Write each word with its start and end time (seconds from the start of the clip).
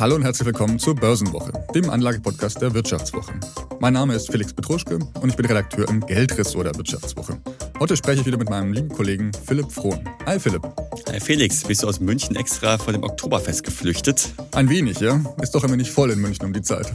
Hallo 0.00 0.14
und 0.14 0.22
herzlich 0.22 0.46
willkommen 0.46 0.78
zur 0.78 0.94
Börsenwoche, 0.94 1.50
dem 1.74 1.90
Anlagepodcast 1.90 2.62
der 2.62 2.72
Wirtschaftswoche. 2.72 3.32
Mein 3.80 3.94
Name 3.94 4.14
ist 4.14 4.30
Felix 4.30 4.52
Petruschke 4.52 5.00
und 5.20 5.28
ich 5.28 5.34
bin 5.34 5.44
Redakteur 5.44 5.88
im 5.88 6.06
Geldressort 6.06 6.66
der 6.66 6.76
Wirtschaftswoche. 6.76 7.40
Heute 7.80 7.96
spreche 7.96 8.20
ich 8.20 8.26
wieder 8.26 8.38
mit 8.38 8.48
meinem 8.48 8.72
lieben 8.72 8.90
Kollegen 8.90 9.32
Philipp 9.44 9.72
Frohn. 9.72 10.08
Hi 10.24 10.38
Philipp. 10.38 10.62
Hi 11.08 11.18
Felix, 11.18 11.64
bist 11.64 11.82
du 11.82 11.88
aus 11.88 11.98
München 11.98 12.36
extra 12.36 12.78
vor 12.78 12.92
dem 12.92 13.02
Oktoberfest 13.02 13.64
geflüchtet? 13.64 14.32
Ein 14.52 14.68
wenig, 14.68 15.00
ja. 15.00 15.20
Ist 15.42 15.56
doch 15.56 15.64
immer 15.64 15.76
nicht 15.76 15.90
voll 15.90 16.12
in 16.12 16.20
München 16.20 16.46
um 16.46 16.52
die 16.52 16.62
Zeit. 16.62 16.94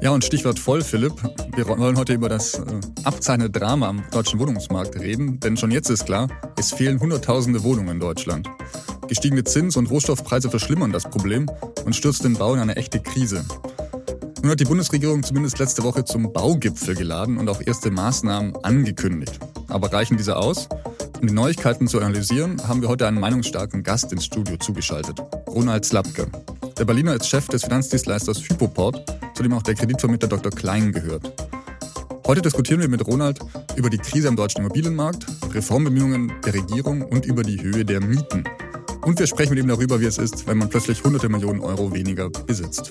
Ja, 0.00 0.10
und 0.10 0.24
Stichwort 0.24 0.60
voll, 0.60 0.82
Philipp. 0.82 1.14
Wir 1.56 1.66
wollen 1.66 1.98
heute 1.98 2.12
über 2.12 2.28
das 2.28 2.54
äh, 2.54 2.62
abzeichnende 3.02 3.50
Drama 3.50 3.88
am 3.88 4.04
deutschen 4.12 4.38
Wohnungsmarkt 4.38 4.94
reden, 4.94 5.40
denn 5.40 5.56
schon 5.56 5.72
jetzt 5.72 5.90
ist 5.90 6.06
klar, 6.06 6.28
es 6.56 6.72
fehlen 6.72 7.00
Hunderttausende 7.00 7.64
Wohnungen 7.64 7.88
in 7.88 8.00
Deutschland. 8.00 8.48
Gestiegene 9.12 9.44
Zins- 9.44 9.76
und 9.76 9.90
Rohstoffpreise 9.90 10.48
verschlimmern 10.48 10.90
das 10.90 11.02
Problem 11.02 11.46
und 11.84 11.94
stürzt 11.94 12.24
den 12.24 12.32
Bau 12.32 12.54
in 12.54 12.60
eine 12.60 12.76
echte 12.76 12.98
Krise. 12.98 13.44
Nun 14.40 14.50
hat 14.50 14.58
die 14.58 14.64
Bundesregierung 14.64 15.22
zumindest 15.22 15.58
letzte 15.58 15.82
Woche 15.82 16.06
zum 16.06 16.32
Baugipfel 16.32 16.94
geladen 16.94 17.36
und 17.36 17.46
auch 17.50 17.60
erste 17.60 17.90
Maßnahmen 17.90 18.56
angekündigt. 18.64 19.38
Aber 19.68 19.92
reichen 19.92 20.16
diese 20.16 20.38
aus? 20.38 20.66
Um 21.20 21.26
die 21.26 21.34
Neuigkeiten 21.34 21.88
zu 21.88 22.00
analysieren, 22.00 22.66
haben 22.66 22.80
wir 22.80 22.88
heute 22.88 23.06
einen 23.06 23.20
meinungsstarken 23.20 23.82
Gast 23.82 24.10
ins 24.12 24.24
Studio 24.24 24.56
zugeschaltet. 24.56 25.20
Ronald 25.46 25.84
Slapke. 25.84 26.28
Der 26.78 26.86
Berliner 26.86 27.14
ist 27.14 27.28
Chef 27.28 27.48
des 27.48 27.64
Finanzdienstleisters 27.64 28.38
Hypoport 28.48 29.04
zu 29.34 29.42
dem 29.42 29.52
auch 29.52 29.62
der 29.62 29.74
Kreditvermittler 29.74 30.28
Dr. 30.28 30.52
Klein 30.52 30.90
gehört. 30.90 31.30
Heute 32.26 32.40
diskutieren 32.40 32.80
wir 32.80 32.88
mit 32.88 33.06
Ronald 33.06 33.40
über 33.76 33.90
die 33.90 33.98
Krise 33.98 34.28
am 34.28 34.36
deutschen 34.36 34.62
Immobilienmarkt, 34.62 35.26
Reformbemühungen 35.52 36.32
der 36.46 36.54
Regierung 36.54 37.02
und 37.02 37.26
über 37.26 37.42
die 37.42 37.60
Höhe 37.60 37.84
der 37.84 38.00
Mieten. 38.00 38.44
Und 39.04 39.18
wir 39.18 39.26
sprechen 39.26 39.50
mit 39.50 39.58
ihm 39.58 39.68
darüber, 39.68 40.00
wie 40.00 40.04
es 40.04 40.16
ist, 40.16 40.46
wenn 40.46 40.58
man 40.58 40.68
plötzlich 40.68 41.02
hunderte 41.02 41.28
Millionen 41.28 41.60
Euro 41.60 41.92
weniger 41.92 42.30
besitzt. 42.30 42.90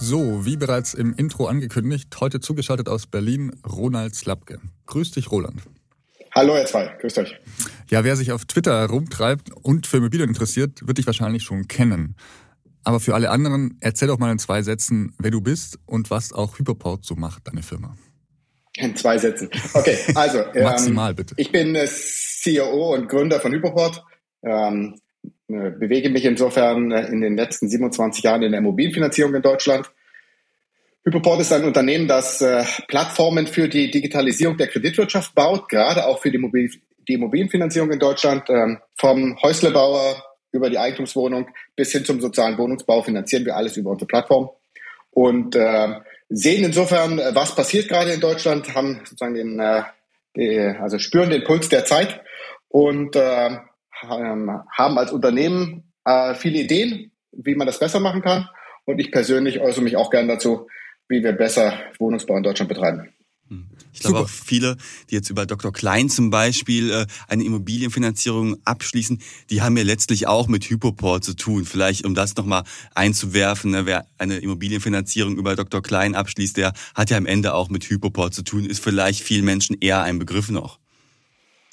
So, 0.00 0.44
wie 0.44 0.56
bereits 0.56 0.92
im 0.94 1.14
Intro 1.14 1.46
angekündigt, 1.46 2.08
heute 2.20 2.40
zugeschaltet 2.40 2.88
aus 2.88 3.06
Berlin 3.06 3.52
Ronald 3.64 4.16
Slapke. 4.16 4.58
Grüß 4.86 5.12
dich, 5.12 5.30
Roland. 5.30 5.62
Hallo, 6.34 6.56
ihr 6.56 6.66
zwei. 6.66 6.96
Grüßt 7.00 7.18
euch. 7.18 7.38
Ja, 7.88 8.02
wer 8.02 8.16
sich 8.16 8.32
auf 8.32 8.44
Twitter 8.46 8.80
herumtreibt 8.80 9.52
und 9.52 9.86
für 9.86 9.98
Immobilien 9.98 10.30
interessiert, 10.30 10.86
wird 10.86 10.98
dich 10.98 11.06
wahrscheinlich 11.06 11.44
schon 11.44 11.68
kennen. 11.68 12.16
Aber 12.84 13.00
für 13.00 13.14
alle 13.14 13.30
anderen, 13.30 13.76
erzähl 13.80 14.08
doch 14.08 14.18
mal 14.18 14.32
in 14.32 14.38
zwei 14.38 14.62
Sätzen, 14.62 15.14
wer 15.18 15.30
du 15.30 15.40
bist 15.40 15.78
und 15.86 16.10
was 16.10 16.32
auch 16.32 16.58
Hyperport 16.58 17.04
so 17.04 17.14
macht, 17.14 17.46
deine 17.46 17.62
Firma. 17.62 17.96
In 18.76 18.96
zwei 18.96 19.18
Sätzen. 19.18 19.50
Okay, 19.74 19.98
also. 20.14 20.38
Ähm, 20.54 20.64
Maximal 20.64 21.14
bitte. 21.14 21.34
Ich 21.36 21.52
bin 21.52 21.78
CEO 21.86 22.94
und 22.94 23.08
Gründer 23.08 23.40
von 23.40 23.52
Hyperport. 23.52 24.04
Ähm, 24.42 24.98
äh, 25.48 25.70
bewege 25.70 26.10
mich 26.10 26.24
insofern 26.24 26.90
äh, 26.90 27.06
in 27.06 27.20
den 27.20 27.36
letzten 27.36 27.68
27 27.68 28.24
Jahren 28.24 28.42
in 28.42 28.52
der 28.52 28.60
Immobilienfinanzierung 28.60 29.34
in 29.34 29.42
Deutschland 29.42 29.90
Hypoport 31.04 31.40
ist 31.40 31.52
ein 31.52 31.64
Unternehmen, 31.64 32.06
das 32.06 32.40
äh, 32.40 32.64
Plattformen 32.86 33.48
für 33.48 33.68
die 33.68 33.90
Digitalisierung 33.90 34.56
der 34.56 34.68
Kreditwirtschaft 34.68 35.34
baut, 35.34 35.68
gerade 35.68 36.06
auch 36.06 36.20
für 36.20 36.30
die, 36.30 36.36
Immobil 36.36 36.70
die 37.08 37.14
Immobilienfinanzierung 37.14 37.90
in 37.90 37.98
Deutschland. 37.98 38.48
Ähm, 38.48 38.78
vom 38.96 39.36
Häuslebauer 39.42 40.22
über 40.52 40.70
die 40.70 40.78
Eigentumswohnung 40.78 41.48
bis 41.74 41.92
hin 41.92 42.04
zum 42.04 42.20
sozialen 42.20 42.58
Wohnungsbau 42.58 43.02
finanzieren 43.02 43.44
wir 43.44 43.56
alles 43.56 43.76
über 43.76 43.90
unsere 43.90 44.06
Plattform 44.06 44.50
und 45.10 45.56
äh, 45.56 46.00
sehen 46.28 46.64
insofern, 46.64 47.18
äh, 47.18 47.34
was 47.34 47.54
passiert 47.54 47.88
gerade 47.88 48.12
in 48.12 48.20
Deutschland, 48.20 48.74
haben 48.74 49.00
sozusagen 49.04 49.34
den, 49.34 49.60
äh, 49.60 49.82
die, 50.36 50.58
also 50.58 50.98
spüren 50.98 51.30
den 51.30 51.44
Puls 51.44 51.68
der 51.68 51.84
Zeit 51.84 52.22
und 52.68 53.16
äh, 53.16 53.50
haben 54.02 54.98
als 54.98 55.12
Unternehmen 55.12 55.92
äh, 56.04 56.34
viele 56.34 56.58
Ideen, 56.58 57.12
wie 57.30 57.54
man 57.54 57.66
das 57.66 57.78
besser 57.78 58.00
machen 58.00 58.22
kann. 58.22 58.48
Und 58.84 58.98
ich 58.98 59.12
persönlich 59.12 59.60
äußere 59.60 59.84
mich 59.84 59.96
auch 59.96 60.10
gern 60.10 60.26
dazu, 60.26 60.68
wie 61.08 61.22
wir 61.22 61.32
besser 61.32 61.74
Wohnungsbau 61.98 62.36
in 62.36 62.42
Deutschland 62.42 62.68
betreiben. 62.68 63.14
Ich 63.92 64.00
glaube 64.00 64.18
Super. 64.18 64.24
auch 64.24 64.28
viele, 64.28 64.76
die 65.10 65.14
jetzt 65.14 65.28
über 65.28 65.44
Dr. 65.44 65.72
Klein 65.72 66.08
zum 66.08 66.30
Beispiel 66.30 66.90
äh, 66.90 67.06
eine 67.28 67.44
Immobilienfinanzierung 67.44 68.56
abschließen, 68.64 69.20
die 69.50 69.60
haben 69.60 69.76
ja 69.76 69.82
letztlich 69.82 70.26
auch 70.26 70.48
mit 70.48 70.64
Hypoport 70.64 71.22
zu 71.24 71.34
tun. 71.34 71.66
Vielleicht, 71.66 72.06
um 72.06 72.14
das 72.14 72.34
nochmal 72.36 72.64
einzuwerfen, 72.94 73.72
ne, 73.72 73.84
wer 73.84 74.06
eine 74.16 74.38
Immobilienfinanzierung 74.38 75.36
über 75.36 75.56
Dr. 75.56 75.82
Klein 75.82 76.14
abschließt, 76.14 76.56
der 76.56 76.72
hat 76.94 77.10
ja 77.10 77.18
am 77.18 77.26
Ende 77.26 77.54
auch 77.54 77.68
mit 77.68 77.84
Hypoport 77.84 78.32
zu 78.32 78.42
tun, 78.42 78.64
ist 78.64 78.82
vielleicht 78.82 79.20
vielen 79.22 79.44
Menschen 79.44 79.76
eher 79.80 80.02
ein 80.02 80.18
Begriff 80.18 80.50
noch. 80.50 80.78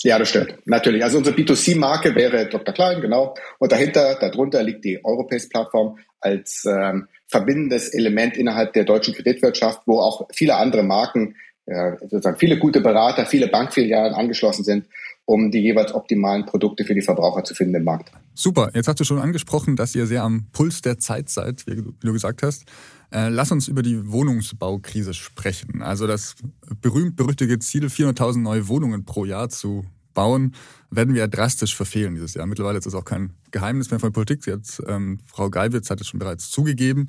Ja, 0.01 0.17
das 0.17 0.29
stimmt. 0.29 0.55
Natürlich. 0.65 1.03
Also 1.03 1.17
unsere 1.17 1.35
B2C-Marke 1.35 2.15
wäre 2.15 2.47
Dr. 2.47 2.73
Klein, 2.73 3.01
genau. 3.01 3.35
Und 3.57 3.71
dahinter, 3.71 4.15
darunter 4.15 4.63
liegt 4.63 4.85
die 4.85 5.03
Europace-Plattform 5.03 5.99
als 6.21 6.65
ähm, 6.65 7.07
verbindendes 7.27 7.89
Element 7.89 8.37
innerhalb 8.37 8.73
der 8.73 8.85
deutschen 8.85 9.13
Kreditwirtschaft, 9.13 9.81
wo 9.85 9.99
auch 9.99 10.27
viele 10.33 10.55
andere 10.55 10.83
Marken, 10.83 11.35
äh, 11.69 11.97
sozusagen 12.01 12.37
viele 12.37 12.57
gute 12.57 12.81
Berater, 12.81 13.25
viele 13.25 13.47
Bankfilialen 13.47 14.13
angeschlossen 14.13 14.63
sind, 14.63 14.85
um 15.25 15.51
die 15.51 15.59
jeweils 15.59 15.93
optimalen 15.93 16.45
Produkte 16.45 16.83
für 16.83 16.95
die 16.95 17.01
Verbraucher 17.01 17.43
zu 17.43 17.53
finden 17.53 17.75
im 17.75 17.83
Markt. 17.83 18.11
Super. 18.33 18.71
Jetzt 18.73 18.87
hast 18.87 18.99
du 18.99 19.03
schon 19.03 19.19
angesprochen, 19.19 19.75
dass 19.75 19.93
ihr 19.93 20.07
sehr 20.07 20.23
am 20.23 20.47
Puls 20.51 20.81
der 20.81 20.97
Zeit 20.97 21.29
seid, 21.29 21.67
wie 21.67 21.75
du 21.75 22.13
gesagt 22.13 22.41
hast. 22.41 22.65
Äh, 23.11 23.29
lass 23.29 23.51
uns 23.51 23.67
über 23.67 23.81
die 23.81 24.11
Wohnungsbaukrise 24.11 25.13
sprechen. 25.13 25.81
Also 25.81 26.07
das 26.07 26.35
berühmt-berüchtigte 26.81 27.59
Ziel, 27.59 27.85
400.000 27.85 28.39
neue 28.39 28.67
Wohnungen 28.67 29.05
pro 29.05 29.25
Jahr 29.25 29.49
zu 29.49 29.85
bauen, 30.13 30.55
werden 30.91 31.13
wir 31.13 31.27
drastisch 31.27 31.75
verfehlen 31.75 32.15
dieses 32.15 32.33
Jahr. 32.33 32.45
Mittlerweile 32.45 32.77
ist 32.77 32.85
das 32.85 32.95
auch 32.95 33.05
kein 33.05 33.33
Geheimnis 33.51 33.91
mehr 33.91 33.99
von 33.99 34.11
Politik. 34.11 34.45
Jetzt, 34.45 34.81
ähm, 34.87 35.19
Frau 35.25 35.49
Geiwitz 35.49 35.89
hat 35.89 36.01
es 36.01 36.07
schon 36.07 36.19
bereits 36.19 36.49
zugegeben. 36.49 37.07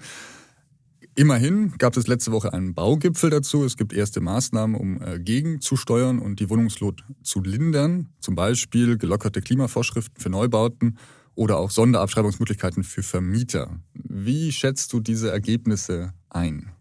Immerhin 1.20 1.75
gab 1.76 1.98
es 1.98 2.06
letzte 2.06 2.32
Woche 2.32 2.54
einen 2.54 2.72
Baugipfel 2.72 3.28
dazu. 3.28 3.62
Es 3.62 3.76
gibt 3.76 3.92
erste 3.92 4.22
Maßnahmen, 4.22 4.75
um 4.75 5.03
äh, 5.03 5.19
gegenzusteuern 5.19 6.19
und 6.19 6.41
die 6.41 6.48
Wohnungslot 6.48 7.04
zu 7.22 7.42
lindern. 7.42 8.08
Zum 8.20 8.36
Beispiel 8.36 8.97
gelockerte 8.97 9.42
Klimavorschriften 9.42 10.19
für 10.19 10.30
Neubauten 10.30 10.97
oder 11.34 11.59
auch 11.59 11.70
Sonderabschreibungsmöglichkeiten 11.70 12.84
für 12.84 13.03
Vermieter. 13.03 13.80
Wie 13.92 14.50
schätzt 14.50 14.94
du 14.94 15.00
diese 15.00 15.30
Ergebnisse 15.30 16.14
ein? 16.30 16.72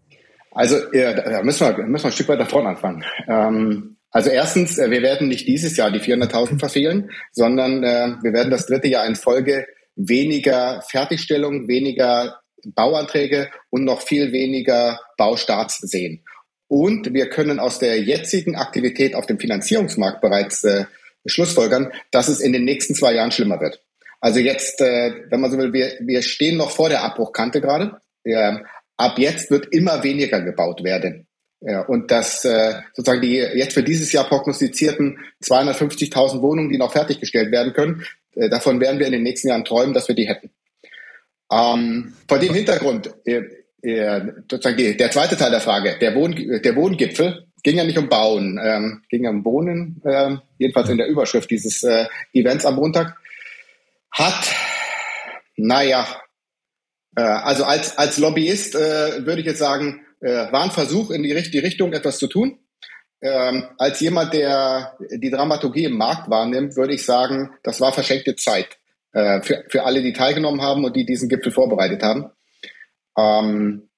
Also 0.52 0.78
da 0.94 1.44
müssen 1.44 1.68
wir, 1.68 1.86
müssen 1.86 2.06
wir 2.06 2.08
ein 2.08 2.14
Stück 2.14 2.30
weiter 2.30 2.46
vorne 2.46 2.70
anfangen. 2.70 3.04
Ähm, 3.28 3.98
also 4.10 4.30
erstens, 4.30 4.78
äh, 4.78 4.90
wir 4.90 5.02
werden 5.02 5.28
nicht 5.28 5.50
dieses 5.50 5.76
Jahr 5.76 5.92
die 5.92 6.00
400.000 6.00 6.60
verfehlen, 6.60 7.12
sondern 7.34 7.84
äh, 7.84 8.16
wir 8.22 8.32
werden 8.32 8.52
das 8.52 8.68
dritte 8.68 8.88
Jahr 8.88 9.06
in 9.06 9.16
Folge 9.16 9.68
weniger 9.98 10.82
Fertigstellung, 10.90 11.68
weniger 11.68 12.40
Bauanträge 12.66 13.50
und 13.70 13.84
noch 13.84 14.02
viel 14.02 14.31
weniger 14.31 15.00
Baustarts 15.18 15.80
sehen. 15.80 16.24
Und 16.68 17.14
wir 17.14 17.30
können 17.30 17.59
aus 17.59 17.80
der 17.80 18.00
jetzigen 18.02 18.56
Aktivität 18.56 19.16
auf 19.16 19.25
dem 19.25 19.40
Finanzierungsmarkt 19.40 20.22
bereits 20.22 20.64
äh, 20.64 20.86
schlussfolgern, 21.25 21.92
dass 22.12 22.28
es 22.28 22.40
in 22.40 22.53
den 22.53 22.64
nächsten 22.64 22.96
zwei 22.96 23.14
Jahren 23.14 23.31
schlimmer 23.31 23.59
wird. 23.59 23.84
Also 24.22 24.40
jetzt, 24.40 24.81
äh, 24.81 25.14
wenn 25.30 25.42
man 25.42 25.52
so 25.52 25.58
will, 25.58 25.74
wir, 25.74 25.94
wir 26.02 26.22
stehen 26.22 26.58
noch 26.58 26.72
vor 26.72 26.90
der 26.90 27.03
Abbruchkante 27.03 27.62
gerade. 27.62 28.00
Ja, 28.24 28.62
ab 28.98 29.18
jetzt 29.18 29.50
wird 29.50 29.74
immer 29.74 30.03
weniger 30.03 30.42
gebaut 30.42 30.84
werden. 30.84 31.28
Ja, 31.62 31.81
und 31.81 32.12
das 32.12 32.46
äh, 32.46 32.75
sozusagen 32.94 33.22
die 33.22 33.36
jetzt 33.36 33.74
für 33.74 33.84
dieses 33.84 34.12
Jahr 34.12 34.28
prognostizierten 34.28 35.19
250.000 35.44 36.42
Wohnungen, 36.42 36.69
die 36.69 36.78
noch 36.78 36.94
fertiggestellt 36.94 37.52
werden 37.52 37.74
können, 37.74 38.06
äh, 38.36 38.50
davon 38.50 38.80
werden 38.80 39.00
wir 39.00 39.08
in 39.08 39.12
den 39.12 39.24
nächsten 39.24 39.50
Jahren 39.50 39.66
träumen, 39.66 39.94
dass 39.94 40.08
wir 40.08 40.16
die 40.16 40.28
hätten. 40.28 40.52
Ähm, 41.52 42.14
vor 42.28 42.40
dem 42.40 42.54
Hintergrund, 42.54 43.14
äh, 43.26 43.42
äh, 43.82 44.22
sozusagen 44.50 44.98
der 44.98 45.12
zweite 45.12 45.38
Teil 45.38 45.52
der 45.52 45.62
Frage, 45.62 45.98
der, 46.00 46.14
Wohn, 46.16 46.36
der 46.36 46.76
Wohngipfel, 46.76 47.46
ging 47.64 47.78
ja 47.78 47.84
nicht 47.84 47.98
um 47.98 48.10
Bauen, 48.10 48.60
ähm, 48.64 49.04
ging 49.10 49.24
ja 49.24 49.30
um 49.30 49.44
Wohnen, 49.44 50.01
äh, 50.06 50.36
jedenfalls 50.57 50.90
in 50.90 50.98
der 50.98 51.07
Überschrift 51.07 51.50
dieses 51.50 51.84
äh, 51.84 52.06
Events 52.34 52.66
am 52.66 52.75
Montag 52.75 53.18
hat, 54.12 54.56
naja, 55.56 56.07
äh, 57.16 57.22
also 57.22 57.63
als, 57.66 57.98
als 57.98 58.18
Lobbyist 58.18 58.75
äh, 58.75 59.25
würde 59.25 59.42
ich 59.42 59.48
jetzt 59.48 59.60
sagen, 59.60 60.06
äh, 60.22 60.51
war 60.51 60.63
ein 60.63 60.72
Versuch 60.72 61.12
in 61.12 61.24
die 61.24 61.31
richtige 61.31 61.63
Richtung 61.63 61.94
etwas 61.94 62.18
zu 62.18 62.28
tun. 62.28 62.60
Ähm, 63.22 63.66
als 63.78 64.00
jemand, 64.00 64.34
der 64.34 64.98
die 65.12 65.30
Dramaturgie 65.30 65.86
im 65.86 65.98
Markt 65.98 66.30
wahrnimmt, 66.30 66.78
würde 66.78 66.94
ich 66.94 67.06
sagen, 67.06 67.51
das 67.63 67.81
war 67.81 67.92
verschenkte 67.92 68.36
Zeit 68.38 68.79
äh, 69.14 69.42
für, 69.42 69.64
für 69.70 69.84
alle, 69.84 70.02
die 70.02 70.14
teilgenommen 70.14 70.62
haben 70.62 70.86
und 70.86 70.96
die 70.96 71.06
diesen 71.06 71.30
Gipfel 71.30 71.52
vorbereitet 71.52 72.04
haben. 72.04 72.32
Ähm, 73.18 73.90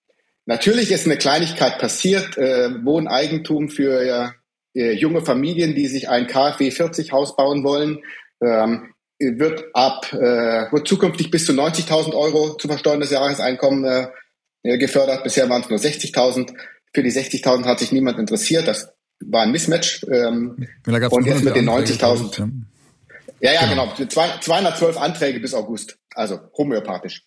natürlich 0.45 0.91
ist 0.91 1.05
eine 1.05 1.17
Kleinigkeit 1.17 1.79
passiert, 1.79 2.37
äh, 2.37 2.69
Wohneigentum 2.83 3.69
für 3.69 4.33
äh, 4.73 4.91
junge 4.93 5.21
Familien, 5.21 5.75
die 5.75 5.87
sich 5.87 6.09
ein 6.09 6.27
KfW 6.27 6.71
40 6.71 7.11
Haus 7.11 7.35
bauen 7.35 7.63
wollen. 7.63 7.99
Ähm, 8.41 8.93
wird 9.19 9.65
ab 9.73 10.11
äh, 10.13 10.71
wird 10.71 10.87
zukünftig 10.87 11.29
bis 11.29 11.45
zu 11.45 11.51
90.000 11.51 12.15
Euro 12.15 12.55
zu 12.55 12.67
versteuerndes 12.67 13.11
Jahreseinkommen 13.11 14.09
äh, 14.63 14.77
gefördert. 14.77 15.23
Bisher 15.23 15.47
waren 15.49 15.61
es 15.61 15.69
nur 15.69 15.77
60.000. 15.77 16.53
Für 16.93 17.03
die 17.03 17.11
60.000 17.11 17.65
hat 17.65 17.79
sich 17.79 17.91
niemand 17.91 18.17
interessiert. 18.17 18.67
Das 18.67 18.93
war 19.19 19.43
ein 19.43 19.51
Mismatch. 19.51 20.03
Ähm, 20.11 20.67
und 20.87 21.25
jetzt 21.25 21.43
mit 21.43 21.55
den 21.55 21.69
90.000. 21.69 22.63
Ja, 23.41 23.53
ja, 23.53 23.65
genau. 23.65 23.91
genau. 23.97 24.37
212 24.39 24.97
Anträge 24.97 25.39
bis 25.39 25.53
August. 25.53 25.97
Also 26.13 26.39
homöopathisch. 26.57 27.23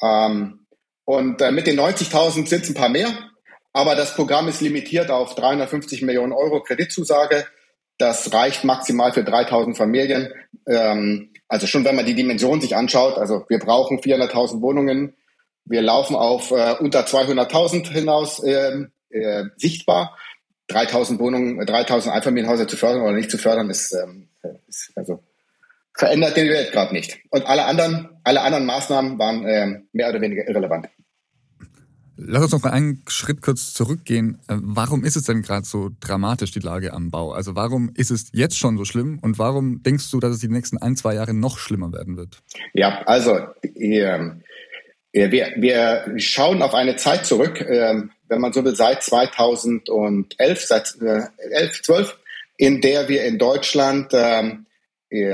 Ähm, 0.00 0.66
und 1.04 1.40
äh, 1.42 1.50
mit 1.50 1.66
den 1.66 1.78
90.000 1.78 2.46
sind 2.46 2.62
es 2.62 2.68
ein 2.68 2.74
paar 2.74 2.88
mehr. 2.88 3.08
Aber 3.72 3.94
das 3.94 4.14
Programm 4.14 4.48
ist 4.48 4.60
limitiert 4.60 5.10
auf 5.10 5.34
350 5.34 6.02
Millionen 6.02 6.32
Euro 6.32 6.62
Kreditzusage. 6.62 7.46
Das 7.98 8.32
reicht 8.32 8.64
maximal 8.64 9.12
für 9.12 9.24
3000 9.24 9.76
Familien. 9.76 10.32
Ähm, 10.66 11.32
also 11.48 11.66
schon, 11.66 11.84
wenn 11.84 11.96
man 11.96 12.06
die 12.06 12.14
Dimension 12.14 12.60
sich 12.60 12.76
anschaut, 12.76 13.18
also 13.18 13.44
wir 13.48 13.58
brauchen 13.58 13.98
400.000 13.98 14.60
Wohnungen. 14.60 15.16
Wir 15.64 15.82
laufen 15.82 16.14
auf 16.16 16.52
äh, 16.52 16.76
unter 16.78 17.04
200.000 17.04 17.90
hinaus 17.90 18.42
äh, 18.42 18.86
äh, 19.10 19.44
sichtbar. 19.56 20.16
3000 20.68 21.18
Wohnungen, 21.18 21.66
3000 21.66 22.14
Einfamilienhäuser 22.14 22.68
zu 22.68 22.76
fördern 22.76 23.02
oder 23.02 23.12
nicht 23.12 23.30
zu 23.30 23.38
fördern, 23.38 23.70
ist, 23.70 23.92
ähm, 23.92 24.28
ist 24.68 24.92
also 24.94 25.20
verändert 26.00 26.34
die 26.34 26.48
Welt 26.48 26.72
gerade 26.72 26.94
nicht. 26.94 27.18
Und 27.28 27.46
alle 27.46 27.66
anderen, 27.66 28.08
alle 28.24 28.40
anderen 28.40 28.64
Maßnahmen 28.64 29.18
waren 29.18 29.44
äh, 29.44 29.82
mehr 29.92 30.08
oder 30.08 30.20
weniger 30.22 30.48
irrelevant. 30.48 30.88
Lass 32.16 32.42
uns 32.42 32.52
noch 32.52 32.62
mal 32.62 32.70
einen 32.70 33.02
Schritt 33.06 33.42
kurz 33.42 33.74
zurückgehen. 33.74 34.40
Äh, 34.48 34.56
warum 34.60 35.04
ist 35.04 35.16
es 35.16 35.24
denn 35.24 35.42
gerade 35.42 35.66
so 35.66 35.90
dramatisch, 36.00 36.52
die 36.52 36.60
Lage 36.60 36.94
am 36.94 37.10
Bau? 37.10 37.32
Also 37.32 37.54
warum 37.54 37.90
ist 37.94 38.10
es 38.10 38.30
jetzt 38.32 38.56
schon 38.56 38.78
so 38.78 38.86
schlimm 38.86 39.18
und 39.20 39.38
warum 39.38 39.82
denkst 39.82 40.10
du, 40.10 40.20
dass 40.20 40.32
es 40.32 40.40
die 40.40 40.48
nächsten 40.48 40.78
ein, 40.78 40.96
zwei 40.96 41.14
Jahre 41.14 41.34
noch 41.34 41.58
schlimmer 41.58 41.92
werden 41.92 42.16
wird? 42.16 42.38
Ja, 42.72 43.02
also 43.02 43.38
äh, 43.62 44.30
wir, 45.12 45.52
wir 45.56 46.14
schauen 46.16 46.62
auf 46.62 46.72
eine 46.72 46.96
Zeit 46.96 47.26
zurück, 47.26 47.60
äh, 47.60 48.02
wenn 48.28 48.40
man 48.40 48.54
so 48.54 48.64
will, 48.64 48.74
seit 48.74 49.02
2011, 49.02 50.64
seit 50.64 50.96
äh, 51.02 51.24
11, 51.50 51.82
12, 51.82 52.18
in 52.56 52.80
der 52.80 53.08
wir 53.10 53.24
in 53.24 53.38
Deutschland 53.38 54.14
äh, 54.14 54.42
äh, 54.42 54.52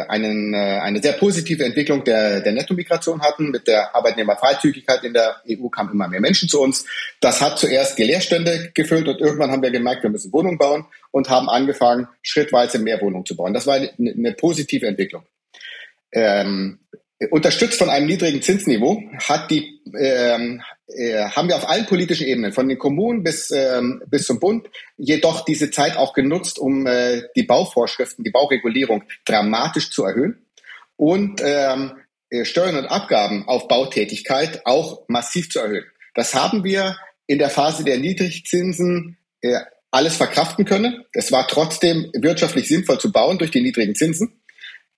einen, 0.08 0.54
äh, 0.54 0.80
eine 0.80 1.02
sehr 1.02 1.12
positive 1.12 1.64
Entwicklung 1.64 2.02
der, 2.04 2.40
der 2.40 2.52
Nettomigration 2.52 3.20
hatten. 3.20 3.50
Mit 3.50 3.66
der 3.66 3.94
Arbeitnehmerfreizügigkeit 3.94 5.04
in 5.04 5.12
der 5.12 5.42
EU 5.48 5.68
kamen 5.68 5.92
immer 5.92 6.08
mehr 6.08 6.20
Menschen 6.20 6.48
zu 6.48 6.60
uns. 6.60 6.86
Das 7.20 7.40
hat 7.40 7.58
zuerst 7.58 7.98
Leerstände 7.98 8.70
gefüllt 8.72 9.06
und 9.06 9.20
irgendwann 9.20 9.50
haben 9.50 9.62
wir 9.62 9.70
gemerkt, 9.70 10.02
wir 10.02 10.10
müssen 10.10 10.32
Wohnungen 10.32 10.58
bauen 10.58 10.86
und 11.10 11.28
haben 11.28 11.48
angefangen, 11.48 12.08
schrittweise 12.22 12.78
mehr 12.78 13.00
Wohnungen 13.00 13.26
zu 13.26 13.36
bauen. 13.36 13.52
Das 13.52 13.66
war 13.66 13.74
eine, 13.74 13.90
eine 13.98 14.32
positive 14.32 14.86
Entwicklung. 14.86 15.24
Ähm, 16.12 16.78
unterstützt 17.30 17.78
von 17.78 17.90
einem 17.90 18.06
niedrigen 18.06 18.42
Zinsniveau 18.42 19.02
hat 19.28 19.50
die, 19.50 19.80
ähm, 19.98 20.60
äh, 20.60 20.75
haben 20.88 21.48
wir 21.48 21.56
auf 21.56 21.68
allen 21.68 21.86
politischen 21.86 22.26
Ebenen, 22.26 22.52
von 22.52 22.68
den 22.68 22.78
Kommunen 22.78 23.24
bis, 23.24 23.50
ähm, 23.50 24.02
bis 24.06 24.26
zum 24.26 24.38
Bund, 24.38 24.68
jedoch 24.96 25.44
diese 25.44 25.70
Zeit 25.70 25.96
auch 25.96 26.12
genutzt, 26.12 26.58
um 26.58 26.86
äh, 26.86 27.22
die 27.34 27.42
Bauvorschriften, 27.42 28.24
die 28.24 28.30
Bauregulierung 28.30 29.02
dramatisch 29.24 29.90
zu 29.90 30.04
erhöhen 30.04 30.46
und 30.96 31.40
ähm, 31.44 31.96
äh, 32.30 32.44
Steuern 32.44 32.76
und 32.76 32.86
Abgaben 32.86 33.48
auf 33.48 33.68
Bautätigkeit 33.68 34.64
auch 34.64 35.02
massiv 35.08 35.50
zu 35.50 35.60
erhöhen. 35.60 35.84
Das 36.14 36.34
haben 36.34 36.64
wir 36.64 36.96
in 37.26 37.38
der 37.38 37.50
Phase 37.50 37.84
der 37.84 37.98
Niedrigzinsen 37.98 39.18
äh, 39.42 39.58
alles 39.90 40.16
verkraften 40.16 40.64
können. 40.64 41.04
Es 41.12 41.32
war 41.32 41.48
trotzdem 41.48 42.10
wirtschaftlich 42.14 42.68
sinnvoll 42.68 42.98
zu 42.98 43.12
bauen 43.12 43.38
durch 43.38 43.50
die 43.50 43.62
niedrigen 43.62 43.94
Zinsen. 43.94 44.40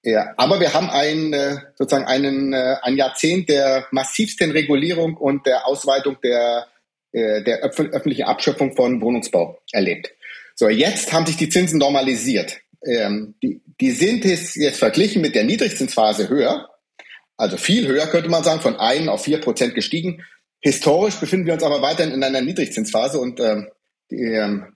Ja, 0.03 0.33
aber 0.37 0.61
wir 0.61 0.75
haben 0.75 0.91
ein, 0.91 1.33
äh, 1.33 1.57
sozusagen 1.75 2.07
einen, 2.07 2.53
äh, 2.53 2.77
ein 2.83 2.97
Jahrzehnt 2.97 3.49
der 3.49 3.87
massivsten 3.91 4.53
Regulierung 4.53 5.17
und 5.17 5.47
der 5.47 5.67
Ausweitung 5.67 6.19
der, 6.23 6.69
äh, 7.13 7.43
der 7.43 7.59
öffentlichen 7.59 8.25
Abschöpfung 8.25 8.77
von 8.77 9.01
Wohnungsbau 9.01 9.61
erlebt. 9.73 10.13
So, 10.55 10.69
jetzt 10.69 11.13
haben 11.13 11.27
sich 11.27 11.37
die 11.37 11.49
Zinsen 11.49 11.79
normalisiert. 11.79 12.59
Ähm, 12.87 13.35
die, 13.43 13.61
die 13.81 13.91
sind 13.91 14.25
jetzt 14.25 14.79
verglichen 14.79 15.21
mit 15.21 15.35
der 15.35 15.45
Niedrigzinsphase 15.45 16.29
höher, 16.29 16.69
also 17.37 17.57
viel 17.57 17.87
höher 17.87 18.07
könnte 18.09 18.29
man 18.29 18.45
sagen, 18.45 18.61
von 18.61 18.77
1 18.77 19.09
auf 19.09 19.25
4 19.25 19.41
Prozent 19.41 19.75
gestiegen. 19.75 20.25
Historisch 20.61 21.17
befinden 21.17 21.47
wir 21.47 21.55
uns 21.55 21.63
aber 21.63 21.83
weiterhin 21.83 22.13
in 22.13 22.23
einer 22.23 22.41
Niedrigzinsphase 22.41 23.19
und 23.21 23.41
ähm, 23.41 23.69
ähm, 24.11 24.75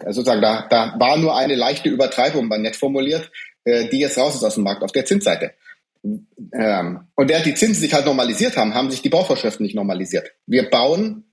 also 0.00 0.20
sozusagen 0.20 0.42
da, 0.42 0.66
da 0.68 0.94
war 0.98 1.16
nur 1.16 1.36
eine 1.36 1.54
leichte 1.54 1.88
Übertreibung, 1.88 2.48
man 2.48 2.62
nett 2.62 2.76
formuliert, 2.76 3.30
äh, 3.64 3.88
die 3.88 4.00
jetzt 4.00 4.18
raus 4.18 4.34
ist 4.34 4.44
aus 4.44 4.54
dem 4.54 4.64
Markt 4.64 4.82
auf 4.82 4.92
der 4.92 5.04
Zinsseite. 5.04 5.52
Ähm, 6.04 7.00
und 7.14 7.28
während 7.28 7.46
die 7.46 7.54
Zinsen 7.54 7.80
sich 7.80 7.94
halt 7.94 8.06
normalisiert 8.06 8.56
haben, 8.56 8.74
haben 8.74 8.90
sich 8.90 9.02
die 9.02 9.08
Bauvorschriften 9.08 9.64
nicht 9.64 9.76
normalisiert. 9.76 10.32
Wir 10.46 10.68
bauen 10.68 11.24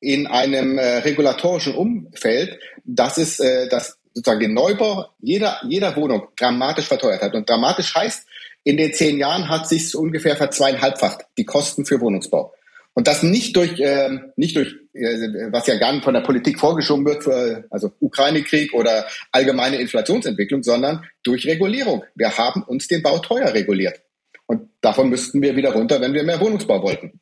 in 0.00 0.26
einem 0.26 0.78
äh, 0.78 0.98
regulatorischen 0.98 1.74
Umfeld, 1.74 2.58
das 2.84 3.18
ist, 3.18 3.40
äh, 3.40 3.68
das 3.68 3.98
sozusagen 4.14 4.40
den 4.40 4.54
Neubau 4.54 5.06
jeder, 5.20 5.60
jeder 5.68 5.96
Wohnung 5.96 6.28
dramatisch 6.36 6.86
verteuert 6.86 7.22
hat. 7.22 7.34
Und 7.34 7.48
dramatisch 7.48 7.94
heißt, 7.94 8.26
in 8.62 8.76
den 8.76 8.92
zehn 8.92 9.18
Jahren 9.18 9.48
hat 9.48 9.68
sich 9.68 9.94
ungefähr 9.94 10.36
verzweieinhalbfacht 10.36 11.26
die 11.36 11.44
Kosten 11.44 11.84
für 11.84 12.00
Wohnungsbau. 12.00 12.54
Und 12.94 13.08
das 13.08 13.22
nicht 13.22 13.56
durch, 13.56 13.78
äh, 13.80 14.10
nicht 14.36 14.56
durch, 14.56 14.74
was 14.94 15.66
ja 15.66 15.76
gar 15.76 15.92
nicht 15.92 16.04
von 16.04 16.14
der 16.14 16.20
Politik 16.20 16.58
vorgeschoben 16.58 17.04
wird, 17.04 17.24
für, 17.24 17.64
also 17.70 17.92
Ukraine-Krieg 18.00 18.72
oder 18.74 19.04
allgemeine 19.32 19.76
Inflationsentwicklung, 19.76 20.62
sondern 20.62 21.04
durch 21.24 21.46
Regulierung. 21.46 22.04
Wir 22.14 22.36
haben 22.36 22.62
uns 22.62 22.86
den 22.86 23.02
Bau 23.02 23.18
teuer 23.18 23.52
reguliert. 23.52 24.00
Und 24.46 24.68
davon 24.80 25.08
müssten 25.08 25.42
wir 25.42 25.56
wieder 25.56 25.72
runter, 25.72 26.00
wenn 26.00 26.12
wir 26.12 26.22
mehr 26.22 26.40
Wohnungsbau 26.40 26.82
wollten. 26.82 27.20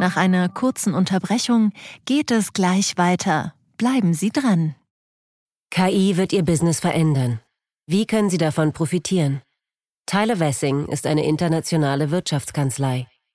Nach 0.00 0.16
einer 0.16 0.48
kurzen 0.48 0.94
Unterbrechung 0.94 1.72
geht 2.04 2.30
es 2.30 2.52
gleich 2.52 2.96
weiter. 2.96 3.54
Bleiben 3.76 4.14
Sie 4.14 4.30
dran. 4.30 4.74
KI 5.70 6.16
wird 6.16 6.32
Ihr 6.32 6.44
Business 6.44 6.80
verändern. 6.80 7.40
Wie 7.86 8.06
können 8.06 8.30
Sie 8.30 8.38
davon 8.38 8.72
profitieren? 8.72 9.42
Tyler 10.06 10.38
Wessing 10.38 10.86
ist 10.88 11.06
eine 11.06 11.24
internationale 11.24 12.10
Wirtschaftskanzlei. 12.10 13.06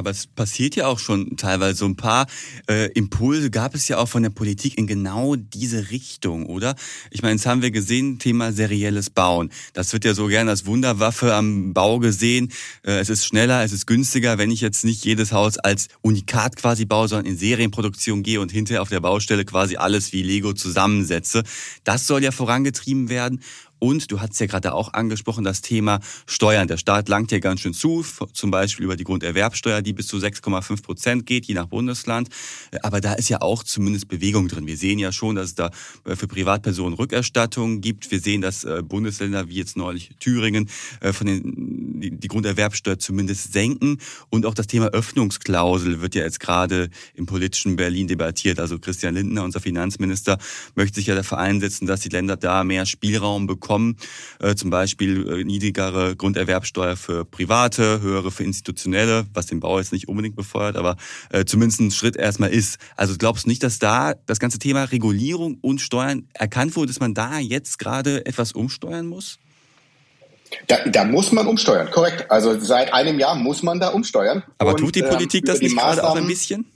Aber 0.00 0.08
es 0.08 0.26
passiert 0.26 0.76
ja 0.76 0.86
auch 0.86 0.98
schon 0.98 1.36
teilweise 1.36 1.80
so 1.80 1.84
ein 1.84 1.94
paar 1.94 2.26
äh, 2.70 2.90
Impulse 2.92 3.50
gab 3.50 3.74
es 3.74 3.86
ja 3.86 3.98
auch 3.98 4.08
von 4.08 4.22
der 4.22 4.30
Politik 4.30 4.78
in 4.78 4.86
genau 4.86 5.36
diese 5.36 5.90
Richtung, 5.90 6.46
oder? 6.46 6.74
Ich 7.10 7.20
meine, 7.20 7.34
jetzt 7.34 7.44
haben 7.44 7.60
wir 7.60 7.70
gesehen, 7.70 8.18
Thema 8.18 8.50
serielles 8.50 9.10
Bauen. 9.10 9.52
Das 9.74 9.92
wird 9.92 10.06
ja 10.06 10.14
so 10.14 10.28
gerne 10.28 10.48
als 10.48 10.64
Wunderwaffe 10.64 11.34
am 11.34 11.74
Bau 11.74 11.98
gesehen. 11.98 12.50
Äh, 12.82 12.92
es 12.92 13.10
ist 13.10 13.26
schneller, 13.26 13.62
es 13.62 13.72
ist 13.72 13.86
günstiger, 13.86 14.38
wenn 14.38 14.50
ich 14.50 14.62
jetzt 14.62 14.86
nicht 14.86 15.04
jedes 15.04 15.32
Haus 15.32 15.58
als 15.58 15.88
Unikat 16.00 16.56
quasi 16.56 16.86
baue, 16.86 17.06
sondern 17.06 17.30
in 17.30 17.36
Serienproduktion 17.36 18.22
gehe 18.22 18.40
und 18.40 18.50
hinterher 18.50 18.80
auf 18.80 18.88
der 18.88 19.00
Baustelle 19.00 19.44
quasi 19.44 19.76
alles 19.76 20.14
wie 20.14 20.22
Lego 20.22 20.54
zusammensetze. 20.54 21.42
Das 21.84 22.06
soll 22.06 22.24
ja 22.24 22.32
vorangetrieben 22.32 23.10
werden. 23.10 23.42
Und 23.80 24.12
du 24.12 24.20
hast 24.20 24.38
ja 24.38 24.46
gerade 24.46 24.74
auch 24.74 24.92
angesprochen, 24.92 25.42
das 25.42 25.62
Thema 25.62 26.00
Steuern. 26.26 26.68
Der 26.68 26.76
Staat 26.76 27.08
langt 27.08 27.30
hier 27.30 27.40
ganz 27.40 27.60
schön 27.60 27.72
zu, 27.72 28.04
zum 28.34 28.50
Beispiel 28.50 28.84
über 28.84 28.94
die 28.94 29.04
Grunderwerbsteuer, 29.04 29.80
die 29.80 29.94
bis 29.94 30.06
zu 30.06 30.18
6,5 30.18 30.82
Prozent 30.82 31.26
geht, 31.26 31.46
je 31.46 31.54
nach 31.54 31.66
Bundesland. 31.66 32.28
Aber 32.82 33.00
da 33.00 33.14
ist 33.14 33.30
ja 33.30 33.40
auch 33.40 33.64
zumindest 33.64 34.08
Bewegung 34.08 34.48
drin. 34.48 34.66
Wir 34.66 34.76
sehen 34.76 34.98
ja 34.98 35.12
schon, 35.12 35.36
dass 35.36 35.46
es 35.46 35.54
da 35.54 35.70
äh, 36.04 36.14
für 36.14 36.28
Privatpersonen 36.28 36.92
Rückerstattungen 36.92 37.80
gibt. 37.80 38.10
Wir 38.10 38.20
sehen, 38.20 38.42
dass 38.42 38.64
äh, 38.64 38.82
Bundesländer 38.82 39.48
wie 39.48 39.54
jetzt 39.54 39.78
neulich 39.78 40.10
Thüringen 40.20 40.68
äh, 41.00 41.14
von 41.14 41.26
den, 41.26 42.20
die 42.20 42.28
Grunderwerbsteuer 42.28 42.98
zumindest 42.98 43.54
senken. 43.54 43.96
Und 44.28 44.44
auch 44.44 44.54
das 44.54 44.66
Thema 44.66 44.88
Öffnungsklausel 44.88 46.02
wird 46.02 46.14
ja 46.14 46.22
jetzt 46.22 46.40
gerade 46.40 46.90
im 47.14 47.24
politischen 47.24 47.76
Berlin 47.76 48.08
debattiert. 48.08 48.60
Also 48.60 48.78
Christian 48.78 49.14
Lindner, 49.14 49.42
unser 49.42 49.60
Finanzminister, 49.60 50.36
möchte 50.74 50.96
sich 50.96 51.06
ja 51.06 51.14
dafür 51.14 51.38
einsetzen, 51.38 51.86
dass 51.86 52.00
die 52.00 52.10
Länder 52.10 52.36
da 52.36 52.62
mehr 52.62 52.84
Spielraum 52.84 53.46
bekommen 53.46 53.69
bekommen, 53.70 53.96
äh, 54.40 54.56
zum 54.56 54.70
Beispiel 54.70 55.28
äh, 55.28 55.44
niedrigere 55.44 56.16
Grunderwerbsteuer 56.16 56.96
für 56.96 57.24
Private, 57.24 58.00
höhere 58.00 58.32
für 58.32 58.42
Institutionelle, 58.42 59.26
was 59.32 59.46
den 59.46 59.60
Bau 59.60 59.78
jetzt 59.78 59.92
nicht 59.92 60.08
unbedingt 60.08 60.34
befeuert, 60.34 60.76
aber 60.76 60.96
äh, 61.30 61.44
zumindest 61.44 61.80
ein 61.80 61.90
Schritt 61.92 62.16
erstmal 62.16 62.50
ist. 62.50 62.78
Also 62.96 63.14
glaubst 63.16 63.44
du 63.44 63.48
nicht, 63.48 63.62
dass 63.62 63.78
da 63.78 64.14
das 64.26 64.40
ganze 64.40 64.58
Thema 64.58 64.84
Regulierung 64.84 65.58
und 65.60 65.80
Steuern 65.80 66.28
erkannt 66.34 66.74
wurde, 66.74 66.88
dass 66.88 66.98
man 66.98 67.14
da 67.14 67.38
jetzt 67.38 67.78
gerade 67.78 68.26
etwas 68.26 68.52
umsteuern 68.52 69.06
muss? 69.06 69.38
Da, 70.66 70.78
da 70.86 71.04
muss 71.04 71.30
man 71.30 71.46
umsteuern, 71.46 71.92
korrekt. 71.92 72.28
Also 72.28 72.58
seit 72.58 72.92
einem 72.92 73.20
Jahr 73.20 73.36
muss 73.36 73.62
man 73.62 73.78
da 73.78 73.90
umsteuern. 73.90 74.42
Aber 74.58 74.72
und, 74.72 74.78
tut 74.78 74.96
die 74.96 75.02
Politik 75.02 75.42
ähm, 75.42 75.46
das 75.46 75.60
nicht 75.60 75.76
gerade 75.76 76.02
auch 76.02 76.16
ein 76.16 76.26
bisschen? 76.26 76.66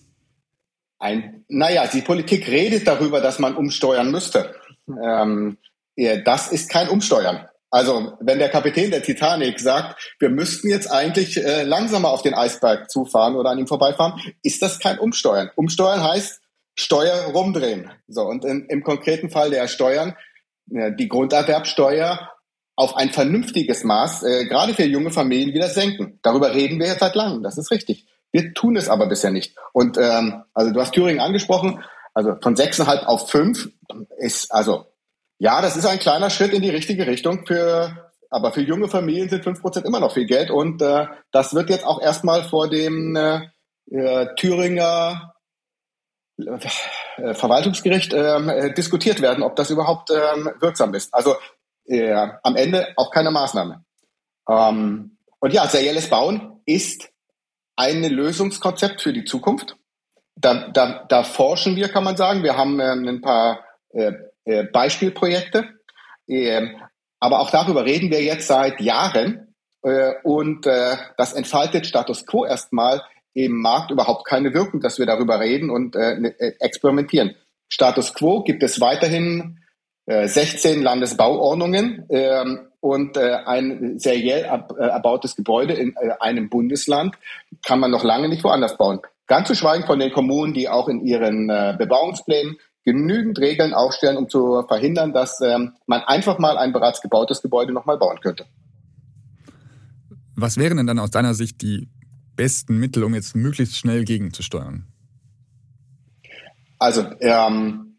Ein, 1.01 1.45
naja, 1.49 1.89
die 1.89 2.03
Politik 2.03 2.47
redet 2.47 2.87
darüber, 2.87 3.21
dass 3.21 3.41
man 3.41 3.57
umsteuern 3.57 4.13
müsste. 4.13 4.55
Ähm, 4.87 5.59
das 5.97 6.49
ist 6.49 6.71
kein 6.71 6.89
Umsteuern. 6.89 7.49
Also 7.75 8.13
wenn 8.21 8.39
der 8.39 8.51
Kapitän 8.51 8.93
der 8.93 9.03
Titanic 9.03 9.59
sagt, 9.59 10.15
wir 10.21 10.31
müssten 10.31 10.69
jetzt 10.69 10.87
eigentlich 10.93 11.37
äh, 11.37 11.65
langsamer 11.65 12.11
auf 12.11 12.23
den 12.23 12.33
Eisberg 12.33 12.89
zufahren 12.89 13.35
oder 13.35 13.51
an 13.51 13.59
ihm 13.59 13.67
vorbeifahren, 13.67 14.21
ist 14.45 14.63
das 14.63 14.79
kein 14.79 15.01
Umsteuern. 15.01 15.51
Umsteuern 15.57 16.01
heißt 16.01 16.41
Steuer 16.77 17.33
rumdrehen. 17.33 17.91
So 18.07 18.23
und 18.23 18.45
in, 18.45 18.67
im 18.67 18.85
konkreten 18.85 19.29
Fall 19.29 19.51
der 19.51 19.67
Steuern 19.67 20.15
äh, 20.71 20.93
die 20.95 21.09
Grunderwerbsteuer 21.09 22.31
auf 22.77 22.97
ein 22.97 23.11
vernünftiges 23.11 23.83
Maß, 23.83 24.23
äh, 24.23 24.45
gerade 24.47 24.75
für 24.75 24.85
junge 24.85 25.11
Familien, 25.11 25.53
wieder 25.53 25.69
senken. 25.69 26.21
Darüber 26.23 26.55
reden 26.55 26.79
wir 26.79 26.87
jetzt 26.87 27.01
seit 27.01 27.17
langem. 27.17 27.43
Das 27.43 27.59
ist 27.59 27.73
richtig. 27.73 28.07
Wir 28.31 28.55
tun 28.55 28.77
es 28.77 28.89
aber 28.89 29.09
bisher 29.09 29.33
nicht. 29.33 29.57
Und 29.73 29.99
ähm, 29.99 30.45
also 30.55 30.73
du 30.73 30.81
hast 30.81 30.93
Thüringen 30.93 31.21
angesprochen. 31.21 31.83
Also 32.15 32.37
von 32.41 32.55
6,5 32.55 33.05
auf 33.05 33.31
5 33.31 33.69
ist 34.19 34.53
also 34.53 34.87
ja, 35.38 35.61
das 35.61 35.76
ist 35.76 35.87
ein 35.87 35.99
kleiner 35.99 36.31
Schritt 36.31 36.53
in 36.53 36.62
die 36.62 36.71
richtige 36.71 37.07
Richtung 37.07 37.47
für 37.47 38.05
aber 38.35 38.50
für 38.50 38.62
junge 38.62 38.88
Familien 38.88 39.29
sind 39.29 39.45
5% 39.45 39.85
immer 39.85 40.00
noch 40.00 40.12
viel 40.12 40.26
Geld 40.26 40.50
und 40.50 40.83
äh, 40.83 41.07
das 41.31 41.55
wird 41.55 41.71
jetzt 41.71 41.85
auch 41.85 42.03
erstmal 42.03 42.43
vor 42.43 42.69
dem 42.69 43.14
äh, 43.14 43.49
äh 43.93 44.35
Thüringer 44.35 45.35
äh, 46.37 47.35
Verwaltungsgericht 47.35 48.12
ähm, 48.12 48.49
äh, 48.49 48.75
diskutiert 48.75 49.23
werden, 49.23 49.45
ob 49.45 49.55
das 49.55 49.71
überhaupt 49.71 50.11
ähm, 50.11 50.50
wirksam 50.59 50.95
ist. 50.95 51.14
Also 51.14 51.37
äh, 51.87 52.12
am 52.43 52.57
Ende 52.57 52.88
auch 52.97 53.12
keine 53.12 53.31
Maßnahme. 53.31 53.85
Ähm, 54.49 55.17
und 55.38 55.53
ja, 55.53 55.69
serielles 55.69 56.11
Bauen 56.11 56.61
ist 56.67 57.09
ein 57.76 58.03
Lösungskonzept 58.03 59.00
für 59.00 59.12
die 59.12 59.25
Zukunft. 59.25 59.76
Da, 60.35 60.71
da, 60.71 61.05
da 61.09 61.23
forschen 61.23 61.76
wir, 61.76 61.88
kann 61.88 62.03
man 62.03 62.17
sagen. 62.17 62.43
Wir 62.43 62.57
haben 62.57 62.81
ähm, 62.81 63.07
ein 63.07 63.21
paar 63.21 63.64
äh, 64.45 64.65
Beispielprojekte. 64.65 65.65
Ähm, 66.29 66.77
aber 67.19 67.41
auch 67.41 67.51
darüber 67.51 67.87
reden 67.87 68.11
wir 68.11 68.23
jetzt 68.23 68.47
seit 68.47 68.81
Jahren. 68.81 69.55
Äh, 69.83 70.13
und 70.23 70.67
äh, 70.67 70.97
das 71.17 71.33
entfaltet 71.33 71.87
Status 71.87 72.27
quo 72.27 72.45
erstmal 72.45 73.03
im 73.33 73.61
Markt 73.61 73.91
überhaupt 73.91 74.27
keine 74.27 74.53
Wirkung, 74.53 74.81
dass 74.81 74.99
wir 74.99 75.07
darüber 75.07 75.41
reden 75.41 75.71
und 75.71 75.95
ne, 75.97 76.35
experimentieren. 76.61 77.35
Status 77.69 78.15
quo 78.15 78.45
gibt 78.45 78.63
es 78.63 78.81
weiterhin 78.81 79.59
16 80.07 80.83
Landesbauordnungen 80.83 82.07
ähm, 82.11 82.69
und 82.79 83.19
ein 83.19 83.99
seriell 83.99 84.45
erbautes 84.45 85.35
Gebäude 85.35 85.73
in 85.73 85.97
einem 86.21 86.49
Bundesland 86.49 87.17
kann 87.67 87.81
man 87.81 87.91
noch 87.91 88.05
lange 88.05 88.29
nicht 88.29 88.45
woanders 88.45 88.77
bauen. 88.77 89.01
Ganz 89.27 89.49
zu 89.49 89.57
schweigen 89.57 89.85
von 89.85 89.99
den 89.99 90.13
Kommunen, 90.13 90.55
die 90.55 90.69
auch 90.69 90.87
in 90.89 91.05
ihren 91.05 91.49
Bebauungsplänen 91.49 92.57
genügend 92.85 93.38
Regeln 93.38 93.75
aufstellen, 93.75 94.17
um 94.17 94.29
zu 94.29 94.62
verhindern, 94.69 95.12
dass 95.12 95.41
ähm, 95.41 95.73
man 95.87 96.03
einfach 96.03 96.38
mal 96.38 96.59
ein 96.59 96.73
bereits 96.73 97.00
gebautes 97.00 97.43
Gebäude 97.43 97.73
nochmal 97.73 97.99
bauen 97.99 98.21
könnte. 98.21 98.47
Was 100.37 100.57
wären 100.57 100.76
denn 100.76 100.87
dann 100.87 100.99
aus 100.99 101.11
deiner 101.11 101.35
Sicht 101.35 101.62
die 101.62 101.88
besten 102.37 102.79
Mittel, 102.79 103.05
um 103.05 103.14
jetzt 103.14 103.37
möglichst 103.37 103.76
schnell 103.76 104.05
gegenzusteuern? 104.05 104.87
Also, 106.79 107.07
ähm, 107.21 107.99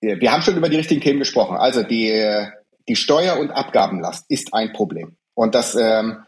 wir 0.00 0.32
haben 0.32 0.42
schon 0.42 0.56
über 0.56 0.68
die 0.68 0.76
richtigen 0.76 1.00
Themen 1.00 1.18
gesprochen. 1.18 1.56
Also 1.56 1.82
die, 1.82 2.46
die 2.88 2.96
Steuer- 2.96 3.38
und 3.38 3.50
Abgabenlast 3.50 4.26
ist 4.28 4.54
ein 4.54 4.72
Problem. 4.72 5.16
Und 5.34 5.54
dass, 5.54 5.74
ähm, 5.74 6.24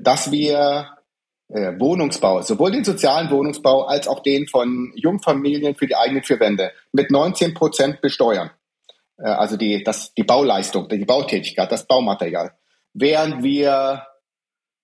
dass 0.00 0.30
wir 0.32 0.93
äh, 1.54 1.78
Wohnungsbau, 1.78 2.42
sowohl 2.42 2.72
den 2.72 2.84
sozialen 2.84 3.30
Wohnungsbau 3.30 3.84
als 3.84 4.08
auch 4.08 4.20
den 4.20 4.48
von 4.48 4.92
Jungfamilien 4.96 5.76
für 5.76 5.86
die 5.86 5.94
eigenen 5.94 6.24
vier 6.24 6.40
Wände 6.40 6.72
mit 6.92 7.12
19 7.12 7.54
Prozent 7.54 8.00
besteuern. 8.00 8.50
Äh, 9.18 9.28
also 9.28 9.56
die, 9.56 9.84
das, 9.84 10.12
die 10.14 10.24
Bauleistung, 10.24 10.88
die 10.88 11.04
Bautätigkeit, 11.04 11.70
das 11.70 11.86
Baumaterial. 11.86 12.52
Während 12.92 13.44
wir 13.44 14.04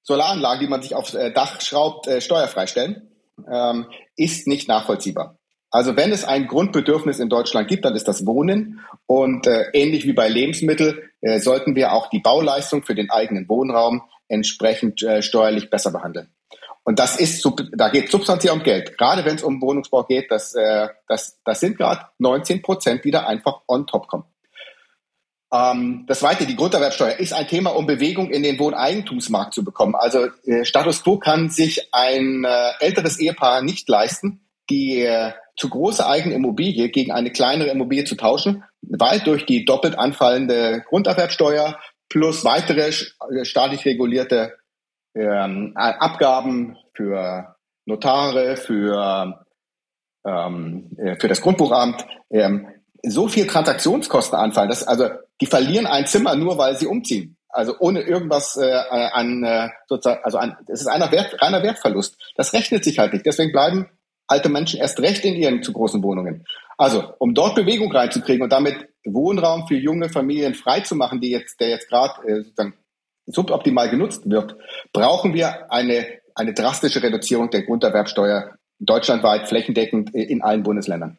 Solaranlagen, 0.05 0.61
die 0.61 0.71
man 0.71 0.83
sich 0.83 0.95
aufs 0.95 1.15
äh, 1.15 1.33
Dach 1.33 1.61
schraubt, 1.61 2.07
äh, 2.07 2.21
steuerfrei 2.21 2.69
stellen, 2.69 3.11
ähm, 3.51 3.87
ist 4.17 4.47
nicht 4.47 4.69
nachvollziehbar. 4.69 5.39
Also 5.73 5.97
wenn 5.97 6.13
es 6.13 6.25
ein 6.25 6.47
Grundbedürfnis 6.47 7.19
in 7.19 7.29
Deutschland 7.29 7.67
gibt, 7.69 7.85
dann 7.85 7.97
ist 7.97 8.07
das 8.07 8.27
Wohnen. 8.27 8.81
Und 9.07 9.49
äh, 9.49 9.71
ähnlich 9.73 10.05
wie 10.07 10.13
bei 10.13 10.29
Lebensmitteln 10.29 10.99
äh, 11.21 11.41
sollten 11.41 11.75
wir 11.75 11.93
auch 11.93 12.11
die 12.11 12.21
Bauleistung 12.21 12.85
für 12.85 12.95
den 12.95 13.11
eigenen 13.11 13.49
Wohnraum 13.49 14.03
entsprechend 14.29 15.03
äh, 15.03 15.23
steuerlich 15.23 15.69
besser 15.71 15.93
behandeln. 15.93 16.29
Und 16.83 16.99
das 16.99 17.17
ist, 17.17 17.47
da 17.73 17.89
geht 17.89 18.11
substanziell 18.11 18.55
um 18.55 18.63
Geld. 18.63 18.97
Gerade 18.97 19.25
wenn 19.25 19.37
es 19.37 19.43
um 19.43 19.61
Wohnungsbau 19.61 20.05
geht, 20.05 20.31
das, 20.31 20.55
äh, 20.55 20.89
das, 21.09 21.39
das 21.45 21.61
sind 21.61 21.77
gerade 21.77 22.07
19 22.19 22.63
Prozent, 22.63 23.05
die 23.05 23.11
da 23.11 23.27
einfach 23.27 23.61
on 23.69 23.87
top 23.87 24.09
kommen. 24.09 24.25
Ähm, 25.53 26.05
das 26.07 26.21
zweite, 26.21 26.47
die 26.47 26.57
Grunderwerbsteuer, 26.57 27.19
ist 27.19 27.33
ein 27.33 27.49
Thema, 27.49 27.71
um 27.71 27.87
Bewegung 27.87 28.31
in 28.31 28.43
den 28.43 28.59
Wohneigentumsmarkt 28.59 29.53
zu 29.53 29.63
bekommen. 29.63 29.95
Also 29.95 30.29
äh, 30.45 30.65
Status 30.65 31.03
quo 31.03 31.19
kann 31.19 31.51
sich 31.51 31.93
ein 31.93 32.45
äh, 32.45 32.71
älteres 32.81 33.19
Ehepaar 33.19 33.63
nicht 33.63 33.89
leisten, 33.89 34.41
die 34.71 35.05
zu 35.57 35.69
große 35.69 36.07
eigene 36.07 36.37
Immobilie 36.37 36.91
gegen 36.91 37.11
eine 37.11 37.33
kleinere 37.33 37.71
Immobilie 37.71 38.05
zu 38.05 38.15
tauschen, 38.15 38.63
weil 38.83 39.19
durch 39.19 39.45
die 39.45 39.65
doppelt 39.65 39.99
anfallende 39.99 40.85
Grunderwerbsteuer 40.89 41.77
plus 42.09 42.45
weitere 42.45 42.93
staatlich 43.43 43.85
regulierte 43.85 44.55
ähm, 45.21 45.73
Abgaben 45.77 46.77
für 46.95 47.57
Notare, 47.87 48.57
für, 48.57 49.45
ähm, 50.25 50.91
äh, 50.99 51.17
für 51.17 51.29
das 51.29 51.41
Grundbuchamt, 51.41 52.07
ähm, 52.31 52.69
so 53.03 53.29
viel 53.29 53.47
Transaktionskosten 53.47 54.39
anfallen, 54.39 54.69
dass 54.69 54.87
also 54.87 55.09
die 55.41 55.47
verlieren 55.47 55.87
ein 55.87 56.07
Zimmer 56.07 56.37
nur, 56.37 56.59
weil 56.59 56.77
sie 56.77 56.87
umziehen. 56.87 57.37
Also 57.49 57.75
ohne 57.81 58.03
irgendwas 58.03 58.57
äh, 58.57 58.71
an 58.71 59.43
äh, 59.43 59.71
sozusagen, 59.89 60.23
also 60.23 60.39
an, 60.39 60.57
es 60.69 60.83
ist 60.83 60.87
einer 60.87 61.11
Wert, 61.11 61.43
reiner 61.43 61.63
Wertverlust. 61.63 62.17
Das 62.37 62.53
rechnet 62.53 62.85
sich 62.85 62.99
halt 62.99 63.13
nicht. 63.13 63.27
Deswegen 63.27 63.51
bleiben 63.51 63.89
alte 64.29 64.49
Menschen 64.49 64.79
erst 64.79 65.01
recht 65.01 65.25
in 65.25 65.35
ihren 65.35 65.63
zu 65.63 65.73
großen 65.73 66.03
Wohnungen. 66.03 66.45
Also, 66.79 67.13
um 67.19 67.35
dort 67.35 67.57
Bewegung 67.57 67.91
reinzukriegen 67.91 68.43
und 68.43 68.53
damit 68.53 68.89
Wohnraum 69.05 69.67
für 69.67 69.75
junge 69.75 70.09
Familien 70.09 70.55
freizumachen, 70.55 71.21
die 71.21 71.31
jetzt, 71.31 71.61
der 71.61 71.71
jetzt 71.71 71.89
gerade 71.89 72.15
äh, 72.29 72.37
sozusagen 72.43 72.75
suboptimal 73.27 73.91
genutzt 73.91 74.29
wird, 74.29 74.57
brauchen 74.93 75.35
wir 75.35 75.71
eine, 75.73 76.07
eine 76.35 76.55
drastische 76.55 77.03
Reduzierung 77.03 77.51
der 77.51 77.63
Grunderwerbsteuer 77.63 78.57
deutschlandweit 78.79 79.49
flächendeckend 79.49 80.15
in 80.15 80.43
allen 80.43 80.63
Bundesländern. 80.63 81.19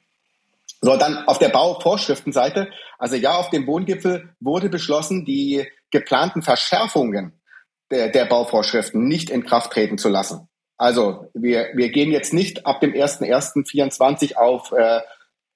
So, 0.81 0.97
dann 0.97 1.27
auf 1.27 1.37
der 1.37 1.49
Bauvorschriftenseite, 1.49 2.69
also 2.97 3.15
ja, 3.15 3.35
auf 3.35 3.51
dem 3.51 3.67
Wohngipfel 3.67 4.29
wurde 4.39 4.67
beschlossen, 4.67 5.25
die 5.25 5.67
geplanten 5.91 6.41
Verschärfungen 6.41 7.33
der, 7.91 8.09
der 8.09 8.25
Bauvorschriften 8.25 9.07
nicht 9.07 9.29
in 9.29 9.45
Kraft 9.45 9.71
treten 9.71 9.99
zu 9.99 10.09
lassen. 10.09 10.47
Also 10.77 11.29
wir, 11.35 11.69
wir 11.75 11.89
gehen 11.89 12.11
jetzt 12.11 12.33
nicht 12.33 12.65
ab 12.65 12.81
dem 12.81 12.93
1.1.24 12.93 14.35
auf 14.35 14.71
äh, 14.71 15.01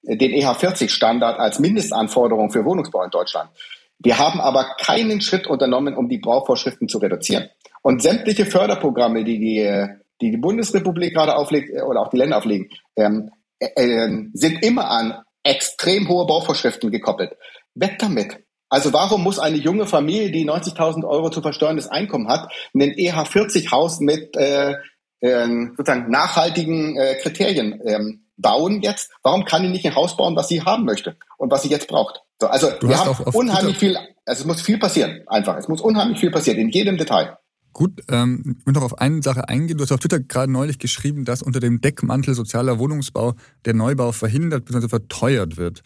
den 0.02 0.30
EH40-Standard 0.32 1.40
als 1.40 1.58
Mindestanforderung 1.58 2.52
für 2.52 2.64
Wohnungsbau 2.64 3.02
in 3.02 3.10
Deutschland. 3.10 3.50
Wir 3.98 4.18
haben 4.18 4.40
aber 4.40 4.76
keinen 4.80 5.20
Schritt 5.20 5.46
unternommen, 5.46 5.96
um 5.96 6.08
die 6.08 6.18
Bauvorschriften 6.18 6.88
zu 6.88 6.98
reduzieren. 6.98 7.48
Und 7.82 8.02
sämtliche 8.02 8.46
Förderprogramme, 8.46 9.24
die 9.24 9.38
die, 9.38 9.86
die, 10.20 10.30
die 10.30 10.36
Bundesrepublik 10.36 11.14
gerade 11.14 11.36
auflegt 11.36 11.70
äh, 11.70 11.82
oder 11.82 12.00
auch 12.00 12.10
die 12.10 12.18
Länder 12.18 12.38
auflegen, 12.38 12.68
ähm, 12.96 13.30
äh, 13.58 13.68
äh, 13.76 14.28
sind 14.32 14.62
immer 14.62 14.90
an 14.90 15.22
extrem 15.42 16.08
hohe 16.08 16.26
Bauvorschriften 16.26 16.90
gekoppelt. 16.90 17.32
Weg 17.74 17.98
damit. 17.98 18.38
Also 18.68 18.92
warum 18.92 19.22
muss 19.22 19.38
eine 19.38 19.58
junge 19.58 19.86
Familie, 19.86 20.32
die 20.32 20.48
90.000 20.48 21.06
Euro 21.06 21.30
zu 21.30 21.40
versteuerndes 21.40 21.86
Einkommen 21.86 22.28
hat, 22.28 22.52
ein 22.74 22.92
EH40-Haus 22.92 24.00
mit 24.00 24.36
äh, 24.36 24.74
äh, 25.20 25.46
sozusagen 25.76 26.10
nachhaltigen 26.10 26.96
äh, 26.96 27.14
Kriterien 27.22 27.80
ähm, 27.84 28.26
bauen 28.36 28.82
jetzt? 28.82 29.12
Warum 29.22 29.44
kann 29.44 29.62
die 29.62 29.68
nicht 29.68 29.86
ein 29.86 29.94
Haus 29.94 30.16
bauen, 30.16 30.34
was 30.34 30.48
sie 30.48 30.62
haben 30.62 30.84
möchte 30.84 31.16
und 31.38 31.50
was 31.52 31.62
sie 31.62 31.70
jetzt 31.70 31.86
braucht? 31.86 32.22
So, 32.40 32.48
also 32.48 32.70
du 32.80 32.88
wir 32.88 32.98
haben 32.98 33.24
unheimlich 33.32 33.78
Twitter 33.78 34.00
viel, 34.00 34.14
also 34.26 34.40
es 34.40 34.44
muss 34.44 34.60
viel 34.60 34.78
passieren, 34.78 35.22
einfach. 35.26 35.56
Es 35.56 35.68
muss 35.68 35.80
unheimlich 35.80 36.20
viel 36.20 36.30
passieren, 36.30 36.58
in 36.58 36.68
jedem 36.68 36.96
Detail. 36.96 37.36
Gut, 37.72 38.02
ähm, 38.08 38.56
ich 38.58 38.66
will 38.66 38.72
noch 38.72 38.82
auf 38.82 38.98
eine 38.98 39.22
Sache 39.22 39.48
eingehen. 39.48 39.76
Du 39.76 39.84
hast 39.84 39.92
auf 39.92 40.00
Twitter 40.00 40.20
gerade 40.20 40.50
neulich 40.50 40.78
geschrieben, 40.78 41.24
dass 41.26 41.42
unter 41.42 41.60
dem 41.60 41.80
Deckmantel 41.80 42.34
sozialer 42.34 42.78
Wohnungsbau 42.78 43.34
der 43.64 43.74
Neubau 43.74 44.12
verhindert 44.12 44.64
bzw. 44.64 44.88
verteuert 44.88 45.56
wird. 45.58 45.82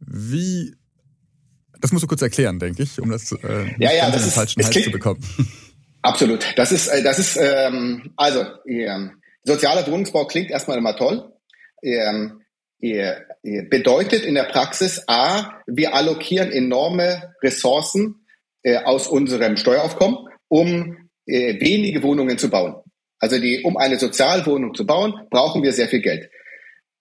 Wie, 0.00 0.74
das 1.80 1.92
musst 1.92 2.02
du 2.02 2.08
kurz 2.08 2.22
erklären, 2.22 2.58
denke 2.58 2.82
ich, 2.82 3.00
um 3.00 3.10
das 3.10 3.30
äh, 3.30 3.72
ja, 3.78 3.92
ja, 3.92 4.10
das 4.10 4.22
den 4.22 4.32
falschen 4.32 4.64
Hals 4.64 4.82
zu 4.82 4.90
bekommen. 4.90 5.20
Absolut. 6.02 6.44
Das 6.56 6.72
ist, 6.72 6.88
äh, 6.88 7.02
das 7.02 7.18
ist, 7.18 7.36
ähm, 7.40 8.12
also, 8.16 8.44
ähm, 8.66 9.12
sozialer 9.44 9.86
Wohnungsbau 9.86 10.26
klingt 10.26 10.50
erstmal 10.50 10.78
immer 10.78 10.96
toll. 10.96 11.32
Ähm, 11.82 12.40
bedeutet 12.80 14.24
in 14.24 14.34
der 14.34 14.44
Praxis, 14.44 15.02
a, 15.08 15.62
wir 15.66 15.94
allokieren 15.94 16.52
enorme 16.52 17.34
Ressourcen 17.42 18.26
äh, 18.62 18.76
aus 18.78 19.06
unserem 19.08 19.56
Steueraufkommen, 19.56 20.28
um 20.48 21.08
äh, 21.26 21.60
wenige 21.60 22.02
Wohnungen 22.02 22.38
zu 22.38 22.50
bauen. 22.50 22.76
Also 23.18 23.38
die, 23.38 23.62
um 23.62 23.76
eine 23.76 23.98
Sozialwohnung 23.98 24.74
zu 24.74 24.86
bauen, 24.86 25.14
brauchen 25.30 25.62
wir 25.62 25.72
sehr 25.72 25.88
viel 25.88 26.00
Geld. 26.00 26.30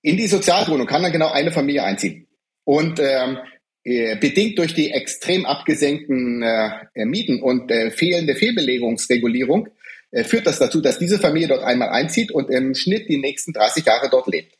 In 0.01 0.17
die 0.17 0.27
Sozialwohnung 0.27 0.87
kann 0.87 1.03
dann 1.03 1.11
genau 1.11 1.31
eine 1.31 1.51
Familie 1.51 1.83
einziehen. 1.83 2.27
Und 2.63 2.99
ähm, 2.99 3.37
äh, 3.83 4.17
bedingt 4.17 4.57
durch 4.59 4.73
die 4.73 4.91
extrem 4.91 5.45
abgesenkten 5.45 6.41
äh, 6.43 7.05
Mieten 7.05 7.41
und 7.41 7.71
äh, 7.71 7.91
fehlende 7.91 8.35
Fehlbelegungsregulierung 8.35 9.69
äh, 10.11 10.23
führt 10.23 10.47
das 10.47 10.59
dazu, 10.59 10.81
dass 10.81 10.99
diese 10.99 11.19
Familie 11.19 11.47
dort 11.47 11.63
einmal 11.63 11.89
einzieht 11.89 12.31
und 12.31 12.49
im 12.49 12.75
Schnitt 12.75 13.09
die 13.09 13.17
nächsten 13.17 13.53
30 13.53 13.85
Jahre 13.85 14.09
dort 14.09 14.27
lebt. 14.27 14.56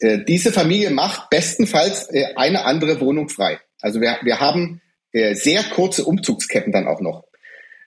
Äh, 0.00 0.24
diese 0.24 0.52
Familie 0.52 0.90
macht 0.90 1.30
bestenfalls 1.30 2.08
äh, 2.12 2.34
eine 2.36 2.64
andere 2.64 3.00
Wohnung 3.00 3.28
frei. 3.28 3.58
Also 3.80 4.00
wir, 4.00 4.18
wir 4.22 4.40
haben 4.40 4.80
äh, 5.12 5.34
sehr 5.34 5.62
kurze 5.62 6.04
Umzugsketten 6.04 6.72
dann 6.72 6.86
auch 6.86 7.00
noch. 7.00 7.24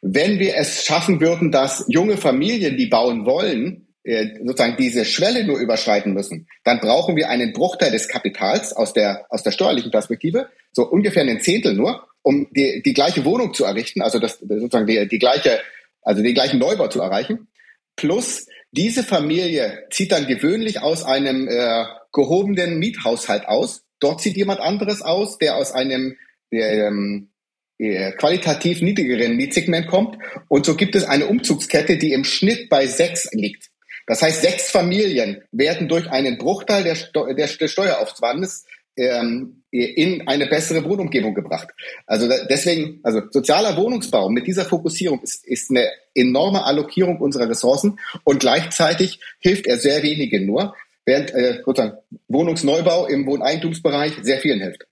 Wenn 0.01 0.39
wir 0.39 0.55
es 0.57 0.83
schaffen 0.83 1.21
würden, 1.21 1.51
dass 1.51 1.85
junge 1.87 2.17
Familien, 2.17 2.75
die 2.75 2.87
bauen 2.87 3.25
wollen, 3.25 3.87
äh, 4.03 4.29
sozusagen 4.43 4.77
diese 4.77 5.05
Schwelle 5.05 5.43
nur 5.45 5.59
überschreiten 5.59 6.13
müssen, 6.13 6.47
dann 6.63 6.79
brauchen 6.79 7.15
wir 7.15 7.29
einen 7.29 7.53
Bruchteil 7.53 7.91
des 7.91 8.07
Kapitals 8.07 8.73
aus 8.73 8.93
der, 8.93 9.25
aus 9.29 9.43
der 9.43 9.51
steuerlichen 9.51 9.91
Perspektive, 9.91 10.49
so 10.71 10.89
ungefähr 10.89 11.21
einen 11.21 11.39
Zehntel 11.39 11.75
nur, 11.75 12.07
um 12.23 12.47
die, 12.51 12.81
die 12.81 12.93
gleiche 12.93 13.25
Wohnung 13.25 13.53
zu 13.53 13.63
errichten, 13.63 14.01
also 14.01 14.17
das, 14.17 14.39
sozusagen 14.39 14.87
die, 14.87 15.07
die 15.07 15.19
gleiche, 15.19 15.59
also 16.01 16.23
den 16.23 16.33
gleichen 16.33 16.59
Neubau 16.59 16.87
zu 16.87 16.99
erreichen. 16.99 17.47
Plus 17.95 18.47
diese 18.71 19.03
Familie 19.03 19.85
zieht 19.91 20.11
dann 20.11 20.27
gewöhnlich 20.27 20.81
aus 20.81 21.03
einem 21.03 21.47
äh, 21.47 21.85
gehobenen 22.13 22.79
Miethaushalt 22.79 23.47
aus. 23.47 23.83
Dort 23.99 24.21
zieht 24.21 24.37
jemand 24.37 24.59
anderes 24.59 25.01
aus, 25.01 25.37
der 25.37 25.55
aus 25.55 25.71
einem 25.73 26.17
ähm, 26.51 27.29
äh, 27.77 28.11
qualitativ 28.13 28.81
niedrigeren 28.81 29.35
Mietsegment 29.35 29.87
kommt. 29.87 30.17
Und 30.47 30.65
so 30.65 30.75
gibt 30.75 30.95
es 30.95 31.03
eine 31.03 31.27
Umzugskette, 31.27 31.97
die 31.97 32.13
im 32.13 32.23
Schnitt 32.23 32.69
bei 32.69 32.87
sechs 32.87 33.29
liegt. 33.31 33.69
Das 34.07 34.21
heißt, 34.21 34.41
sechs 34.41 34.69
Familien 34.69 35.43
werden 35.51 35.87
durch 35.87 36.09
einen 36.09 36.37
Bruchteil 36.37 36.83
der, 36.83 36.95
Steu 36.95 37.33
der, 37.33 37.47
des 37.47 37.71
Steueraufwandes 37.71 38.65
ähm, 39.01 39.63
in 39.71 40.27
eine 40.27 40.47
bessere 40.47 40.83
Wohnumgebung 40.83 41.33
gebracht. 41.33 41.69
Also 42.05 42.27
deswegen, 42.49 42.99
also 43.03 43.21
sozialer 43.31 43.77
Wohnungsbau 43.77 44.29
mit 44.29 44.45
dieser 44.45 44.65
Fokussierung 44.65 45.21
ist, 45.21 45.47
ist 45.47 45.69
eine 45.69 45.87
enorme 46.13 46.65
Allokierung 46.65 47.19
unserer 47.19 47.49
Ressourcen 47.49 47.97
und 48.25 48.41
gleichzeitig 48.41 49.21
hilft 49.39 49.67
er 49.67 49.77
sehr 49.77 50.03
wenigen 50.03 50.45
nur, 50.45 50.75
während 51.05 51.33
äh, 51.33 51.61
sozusagen 51.65 51.97
Wohnungsneubau 52.27 53.07
im 53.07 53.25
Wohneigentumsbereich 53.25 54.15
sehr 54.21 54.39
vielen 54.39 54.59
hilft. 54.59 54.85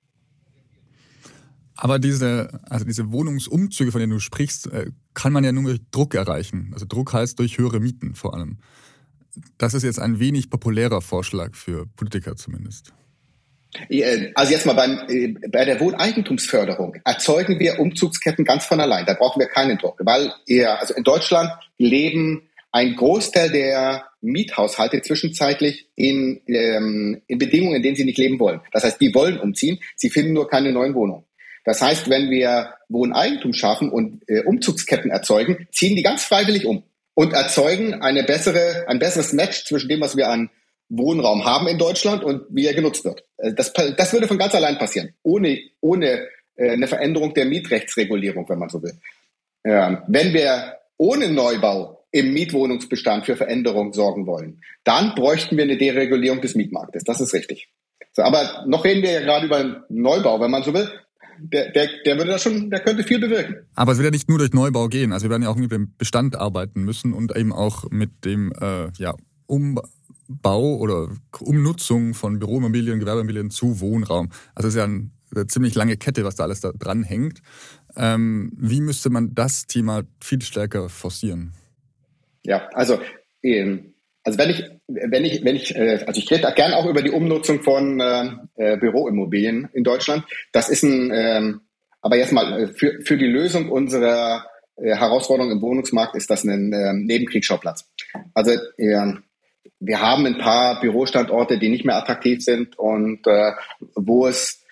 Aber 1.75 1.99
diese, 1.99 2.61
also 2.69 2.85
diese 2.85 3.11
Wohnungsumzüge, 3.11 3.91
von 3.91 3.99
denen 3.99 4.13
du 4.13 4.19
sprichst, 4.19 4.67
äh, 4.71 4.91
kann 5.13 5.33
man 5.33 5.43
ja 5.43 5.51
nur 5.51 5.63
durch 5.63 5.79
Druck 5.91 6.15
erreichen. 6.15 6.71
Also 6.73 6.85
Druck 6.87 7.13
heißt 7.13 7.37
durch 7.39 7.57
höhere 7.57 7.79
Mieten 7.79 8.15
vor 8.15 8.33
allem. 8.33 8.59
Das 9.57 9.73
ist 9.73 9.83
jetzt 9.83 9.99
ein 9.99 10.19
wenig 10.19 10.49
populärer 10.49 11.01
Vorschlag 11.01 11.55
für 11.55 11.85
Politiker 11.85 12.35
zumindest. 12.35 12.93
Äh, 13.89 14.31
also 14.35 14.51
jetzt 14.51 14.65
mal 14.65 14.73
beim, 14.73 15.01
äh, 15.07 15.27
bei 15.49 15.65
der 15.65 15.79
Wohneigentumsförderung 15.79 16.95
erzeugen 17.05 17.59
wir 17.59 17.79
Umzugsketten 17.79 18.45
ganz 18.45 18.65
von 18.65 18.79
allein. 18.79 19.05
Da 19.05 19.13
brauchen 19.13 19.39
wir 19.39 19.47
keinen 19.47 19.77
Druck, 19.77 19.99
weil 20.03 20.31
eher, 20.47 20.79
also 20.79 20.93
in 20.93 21.03
Deutschland 21.03 21.51
leben 21.77 22.49
ein 22.71 22.95
Großteil 22.95 23.49
der 23.49 24.05
Miethaushalte 24.21 25.01
zwischenzeitlich 25.01 25.87
in, 25.95 26.41
ähm, 26.47 27.21
in 27.27 27.37
Bedingungen, 27.37 27.77
in 27.77 27.83
denen 27.83 27.95
sie 27.95 28.05
nicht 28.05 28.17
leben 28.17 28.39
wollen. 28.39 28.61
Das 28.71 28.83
heißt, 28.83 28.99
die 29.01 29.13
wollen 29.13 29.39
umziehen, 29.39 29.79
sie 29.95 30.09
finden 30.09 30.33
nur 30.33 30.47
keine 30.47 30.71
neuen 30.71 30.93
Wohnungen. 30.93 31.23
Das 31.65 31.81
heißt, 31.81 32.09
wenn 32.09 32.29
wir 32.29 32.73
Wohneigentum 32.89 33.53
schaffen 33.53 33.89
und 33.89 34.23
äh, 34.27 34.41
Umzugsketten 34.41 35.11
erzeugen, 35.11 35.67
ziehen 35.71 35.95
die 35.95 36.03
ganz 36.03 36.23
freiwillig 36.23 36.65
um 36.65 36.83
und 37.13 37.33
erzeugen 37.33 37.95
eine 37.95 38.23
bessere, 38.23 38.85
ein 38.87 38.99
besseres 38.99 39.33
Match 39.33 39.65
zwischen 39.65 39.89
dem, 39.89 40.01
was 40.01 40.15
wir 40.15 40.29
an 40.29 40.49
Wohnraum 40.89 41.45
haben 41.45 41.67
in 41.67 41.77
Deutschland 41.77 42.23
und 42.23 42.43
wie 42.49 42.65
er 42.65 42.73
genutzt 42.73 43.05
wird. 43.05 43.23
Äh, 43.39 43.53
das, 43.53 43.73
das 43.73 44.13
würde 44.13 44.27
von 44.27 44.37
ganz 44.37 44.55
allein 44.55 44.77
passieren, 44.77 45.13
ohne, 45.23 45.59
ohne 45.81 46.27
äh, 46.55 46.71
eine 46.71 46.87
Veränderung 46.87 47.33
der 47.33 47.45
Mietrechtsregulierung, 47.45 48.47
wenn 48.49 48.59
man 48.59 48.69
so 48.69 48.81
will. 48.81 48.93
Ähm, 49.63 49.99
wenn 50.07 50.33
wir 50.33 50.77
ohne 50.97 51.29
Neubau 51.29 52.05
im 52.11 52.33
Mietwohnungsbestand 52.33 53.25
für 53.25 53.35
Veränderung 53.35 53.93
sorgen 53.93 54.25
wollen, 54.25 54.61
dann 54.83 55.13
bräuchten 55.15 55.57
wir 55.57 55.63
eine 55.63 55.77
Deregulierung 55.77 56.41
des 56.41 56.55
Mietmarktes. 56.55 57.03
Das 57.03 57.21
ist 57.21 57.33
richtig. 57.33 57.69
So, 58.13 58.23
aber 58.23 58.65
noch 58.67 58.83
reden 58.83 59.03
wir 59.03 59.11
ja 59.11 59.21
gerade 59.21 59.45
über 59.45 59.85
Neubau, 59.89 60.39
wenn 60.39 60.49
man 60.49 60.63
so 60.63 60.73
will 60.73 60.89
der, 61.41 61.71
der, 61.71 61.89
der 62.05 62.17
würde 62.17 62.31
das 62.31 62.43
schon, 62.43 62.69
der 62.69 62.81
könnte 62.81 63.03
viel 63.03 63.19
bewirken. 63.19 63.67
Aber 63.75 63.91
es 63.91 63.97
wird 63.97 64.05
ja 64.05 64.11
nicht 64.11 64.29
nur 64.29 64.37
durch 64.37 64.53
Neubau 64.53 64.87
gehen. 64.87 65.13
Also 65.13 65.25
wir 65.25 65.31
werden 65.31 65.43
ja 65.43 65.49
auch 65.49 65.55
mit 65.55 65.71
dem 65.71 65.95
Bestand 65.97 66.35
arbeiten 66.35 66.83
müssen 66.83 67.13
und 67.13 67.35
eben 67.35 67.53
auch 67.53 67.89
mit 67.89 68.25
dem 68.25 68.51
äh, 68.59 68.89
ja, 68.97 69.15
Umbau 70.29 70.77
oder 70.77 71.09
Umnutzung 71.39 72.13
von 72.13 72.39
Büroimmobilien, 72.39 72.99
Gewerbeimmobilien 72.99 73.49
zu 73.49 73.79
Wohnraum. 73.79 74.29
Also 74.55 74.67
es 74.67 74.75
ist 74.75 74.77
ja 74.79 74.85
ein, 74.85 75.11
eine 75.35 75.47
ziemlich 75.47 75.75
lange 75.75 75.97
Kette, 75.97 76.23
was 76.23 76.35
da 76.35 76.43
alles 76.43 76.61
da 76.61 76.71
dran 76.71 77.03
hängt. 77.03 77.41
Ähm, 77.95 78.51
wie 78.55 78.81
müsste 78.81 79.09
man 79.09 79.33
das 79.33 79.65
Thema 79.67 80.03
viel 80.21 80.41
stärker 80.41 80.89
forcieren? 80.89 81.53
Ja, 82.43 82.69
also 82.73 82.99
ähm, 83.43 83.93
also 84.23 84.37
wenn 84.37 84.49
ich, 84.49 84.63
wenn 84.87 85.25
ich, 85.25 85.43
wenn 85.43 85.55
ich, 85.55 85.75
äh, 85.75 86.03
also 86.05 86.19
ich 86.19 86.29
rede 86.29 86.51
gern 86.55 86.73
auch 86.73 86.85
über 86.85 87.01
die 87.01 87.11
Umnutzung 87.11 87.63
von 87.63 87.99
äh, 87.99 88.29
äh, 88.55 88.77
Büroimmobilien 88.77 89.69
in 89.73 89.83
Deutschland. 89.83 90.23
Das 90.51 90.69
ist 90.69 90.83
ein, 90.83 91.11
ähm, 91.13 91.61
aber 92.01 92.17
jetzt 92.17 92.31
mal 92.31 92.63
äh, 92.63 92.67
für, 92.67 93.01
für 93.01 93.17
die 93.17 93.27
Lösung 93.27 93.69
unserer 93.69 94.45
äh, 94.75 94.95
Herausforderung 94.95 95.51
im 95.51 95.61
Wohnungsmarkt 95.61 96.15
ist 96.15 96.29
das 96.29 96.43
ein 96.43 96.71
äh, 96.73 96.93
Nebenkriegsschauplatz. 96.93 97.89
Also 98.33 98.51
äh, 98.77 99.13
wir 99.79 100.01
haben 100.01 100.25
ein 100.25 100.37
paar 100.37 100.79
Bürostandorte, 100.81 101.57
die 101.57 101.69
nicht 101.69 101.85
mehr 101.85 101.95
attraktiv 101.95 102.43
sind 102.43 102.77
und 102.77 103.25
äh, 103.27 103.51
wo 103.95 104.27
es 104.27 104.63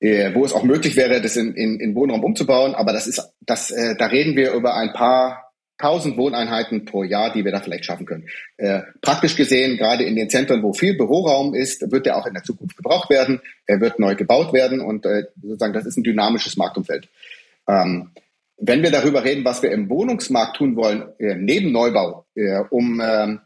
äh, 0.00 0.34
wo 0.34 0.44
es 0.44 0.52
auch 0.52 0.62
möglich 0.62 0.96
wäre, 0.96 1.20
das 1.20 1.36
in, 1.36 1.54
in, 1.54 1.80
in 1.80 1.94
Wohnraum 1.94 2.22
umzubauen, 2.22 2.74
aber 2.74 2.92
das 2.92 3.06
ist, 3.06 3.32
das, 3.40 3.70
äh, 3.70 3.96
da 3.96 4.06
reden 4.06 4.36
wir 4.36 4.52
über 4.52 4.74
ein 4.74 4.92
paar 4.92 5.46
1000 5.78 6.16
Wohneinheiten 6.16 6.86
pro 6.86 7.02
Jahr, 7.02 7.32
die 7.32 7.44
wir 7.44 7.52
da 7.52 7.60
vielleicht 7.60 7.84
schaffen 7.84 8.06
können. 8.06 8.26
Äh, 8.56 8.80
praktisch 9.02 9.36
gesehen, 9.36 9.76
gerade 9.76 10.04
in 10.04 10.16
den 10.16 10.30
Zentren, 10.30 10.62
wo 10.62 10.72
viel 10.72 10.96
Büroraum 10.96 11.54
ist, 11.54 11.90
wird 11.90 12.06
der 12.06 12.16
auch 12.16 12.26
in 12.26 12.34
der 12.34 12.42
Zukunft 12.42 12.76
gebraucht 12.76 13.10
werden. 13.10 13.42
Er 13.66 13.80
wird 13.80 13.98
neu 13.98 14.14
gebaut 14.14 14.52
werden 14.54 14.80
und 14.80 15.04
äh, 15.04 15.24
sozusagen 15.42 15.74
das 15.74 15.84
ist 15.84 15.98
ein 15.98 16.04
dynamisches 16.04 16.56
Marktumfeld. 16.56 17.08
Ähm, 17.68 18.10
wenn 18.58 18.82
wir 18.82 18.90
darüber 18.90 19.22
reden, 19.22 19.44
was 19.44 19.62
wir 19.62 19.70
im 19.70 19.90
Wohnungsmarkt 19.90 20.56
tun 20.56 20.76
wollen, 20.76 21.08
äh, 21.18 21.34
neben 21.34 21.72
Neubau, 21.72 22.24
äh, 22.34 22.60
um 22.70 23.00
äh, 23.00 23.36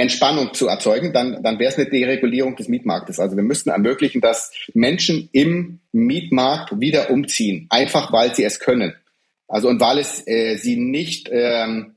Entspannung 0.00 0.54
zu 0.54 0.66
erzeugen, 0.66 1.12
dann, 1.12 1.42
dann 1.42 1.58
wäre 1.58 1.70
es 1.70 1.78
eine 1.78 1.88
Deregulierung 1.88 2.56
des 2.56 2.68
Mietmarktes. 2.68 3.20
Also 3.20 3.36
wir 3.36 3.42
müssten 3.42 3.70
ermöglichen, 3.70 4.20
dass 4.20 4.52
Menschen 4.74 5.28
im 5.32 5.80
Mietmarkt 5.92 6.80
wieder 6.80 7.10
umziehen, 7.10 7.66
einfach 7.70 8.12
weil 8.12 8.34
sie 8.34 8.44
es 8.44 8.60
können. 8.60 8.94
Also 9.46 9.68
und 9.68 9.80
weil 9.80 9.98
es 9.98 10.26
äh, 10.26 10.56
sie 10.56 10.76
nicht, 10.76 11.28
ähm, 11.30 11.96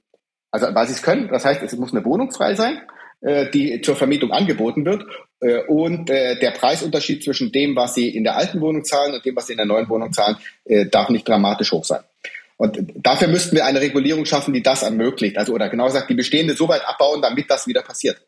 also 0.52 0.68
weil 0.74 0.88
sie 0.88 0.94
es 0.94 1.02
können, 1.02 1.30
das 1.30 1.46
heißt, 1.46 1.63
es 1.63 1.76
muss 1.78 1.94
eine 1.94 2.04
Wohnung 2.04 2.32
frei 2.32 2.56
sein, 2.56 2.82
äh, 3.22 3.50
die 3.50 3.82
zur 3.82 3.96
Vermietung 3.96 4.32
angeboten 4.32 4.86
wird. 4.86 5.06
Äh, 5.39 5.63
und 5.68 6.10
äh, 6.10 6.38
der 6.39 6.52
Preisunterschied 6.52 7.24
zwischen 7.24 7.52
dem, 7.52 7.76
was 7.76 7.96
sie 7.96 8.10
in 8.10 8.24
der 8.24 8.36
alten 8.36 8.60
Wohnung 8.60 8.84
zahlen 8.84 9.13
und 9.13 9.26
dem, 9.26 9.36
was 9.36 9.48
sie 9.48 9.54
in 9.54 9.58
der 9.58 9.66
neuen 9.66 9.88
Wohnung 9.89 10.12
zahlen, 10.12 10.38
äh, 10.66 10.86
darf 10.88 11.10
nicht 11.10 11.28
dramatisch 11.28 11.72
hoch 11.72 11.86
sein. 11.86 12.02
Und 12.63 12.78
dafür 12.95 13.28
müssten 13.28 13.58
wir 13.58 13.65
eine 13.65 13.82
Regulierung 13.82 14.23
schaffen, 14.23 14.54
die 14.54 14.63
das 14.63 14.84
ermöglicht. 14.84 15.38
Also 15.38 15.52
oder 15.52 15.67
genau 15.67 15.88
gesagt, 15.88 16.10
die 16.10 16.13
bestehende 16.13 16.56
so 16.56 16.69
weit 16.69 16.88
abbauen, 16.88 17.21
damit 17.21 17.49
das 17.49 17.67
wieder 17.67 17.82
passiert. 17.82 18.21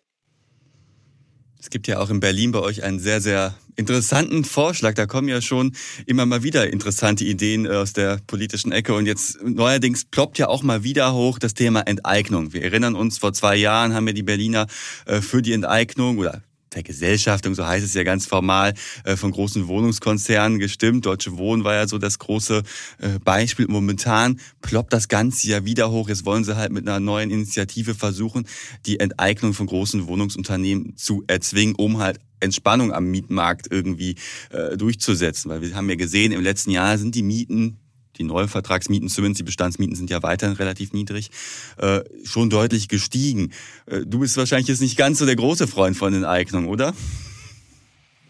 Es 1.57 1.69
gibt 1.69 1.87
ja 1.87 1.99
auch 1.99 2.09
in 2.09 2.19
Berlin 2.19 2.51
bei 2.51 2.59
euch 2.59 2.83
einen 2.83 2.99
sehr, 2.99 3.21
sehr 3.21 3.55
interessanten 3.77 4.43
Vorschlag. 4.43 4.93
Da 4.95 5.05
kommen 5.05 5.29
ja 5.29 5.41
schon 5.41 5.73
immer 6.05 6.25
mal 6.25 6.43
wieder 6.43 6.69
interessante 6.69 7.23
Ideen 7.23 7.65
äh, 7.65 7.69
aus 7.69 7.93
der 7.93 8.19
politischen 8.27 8.73
Ecke. 8.73 8.93
Und 8.93 9.05
jetzt 9.05 9.41
neuerdings 9.41 10.03
ploppt 10.03 10.37
ja 10.37 10.49
auch 10.49 10.63
mal 10.63 10.83
wieder 10.83 11.13
hoch 11.13 11.39
das 11.39 11.53
Thema 11.53 11.87
Enteignung. 11.87 12.51
Wir 12.51 12.63
erinnern 12.63 12.95
uns, 12.95 13.17
vor 13.17 13.31
zwei 13.31 13.55
Jahren 13.55 13.93
haben 13.93 14.05
wir 14.05 14.13
die 14.13 14.23
Berliner 14.23 14.67
äh, 15.05 15.21
für 15.21 15.41
die 15.41 15.53
Enteignung 15.53 16.17
oder 16.17 16.41
Vergesellschaftung, 16.75 17.55
so 17.55 17.65
heißt 17.65 17.85
es 17.85 17.93
ja 17.93 18.03
ganz 18.03 18.25
formal, 18.25 18.73
äh, 19.05 19.15
von 19.15 19.31
großen 19.31 19.69
Wohnungskonzernen 19.69 20.59
gestimmt. 20.59 21.05
Deutsche 21.05 21.37
Wohnen 21.37 21.63
war 21.63 21.73
ja 21.73 21.87
so 21.87 21.97
das 21.97 22.19
große 22.19 22.63
äh, 22.99 23.19
Beispiel. 23.23 23.67
Momentan 23.69 24.41
ploppt 24.61 24.91
das 24.91 25.07
Ganze 25.07 25.47
ja 25.47 25.63
wieder 25.63 25.89
hoch. 25.89 26.09
Jetzt 26.09 26.25
wollen 26.25 26.43
sie 26.43 26.57
halt 26.57 26.73
mit 26.73 26.85
einer 26.85 26.99
neuen 26.99 27.31
Initiative 27.31 27.95
versuchen, 27.95 28.45
die 28.85 28.99
Enteignung 28.99 29.53
von 29.53 29.67
großen 29.67 30.05
Wohnungsunternehmen 30.07 30.97
zu 30.97 31.23
erzwingen, 31.27 31.75
um 31.75 31.99
halt 31.99 32.19
Entspannung 32.41 32.91
am 32.91 33.05
Mietmarkt 33.05 33.67
irgendwie 33.71 34.15
äh, 34.49 34.75
durchzusetzen. 34.75 35.49
Weil 35.49 35.61
wir 35.61 35.73
haben 35.75 35.89
ja 35.89 35.95
gesehen, 35.95 36.33
im 36.33 36.43
letzten 36.43 36.71
Jahr 36.71 36.97
sind 36.97 37.15
die 37.15 37.23
Mieten 37.23 37.77
die 38.17 38.23
neuen 38.23 38.47
Vertragsmieten, 38.47 39.09
zumindest 39.09 39.39
die 39.39 39.43
Bestandsmieten 39.43 39.95
sind 39.95 40.09
ja 40.09 40.23
weiterhin 40.23 40.55
relativ 40.55 40.93
niedrig, 40.93 41.29
äh, 41.77 42.01
schon 42.23 42.49
deutlich 42.49 42.87
gestiegen. 42.87 43.51
Äh, 43.85 44.01
du 44.05 44.19
bist 44.19 44.37
wahrscheinlich 44.37 44.67
jetzt 44.67 44.81
nicht 44.81 44.97
ganz 44.97 45.19
so 45.19 45.25
der 45.25 45.35
große 45.35 45.67
Freund 45.67 45.97
von 45.97 46.13
Enteignung, 46.13 46.67
oder? 46.67 46.93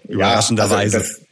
Überraschenderweise. 0.08 0.98
Also 0.98 1.26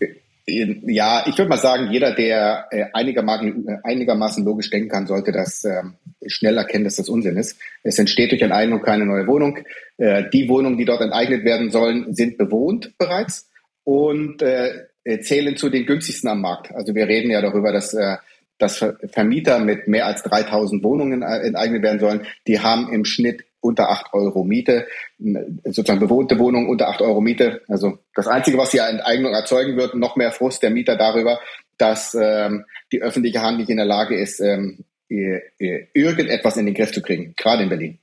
äh, 0.00 0.76
ja, 0.86 1.24
ich 1.26 1.38
würde 1.38 1.48
mal 1.48 1.58
sagen, 1.58 1.90
jeder, 1.92 2.14
der 2.14 2.66
äh, 2.70 2.84
einigermaßen, 2.92 3.68
äh, 3.68 3.76
einigermaßen 3.84 4.44
logisch 4.44 4.70
denken 4.70 4.88
kann, 4.88 5.06
sollte 5.06 5.32
das 5.32 5.64
äh, 5.64 5.82
schnell 6.26 6.56
erkennen, 6.56 6.84
dass 6.84 6.96
das 6.96 7.08
Unsinn 7.08 7.36
ist. 7.36 7.58
Es 7.82 7.98
entsteht 7.98 8.32
durch 8.32 8.42
Enteignung 8.42 8.82
keine 8.82 9.06
neue 9.06 9.26
Wohnung. 9.26 9.58
Äh, 9.98 10.24
die 10.32 10.48
Wohnungen, 10.48 10.78
die 10.78 10.84
dort 10.84 11.02
enteignet 11.02 11.44
werden 11.44 11.70
sollen, 11.70 12.14
sind 12.14 12.38
bewohnt 12.38 12.96
bereits. 12.98 13.48
Und 13.84 14.42
äh, 14.42 14.86
zählen 15.22 15.56
zu 15.56 15.68
den 15.70 15.86
günstigsten 15.86 16.30
am 16.30 16.40
Markt. 16.40 16.72
Also 16.74 16.94
wir 16.94 17.08
reden 17.08 17.30
ja 17.30 17.40
darüber, 17.40 17.72
dass, 17.72 17.94
äh, 17.94 18.16
dass 18.58 18.84
Vermieter 19.10 19.58
mit 19.58 19.88
mehr 19.88 20.06
als 20.06 20.22
3000 20.22 20.82
Wohnungen 20.84 21.22
äh, 21.22 21.38
enteignet 21.38 21.82
werden 21.82 22.00
sollen. 22.00 22.26
Die 22.46 22.60
haben 22.60 22.92
im 22.92 23.04
Schnitt 23.04 23.44
unter 23.60 23.90
8 23.90 24.14
Euro 24.14 24.42
Miete, 24.42 24.86
sozusagen 25.18 26.00
bewohnte 26.00 26.38
Wohnungen 26.38 26.68
unter 26.68 26.88
8 26.88 27.02
Euro 27.02 27.20
Miete. 27.20 27.60
Also 27.68 27.98
das 28.14 28.26
Einzige, 28.26 28.56
was 28.56 28.70
die 28.70 28.78
Enteignung 28.78 29.34
erzeugen 29.34 29.76
wird, 29.76 29.94
noch 29.94 30.16
mehr 30.16 30.32
Frust 30.32 30.62
der 30.62 30.70
Mieter 30.70 30.96
darüber, 30.96 31.40
dass 31.76 32.14
ähm, 32.14 32.64
die 32.90 33.02
öffentliche 33.02 33.42
Hand 33.42 33.58
nicht 33.58 33.68
in 33.68 33.76
der 33.76 33.86
Lage 33.86 34.18
ist, 34.18 34.40
ähm, 34.40 34.84
irgendetwas 35.08 36.56
in 36.56 36.66
den 36.66 36.74
Griff 36.74 36.92
zu 36.92 37.02
kriegen, 37.02 37.34
gerade 37.36 37.64
in 37.64 37.68
Berlin. 37.68 37.98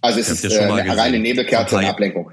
Also 0.00 0.20
es 0.20 0.30
ist 0.30 0.44
ja 0.44 0.68
äh, 0.68 0.80
eine 0.80 0.96
reine 0.96 1.18
Nebelkerze 1.18 1.76
und 1.76 1.84
Ablenkung. 1.84 2.25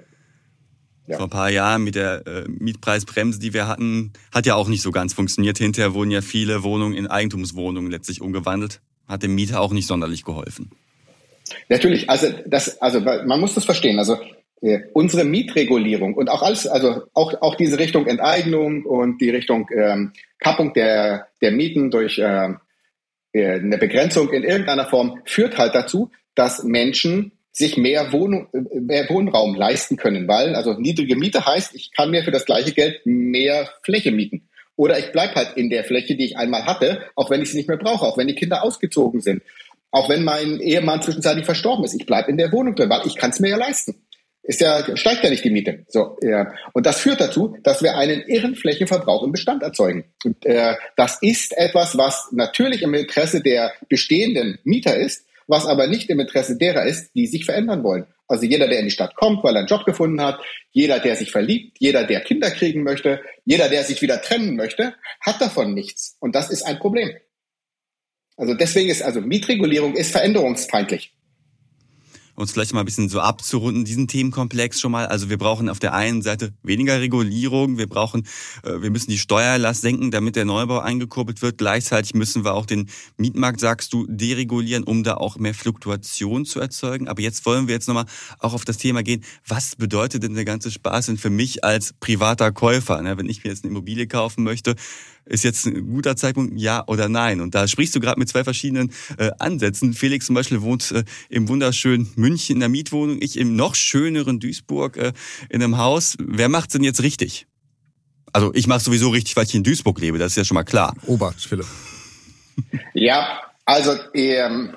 Ja. 1.08 1.18
Vor 1.18 1.28
ein 1.28 1.30
paar 1.30 1.50
Jahren 1.50 1.84
mit 1.84 1.96
der 1.96 2.26
äh, 2.26 2.46
Mietpreisbremse, 2.48 3.40
die 3.40 3.54
wir 3.54 3.68
hatten, 3.68 4.14
hat 4.34 4.46
ja 4.46 4.56
auch 4.56 4.70
nicht 4.70 4.82
so 4.82 4.92
ganz 4.92 5.14
funktioniert. 5.14 5.58
Hinterher 5.58 5.94
wurden 5.94 6.12
ja 6.12 6.22
viele 6.22 6.64
Wohnungen 6.64 6.96
in 6.96 7.08
Eigentumswohnungen 7.08 7.92
letztlich 7.92 8.22
umgewandelt. 8.22 8.80
Hat 9.08 9.22
dem 9.22 9.36
Mieter 9.36 9.60
auch 9.60 9.74
nicht 9.74 9.88
sonderlich 9.88 10.24
geholfen. 10.24 10.72
Natürlich, 11.68 12.10
also 12.10 12.28
das, 12.46 12.82
also 12.82 13.02
man 13.02 13.40
muss 13.40 13.54
das 13.54 13.66
verstehen. 13.66 14.00
Also 14.00 14.18
äh, 14.62 14.80
unsere 14.94 15.26
Mietregulierung 15.26 16.14
und 16.14 16.30
auch 16.30 16.42
alles, 16.42 16.68
also 16.68 17.04
auch 17.14 17.34
auch 17.42 17.56
diese 17.56 17.80
Richtung 17.80 18.08
Enteignung 18.08 18.86
und 18.86 19.20
die 19.20 19.30
Richtung 19.30 19.68
ähm, 19.76 20.14
Kappung 20.40 20.74
der 20.74 21.28
der 21.42 21.52
Mieten 21.52 21.92
durch 21.92 22.18
ähm, 22.24 22.60
äh, 23.34 23.60
eine 23.60 23.78
Begrenzung 23.78 24.32
in 24.32 24.44
irgendeiner 24.44 24.86
Form 24.86 25.20
führt 25.26 25.58
halt 25.58 25.76
dazu, 25.76 26.12
dass 26.34 26.64
Menschen 26.64 27.34
sich 27.54 27.78
mehr, 27.78 28.12
Wohnung, 28.12 28.48
mehr 28.52 29.08
Wohnraum 29.10 29.54
leisten 29.56 29.96
können, 29.96 30.28
weil 30.28 30.56
also 30.56 30.74
niedrige 30.74 31.16
Miete 31.16 31.46
heißt, 31.46 31.76
ich 31.76 31.92
kann 31.92 32.10
mir 32.10 32.24
für 32.24 32.32
das 32.32 32.46
gleiche 32.46 32.74
Geld 32.74 33.02
mehr 33.06 33.70
Fläche 33.84 34.12
mieten. 34.12 34.50
Oder 34.76 34.98
ich 34.98 35.12
bleib 35.12 35.36
halt 35.36 35.56
in 35.56 35.70
der 35.70 35.84
Fläche, 35.84 36.16
die 36.16 36.26
ich 36.26 36.38
einmal 36.38 36.66
hatte, 36.66 37.04
auch 37.16 37.30
wenn 37.30 37.44
ich 37.44 37.52
sie 37.52 37.58
nicht 37.58 37.70
mehr 37.70 37.78
brauche, 37.78 38.08
auch 38.08 38.18
wenn 38.18 38.28
die 38.28 38.34
Kinder 38.34 38.64
ausgezogen 38.64 39.22
sind, 39.22 39.44
auch 39.92 40.10
wenn 40.10 40.24
mein 40.24 40.60
Ehemann 40.60 41.04
zwischenzeitlich 41.04 41.46
verstorben 41.46 41.86
ist. 41.86 41.94
Ich 41.94 42.08
bleib 42.08 42.28
in 42.28 42.38
der 42.38 42.52
Wohnung 42.52 42.74
drin, 42.74 42.90
weil 42.90 43.06
ich 43.06 43.16
kann 43.16 43.30
es 43.30 43.40
mir 43.40 43.50
ja 43.50 43.58
leisten. 43.58 44.04
Ist 44.42 44.60
ja, 44.60 44.98
steigt 44.98 45.24
ja 45.24 45.30
nicht 45.30 45.46
die 45.46 45.52
Miete. 45.52 45.86
So, 45.88 46.18
ja. 46.22 46.54
Und 46.74 46.88
das 46.88 47.00
führt 47.00 47.22
dazu, 47.22 47.56
dass 47.64 47.84
wir 47.84 47.96
einen 47.96 48.24
irren 48.24 48.56
Flächenverbrauch 48.56 49.24
im 49.24 49.32
Bestand 49.32 49.62
erzeugen. 49.62 50.06
Und 50.26 50.44
äh, 50.46 50.76
das 50.98 51.20
ist 51.22 51.56
etwas, 51.56 51.98
was 51.98 52.30
natürlich 52.32 52.82
im 52.82 52.94
Interesse 52.96 53.42
der 53.42 53.72
bestehenden 53.88 54.58
Mieter 54.64 54.98
ist, 54.98 55.26
was 55.48 55.66
aber 55.66 55.88
nicht 55.88 56.10
im 56.10 56.20
Interesse 56.20 56.58
derer 56.58 56.86
ist, 56.86 57.14
die 57.16 57.28
sich 57.28 57.46
verändern 57.46 57.84
wollen. 57.84 58.06
Also 58.28 58.46
jeder, 58.46 58.68
der 58.68 58.80
in 58.80 58.86
die 58.86 58.92
Stadt 58.92 59.16
kommt, 59.16 59.44
weil 59.44 59.56
er 59.56 59.60
einen 59.60 59.68
Job 59.68 59.86
gefunden 59.86 60.22
hat, 60.22 60.40
jeder, 60.72 61.00
der 61.00 61.16
sich 61.16 61.32
verliebt, 61.32 61.78
jeder, 61.80 62.06
der 62.06 62.22
Kinder 62.22 62.52
kriegen 62.52 62.84
möchte, 62.84 63.22
jeder, 63.46 63.70
der 63.70 63.84
sich 63.84 64.02
wieder 64.02 64.22
trennen 64.22 64.56
möchte, 64.56 64.96
hat 65.22 65.42
davon 65.42 65.74
nichts. 65.74 66.18
Und 66.20 66.36
das 66.36 66.50
ist 66.50 66.64
ein 66.64 66.80
Problem. 66.80 67.12
Also 68.38 68.54
deswegen 68.54 68.90
ist 68.90 69.04
also 69.04 69.22
Mietregulierung 69.22 69.96
ist 69.96 70.12
veränderungsfeindlich 70.12 71.14
uns 72.36 72.52
vielleicht 72.52 72.74
mal 72.74 72.80
ein 72.80 72.86
bisschen 72.86 73.10
so 73.10 73.20
abzurunden, 73.20 73.86
diesen 73.86 74.08
Themenkomplex 74.08 74.80
schon 74.80 74.92
mal. 74.92 75.06
Also 75.06 75.30
wir 75.30 75.38
brauchen 75.38 75.70
auf 75.70 75.80
der 75.80 75.94
einen 75.94 76.22
Seite 76.22 76.54
weniger 76.64 77.00
Regulierung, 77.00 77.78
wir 77.78 77.88
brauchen, 77.88 78.26
äh, 78.64 78.82
wir 78.82 78.90
müssen 78.90 79.12
die 79.12 79.18
Steuerlast 79.18 79.82
senken, 79.82 80.12
damit 80.12 80.36
der 80.36 80.46
Neubau 80.46 80.80
eingekurbelt 80.80 81.42
wird. 81.42 81.58
Gleichzeitig 81.58 82.14
müssen 82.16 82.44
wir 82.44 82.54
auch 82.54 82.66
den 82.66 82.90
Mietmarkt, 83.18 83.60
sagst 83.60 83.94
du, 83.94 84.06
deregulieren, 84.08 84.84
um 84.84 85.04
da 85.04 85.16
auch 85.16 85.38
mehr 85.38 85.54
Fluktuation 85.54 86.46
zu 86.46 86.60
erzeugen. 86.60 87.08
Aber 87.08 87.22
jetzt 87.22 87.46
wollen 87.46 87.68
wir 87.68 87.76
jetzt 87.76 87.88
nochmal 87.88 88.06
auch 88.40 88.54
auf 88.54 88.66
das 88.66 88.78
Thema 88.78 89.04
gehen. 89.04 89.24
Was 89.48 89.76
bedeutet 89.76 90.24
denn 90.24 90.34
der 90.34 90.46
ganze 90.46 90.72
Spaß 90.72 91.08
denn 91.08 91.18
für 91.18 91.30
mich 91.30 91.64
als 91.64 91.94
privater 92.00 92.52
Käufer? 92.52 93.02
Ne? 93.02 93.18
Wenn 93.18 93.30
ich 93.30 93.44
mir 93.44 93.52
jetzt 93.52 93.64
eine 93.64 93.72
Immobilie 93.72 94.08
kaufen 94.08 94.44
möchte, 94.44 94.76
ist 95.26 95.44
jetzt 95.44 95.66
ein 95.66 95.88
guter 95.88 96.16
Zeitpunkt, 96.16 96.60
ja 96.60 96.84
oder 96.88 97.10
nein? 97.10 97.42
Und 97.42 97.56
da 97.56 97.68
sprichst 97.68 97.96
du 97.96 98.00
gerade 98.00 98.20
mit 98.20 98.30
zwei 98.30 98.44
verschiedenen 98.44 98.92
äh, 99.18 99.32
Ansätzen. 99.40 99.94
Felix 99.94 100.26
zum 100.26 100.36
Beispiel 100.36 100.62
wohnt 100.62 100.92
äh, 100.92 101.04
im 101.30 101.48
wunderschönen 101.48 102.12
München 102.16 102.56
in 102.56 102.60
der 102.60 102.70
Mietwohnung, 102.70 103.18
ich 103.22 103.38
im 103.38 103.56
noch 103.56 103.76
schöneren 103.76 104.40
Duisburg 104.40 104.98
äh, 104.98 105.14
in 105.50 105.64
einem 105.64 105.78
Haus. 105.78 106.16
Wer 106.20 106.50
macht's 106.50 106.74
denn 106.74 106.84
jetzt 106.84 107.02
richtig? 107.02 107.48
Also 108.32 108.54
ich 108.54 108.68
mache 108.68 108.80
sowieso 108.80 109.10
richtig, 109.10 109.36
weil 109.36 109.46
ich 109.46 109.56
in 109.56 109.64
Duisburg 109.64 110.00
lebe, 110.00 110.18
das 110.18 110.34
ist 110.34 110.38
ja 110.38 110.44
schon 110.44 110.56
mal 110.56 110.64
klar. 110.64 110.96
Obacht, 111.06 111.40
Philipp. 111.40 111.68
ja, 112.94 113.42
also 113.66 113.96
ähm, 114.14 114.76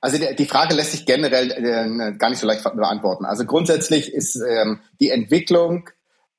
also 0.00 0.18
die 0.18 0.46
Frage 0.46 0.74
lässt 0.74 0.92
sich 0.92 1.04
generell 1.04 1.50
äh, 1.50 2.16
gar 2.16 2.30
nicht 2.30 2.38
so 2.38 2.46
leicht 2.46 2.64
beantworten. 2.64 3.26
Also 3.26 3.44
grundsätzlich 3.44 4.12
ist 4.12 4.36
ähm, 4.36 4.80
die 4.98 5.10
Entwicklung 5.10 5.90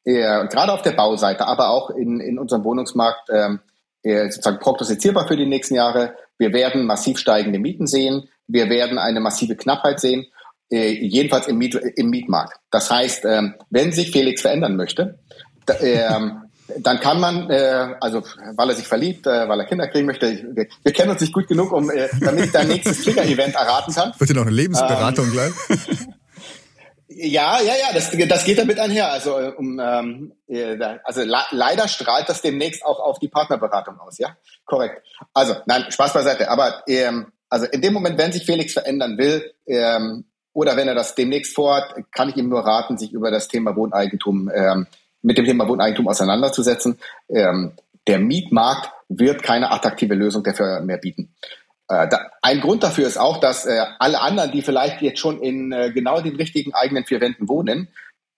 äh, 0.03 0.47
gerade 0.47 0.73
auf 0.73 0.81
der 0.81 0.91
Bauseite, 0.91 1.47
aber 1.47 1.69
auch 1.69 1.89
in, 1.89 2.19
in 2.19 2.39
unserem 2.39 2.63
Wohnungsmarkt 2.63 3.29
ähm, 3.31 3.59
äh, 4.03 4.29
sozusagen 4.29 4.59
prognostizierbar 4.59 5.27
für 5.27 5.37
die 5.37 5.45
nächsten 5.45 5.75
Jahre. 5.75 6.15
Wir 6.37 6.53
werden 6.53 6.85
massiv 6.85 7.19
steigende 7.19 7.59
Mieten 7.59 7.87
sehen. 7.87 8.27
Wir 8.47 8.69
werden 8.69 8.97
eine 8.97 9.19
massive 9.19 9.55
Knappheit 9.55 9.99
sehen, 9.99 10.25
äh, 10.71 10.89
jedenfalls 10.89 11.47
im, 11.47 11.57
Miet, 11.57 11.75
im 11.75 12.09
Mietmarkt. 12.09 12.59
Das 12.71 12.89
heißt, 12.89 13.25
ähm, 13.25 13.55
wenn 13.69 13.91
sich 13.91 14.11
Felix 14.11 14.41
verändern 14.41 14.75
möchte, 14.75 15.19
da, 15.65 15.79
ähm, 15.79 16.41
dann 16.79 16.99
kann 16.99 17.19
man, 17.19 17.49
äh, 17.49 17.95
also 17.99 18.23
weil 18.55 18.69
er 18.69 18.75
sich 18.75 18.87
verliebt, 18.87 19.27
äh, 19.27 19.47
weil 19.47 19.59
er 19.59 19.65
Kinder 19.65 19.87
kriegen 19.87 20.07
möchte, 20.07 20.31
wir, 20.53 20.67
wir 20.83 20.93
kennen 20.93 21.11
uns 21.11 21.21
nicht 21.21 21.33
gut 21.33 21.47
genug, 21.47 21.71
um 21.71 21.89
äh, 21.89 22.07
damit 22.19 22.45
ich 22.45 22.51
dein 22.51 22.67
nächstes 22.69 23.03
Trigger-Event 23.03 23.55
erraten 23.55 23.93
kann. 23.93 24.13
Wird 24.17 24.29
dir 24.29 24.33
noch 24.35 24.43
eine 24.43 24.51
Lebensberatung 24.51 25.25
ähm, 25.25 25.31
gleich? 25.31 25.53
Ja, 27.13 27.59
ja, 27.61 27.73
ja, 27.73 27.93
das, 27.93 28.09
das 28.09 28.45
geht 28.45 28.57
damit 28.57 28.79
einher. 28.79 29.11
Also, 29.11 29.35
um, 29.57 29.79
ähm, 29.79 30.33
also 31.03 31.23
leider 31.23 31.87
strahlt 31.87 32.29
das 32.29 32.41
demnächst 32.41 32.85
auch 32.85 32.99
auf 32.99 33.19
die 33.19 33.27
Partnerberatung 33.27 33.99
aus, 33.99 34.17
ja? 34.17 34.37
Korrekt. 34.65 35.05
Also, 35.33 35.55
nein, 35.65 35.85
Spaß 35.89 36.13
beiseite. 36.13 36.49
Aber 36.49 36.83
ähm, 36.87 37.31
also 37.49 37.65
in 37.65 37.81
dem 37.81 37.93
Moment, 37.93 38.17
wenn 38.17 38.31
sich 38.31 38.45
Felix 38.45 38.73
verändern 38.73 39.17
will, 39.17 39.53
ähm, 39.67 40.23
oder 40.53 40.77
wenn 40.77 40.87
er 40.87 40.95
das 40.95 41.15
demnächst 41.15 41.53
vorhat, 41.53 41.95
kann 42.11 42.29
ich 42.29 42.37
ihm 42.37 42.47
nur 42.47 42.61
raten, 42.61 42.97
sich 42.97 43.11
über 43.11 43.29
das 43.29 43.49
Thema 43.49 43.75
Wohneigentum, 43.75 44.49
ähm, 44.53 44.87
mit 45.21 45.37
dem 45.37 45.45
Thema 45.45 45.67
Wohneigentum 45.67 46.07
auseinanderzusetzen. 46.07 46.97
Ähm, 47.29 47.73
der 48.07 48.19
Mietmarkt 48.19 48.89
wird 49.09 49.43
keine 49.43 49.71
attraktive 49.71 50.15
Lösung 50.15 50.43
dafür 50.43 50.81
mehr 50.81 50.97
bieten. 50.97 51.35
Äh, 51.91 52.07
ein 52.41 52.61
Grund 52.61 52.83
dafür 52.83 53.07
ist 53.07 53.17
auch, 53.17 53.39
dass 53.39 53.65
äh, 53.65 53.83
alle 53.99 54.21
anderen, 54.21 54.51
die 54.51 54.61
vielleicht 54.61 55.01
jetzt 55.01 55.19
schon 55.19 55.41
in 55.41 55.71
äh, 55.71 55.91
genau 55.91 56.21
den 56.21 56.35
richtigen 56.37 56.73
eigenen 56.73 57.05
vier 57.05 57.19
Wänden 57.19 57.49
wohnen, 57.49 57.89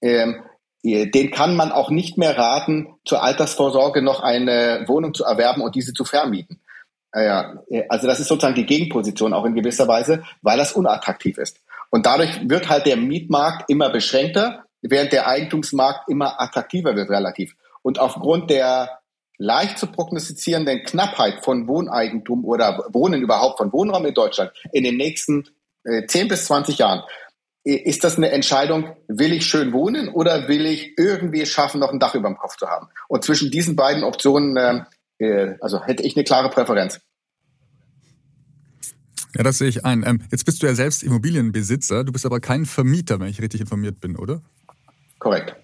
ähm, 0.02 0.44
den 0.86 1.32
kann 1.32 1.56
man 1.56 1.72
auch 1.72 1.90
nicht 1.90 2.18
mehr 2.18 2.38
raten, 2.38 2.96
zur 3.06 3.24
Altersvorsorge 3.24 4.02
noch 4.02 4.22
eine 4.22 4.84
Wohnung 4.88 5.14
zu 5.14 5.24
erwerben 5.24 5.62
und 5.62 5.76
diese 5.76 5.94
zu 5.94 6.04
vermieten. 6.04 6.60
Also 7.14 8.06
das 8.06 8.20
ist 8.20 8.28
sozusagen 8.28 8.56
die 8.56 8.66
Gegenposition 8.66 9.34
auch 9.34 9.46
in 9.46 9.56
gewisser 9.56 9.88
Weise, 9.88 10.24
weil 10.42 10.58
das 10.58 10.74
unattraktiv 10.74 11.38
ist. 11.38 11.62
Und 11.90 12.06
dadurch 12.06 12.50
wird 12.50 12.68
halt 12.68 12.86
der 12.86 12.98
Mietmarkt 12.98 13.70
immer 13.70 13.92
beschränkter, 13.92 14.66
während 14.82 15.14
der 15.14 15.26
Eigentumsmarkt 15.26 16.10
immer 16.10 16.42
attraktiver 16.42 16.98
wird 16.98 17.10
relativ. 17.10 17.56
Und 17.82 17.98
aufgrund 17.98 18.50
der 18.50 18.90
leicht 19.38 19.80
zu 19.80 19.88
prognostizierenden 19.88 20.84
Knappheit 20.84 21.44
von 21.44 21.68
Wohneigentum 21.68 22.46
oder 22.46 22.86
Wohnen 22.92 23.22
überhaupt 23.22 23.58
von 23.58 23.72
Wohnraum 23.74 24.06
in 24.06 24.14
Deutschland 24.14 24.52
in 24.72 24.84
den 24.84 24.98
nächsten 24.98 25.46
äh, 25.84 26.06
10 26.06 26.28
bis 26.28 26.46
20 26.46 26.78
Jahren, 26.78 27.04
ist 27.64 28.04
das 28.04 28.18
eine 28.18 28.30
Entscheidung, 28.30 28.96
will 29.08 29.32
ich 29.32 29.46
schön 29.46 29.72
wohnen 29.72 30.10
oder 30.10 30.50
will 30.50 30.66
ich 30.66 30.98
irgendwie 30.98 31.46
schaffen, 31.46 31.80
noch 31.80 31.94
ein 31.94 32.00
Dach 32.00 32.14
über 32.14 32.28
dem 32.28 32.38
Kopf 32.38 32.58
zu 32.58 32.68
haben? 32.68 32.88
Und 33.08 33.24
zwischen 33.24 33.52
diesen 33.52 33.78
beiden 33.78 34.04
Optionen, 34.04 34.58
ähm, 34.58 34.86
äh, 35.20 35.56
also 35.62 35.82
hätte 35.82 36.04
ich 36.04 36.18
eine 36.18 36.26
klare 36.26 36.50
Präferenz. 36.50 37.00
Ja, 39.36 39.44
das 39.44 39.58
sehe 39.58 39.70
ich 39.70 39.86
ein. 39.86 40.04
Ähm, 40.06 40.22
jetzt 40.30 40.46
bist 40.46 40.62
du 40.62 40.68
ja 40.68 40.76
selbst 40.76 41.04
Immobilienbesitzer, 41.04 42.04
du 42.04 42.12
bist 42.12 42.26
aber 42.26 42.40
kein 42.42 42.66
Vermieter, 42.66 43.20
wenn 43.20 43.30
ich 43.30 43.42
richtig 43.42 43.62
informiert 43.62 44.02
bin, 44.02 44.18
oder? 44.18 44.42
Korrekt. 45.20 45.56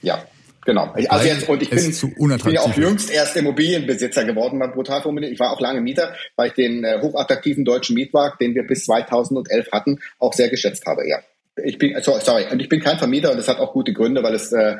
Ja. 0.00 0.24
Genau. 0.64 0.92
Also 1.08 1.26
jetzt, 1.26 1.48
und 1.48 1.60
ich 1.60 1.70
bin, 1.70 1.90
ich 1.90 2.44
bin 2.44 2.52
ja 2.52 2.60
auch 2.60 2.76
jüngst 2.76 3.10
erst 3.10 3.36
Immobilienbesitzer 3.36 4.24
geworden 4.24 4.58
beim 4.60 4.72
Brutal 4.72 5.02
Ich 5.22 5.40
war 5.40 5.52
auch 5.52 5.60
lange 5.60 5.80
Mieter, 5.80 6.14
weil 6.36 6.48
ich 6.48 6.54
den 6.54 6.84
äh, 6.84 7.00
hochattraktiven 7.00 7.64
deutschen 7.64 7.94
Mietmarkt, 7.94 8.40
den 8.40 8.54
wir 8.54 8.64
bis 8.64 8.84
2011 8.84 9.72
hatten, 9.72 9.98
auch 10.18 10.32
sehr 10.32 10.48
geschätzt 10.48 10.86
habe, 10.86 11.08
ja. 11.08 11.18
Ich 11.62 11.78
bin, 11.78 11.94
sorry, 12.00 12.46
und 12.50 12.60
ich 12.60 12.68
bin 12.68 12.80
kein 12.80 12.98
Vermieter 12.98 13.30
und 13.30 13.36
das 13.36 13.48
hat 13.48 13.58
auch 13.58 13.72
gute 13.72 13.92
Gründe, 13.92 14.22
weil 14.22 14.34
es, 14.34 14.52
äh, 14.52 14.76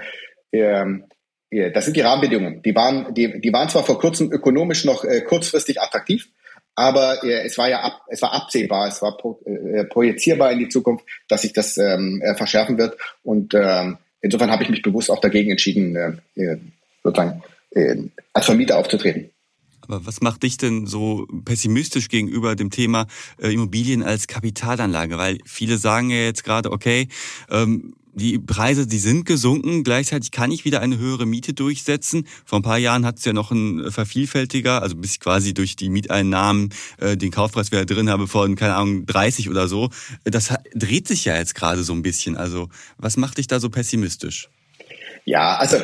äh, 0.53 1.71
das 1.73 1.85
sind 1.85 1.97
die 1.97 2.01
Rahmenbedingungen. 2.01 2.63
Die 2.63 2.75
waren, 2.75 3.13
die, 3.13 3.41
die 3.41 3.53
waren 3.53 3.69
zwar 3.69 3.85
vor 3.85 3.99
kurzem 3.99 4.33
ökonomisch 4.33 4.85
noch 4.85 5.05
äh, 5.05 5.21
kurzfristig 5.21 5.81
attraktiv, 5.81 6.29
aber 6.75 7.23
äh, 7.25 7.45
es 7.45 7.59
war 7.59 7.69
ja 7.69 7.81
ab, 7.81 8.03
es 8.09 8.23
war 8.23 8.33
absehbar, 8.33 8.89
es 8.89 9.03
war 9.03 9.17
pro, 9.17 9.41
äh, 9.45 9.85
projizierbar 9.85 10.53
in 10.53 10.61
die 10.61 10.69
Zukunft, 10.69 11.05
dass 11.29 11.43
sich 11.43 11.53
das 11.53 11.77
ähm, 11.77 12.23
äh, 12.25 12.35
verschärfen 12.35 12.79
wird 12.79 12.97
und 13.23 13.53
ähm, 13.55 13.99
insofern 14.23 14.51
habe 14.51 14.63
ich 14.63 14.71
mich 14.71 14.83
bewusst 14.83 15.11
auch 15.11 15.21
dagegen 15.21 15.51
entschieden, 15.51 15.95
äh, 15.97 16.41
äh, 16.41 16.59
sozusagen 17.03 17.43
äh, 17.73 17.97
als 18.33 18.47
Vermieter 18.47 18.79
aufzutreten. 18.79 19.31
Aber 19.83 20.07
was 20.07 20.21
macht 20.21 20.45
dich 20.45 20.57
denn 20.57 20.87
so 20.87 21.27
pessimistisch 21.45 22.09
gegenüber 22.09 22.55
dem 22.55 22.71
Thema 22.71 23.09
Immobilien 23.39 24.05
als 24.05 24.29
Kapitalanlage? 24.29 25.19
Weil 25.19 25.39
viele 25.45 25.77
sagen 25.77 26.09
ja 26.09 26.19
jetzt 26.19 26.45
gerade, 26.45 26.71
okay, 26.71 27.09
ähm, 27.51 27.93
die 28.15 28.39
Preise, 28.39 28.87
die 28.87 28.99
sind 28.99 29.25
gesunken. 29.25 29.85
Gleichzeitig 29.85 30.31
kann 30.31 30.53
ich 30.53 30.65
wieder 30.65 30.81
eine 30.81 30.99
höhere 30.99 31.27
Miete 31.27 31.55
durchsetzen. 31.55 32.27
Vor 32.45 32.59
ein 32.59 32.63
paar 32.63 32.79
Jahren 32.79 33.07
hat 33.07 33.19
es 33.19 33.25
ja 33.25 33.33
noch 33.33 33.51
ein 33.51 33.91
Vervielfältiger, 33.91 34.83
also 34.83 34.97
bis 34.97 35.13
ich 35.13 35.21
quasi 35.21 35.55
durch 35.55 35.77
die 35.77 35.89
Mieteinnahmen 35.89 36.71
äh, 37.01 37.17
den 37.17 37.31
Kaufpreis 37.31 37.73
wieder 37.73 37.87
drin 37.87 38.11
habe 38.11 38.29
von, 38.29 38.55
keine 38.55 38.75
Ahnung, 38.75 39.07
30 39.07 39.49
oder 39.49 39.69
so. 39.69 39.91
Das 40.25 40.55
dreht 40.75 41.09
sich 41.09 41.25
ja 41.25 41.37
jetzt 41.37 41.55
gerade 41.55 41.83
so 41.83 41.93
ein 41.93 42.03
bisschen. 42.03 42.37
Also 42.37 42.69
was 42.99 43.17
macht 43.17 43.39
dich 43.39 43.47
da 43.47 43.61
so 43.61 43.71
pessimistisch? 43.71 44.49
Ja, 45.25 45.57
also, 45.57 45.77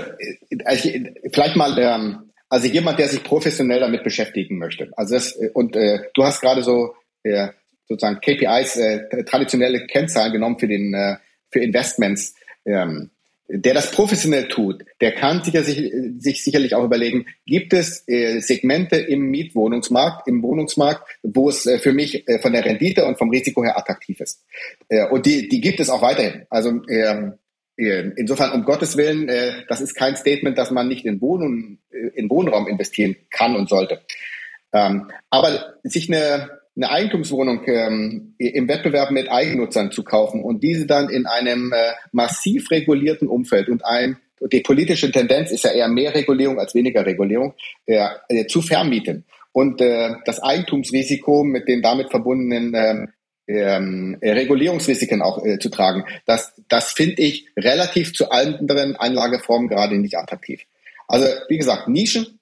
also 0.64 0.88
vielleicht 1.32 1.56
mal, 1.56 1.78
ähm, 1.78 2.30
also 2.48 2.66
jemand, 2.66 2.98
der 2.98 3.08
sich 3.08 3.22
professionell 3.22 3.80
damit 3.80 4.04
beschäftigen 4.04 4.58
möchte. 4.58 4.90
Also 4.96 5.14
das, 5.14 5.38
und 5.54 5.76
äh, 5.76 6.00
du 6.14 6.24
hast 6.24 6.40
gerade 6.40 6.62
so 6.62 6.94
äh, 7.22 7.48
sozusagen 7.88 8.20
KPIs, 8.20 8.76
äh, 8.76 9.24
traditionelle 9.24 9.86
Kennzahlen 9.86 10.32
genommen 10.32 10.58
für 10.58 10.68
den 10.68 10.92
äh, 10.92 11.16
für 11.50 11.60
Investments. 11.60 12.34
Ähm, 12.64 13.10
der 13.50 13.72
das 13.72 13.90
professionell 13.92 14.48
tut, 14.48 14.84
der 15.00 15.12
kann 15.12 15.42
sicher, 15.42 15.64
sich, 15.64 15.90
sich 16.18 16.44
sicherlich 16.44 16.74
auch 16.74 16.84
überlegen, 16.84 17.26
gibt 17.46 17.72
es 17.72 18.06
äh, 18.06 18.40
Segmente 18.40 18.96
im 18.96 19.30
Mietwohnungsmarkt, 19.30 20.28
im 20.28 20.42
Wohnungsmarkt, 20.42 21.08
wo 21.22 21.48
es 21.48 21.64
äh, 21.64 21.78
für 21.78 21.94
mich 21.94 22.28
äh, 22.28 22.40
von 22.40 22.52
der 22.52 22.66
Rendite 22.66 23.06
und 23.06 23.16
vom 23.16 23.30
Risiko 23.30 23.64
her 23.64 23.78
attraktiv 23.78 24.20
ist. 24.20 24.44
Äh, 24.90 25.08
und 25.08 25.24
die, 25.24 25.48
die 25.48 25.62
gibt 25.62 25.80
es 25.80 25.88
auch 25.88 26.02
weiterhin. 26.02 26.42
Also 26.50 26.82
ähm, 26.90 27.38
äh, 27.78 28.10
insofern, 28.16 28.52
um 28.52 28.64
Gottes 28.64 28.98
Willen, 28.98 29.30
äh, 29.30 29.64
das 29.66 29.80
ist 29.80 29.94
kein 29.94 30.16
Statement, 30.16 30.58
dass 30.58 30.70
man 30.70 30.86
nicht 30.86 31.06
in, 31.06 31.20
Wohnung, 31.22 31.78
äh, 31.90 32.08
in 32.16 32.28
Wohnraum 32.28 32.68
investieren 32.68 33.16
kann 33.30 33.56
und 33.56 33.70
sollte. 33.70 34.02
Ähm, 34.74 35.10
aber 35.30 35.76
sich 35.84 36.12
eine 36.12 36.50
eine 36.78 36.90
Eigentumswohnung 36.90 37.62
ähm, 37.66 38.34
im 38.38 38.68
Wettbewerb 38.68 39.10
mit 39.10 39.30
Eigennutzern 39.30 39.90
zu 39.90 40.04
kaufen 40.04 40.42
und 40.42 40.62
diese 40.62 40.86
dann 40.86 41.10
in 41.10 41.26
einem 41.26 41.72
äh, 41.72 41.92
massiv 42.12 42.70
regulierten 42.70 43.28
Umfeld 43.28 43.68
und 43.68 43.84
ein 43.84 44.16
die 44.40 44.60
politische 44.60 45.10
Tendenz 45.10 45.50
ist 45.50 45.64
ja 45.64 45.72
eher 45.72 45.88
mehr 45.88 46.14
Regulierung 46.14 46.58
als 46.58 46.74
weniger 46.74 47.04
Regulierung, 47.04 47.54
äh, 47.86 48.06
äh, 48.28 48.46
zu 48.46 48.62
vermieten. 48.62 49.24
Und 49.52 49.80
äh, 49.80 50.14
das 50.24 50.40
Eigentumsrisiko 50.40 51.42
mit 51.44 51.68
den 51.68 51.82
damit 51.82 52.10
verbundenen 52.10 52.72
ähm, 52.74 53.08
ähm, 53.48 54.18
Regulierungsrisiken 54.22 55.22
auch 55.22 55.44
äh, 55.44 55.58
zu 55.58 55.70
tragen, 55.70 56.04
das, 56.26 56.54
das 56.68 56.92
finde 56.92 57.22
ich 57.22 57.48
relativ 57.56 58.12
zu 58.12 58.30
anderen 58.30 58.94
Anlageformen 58.96 59.68
gerade 59.68 59.98
nicht 59.98 60.16
attraktiv. 60.16 60.62
Also 61.08 61.26
wie 61.48 61.56
gesagt, 61.56 61.88
Nischen, 61.88 62.38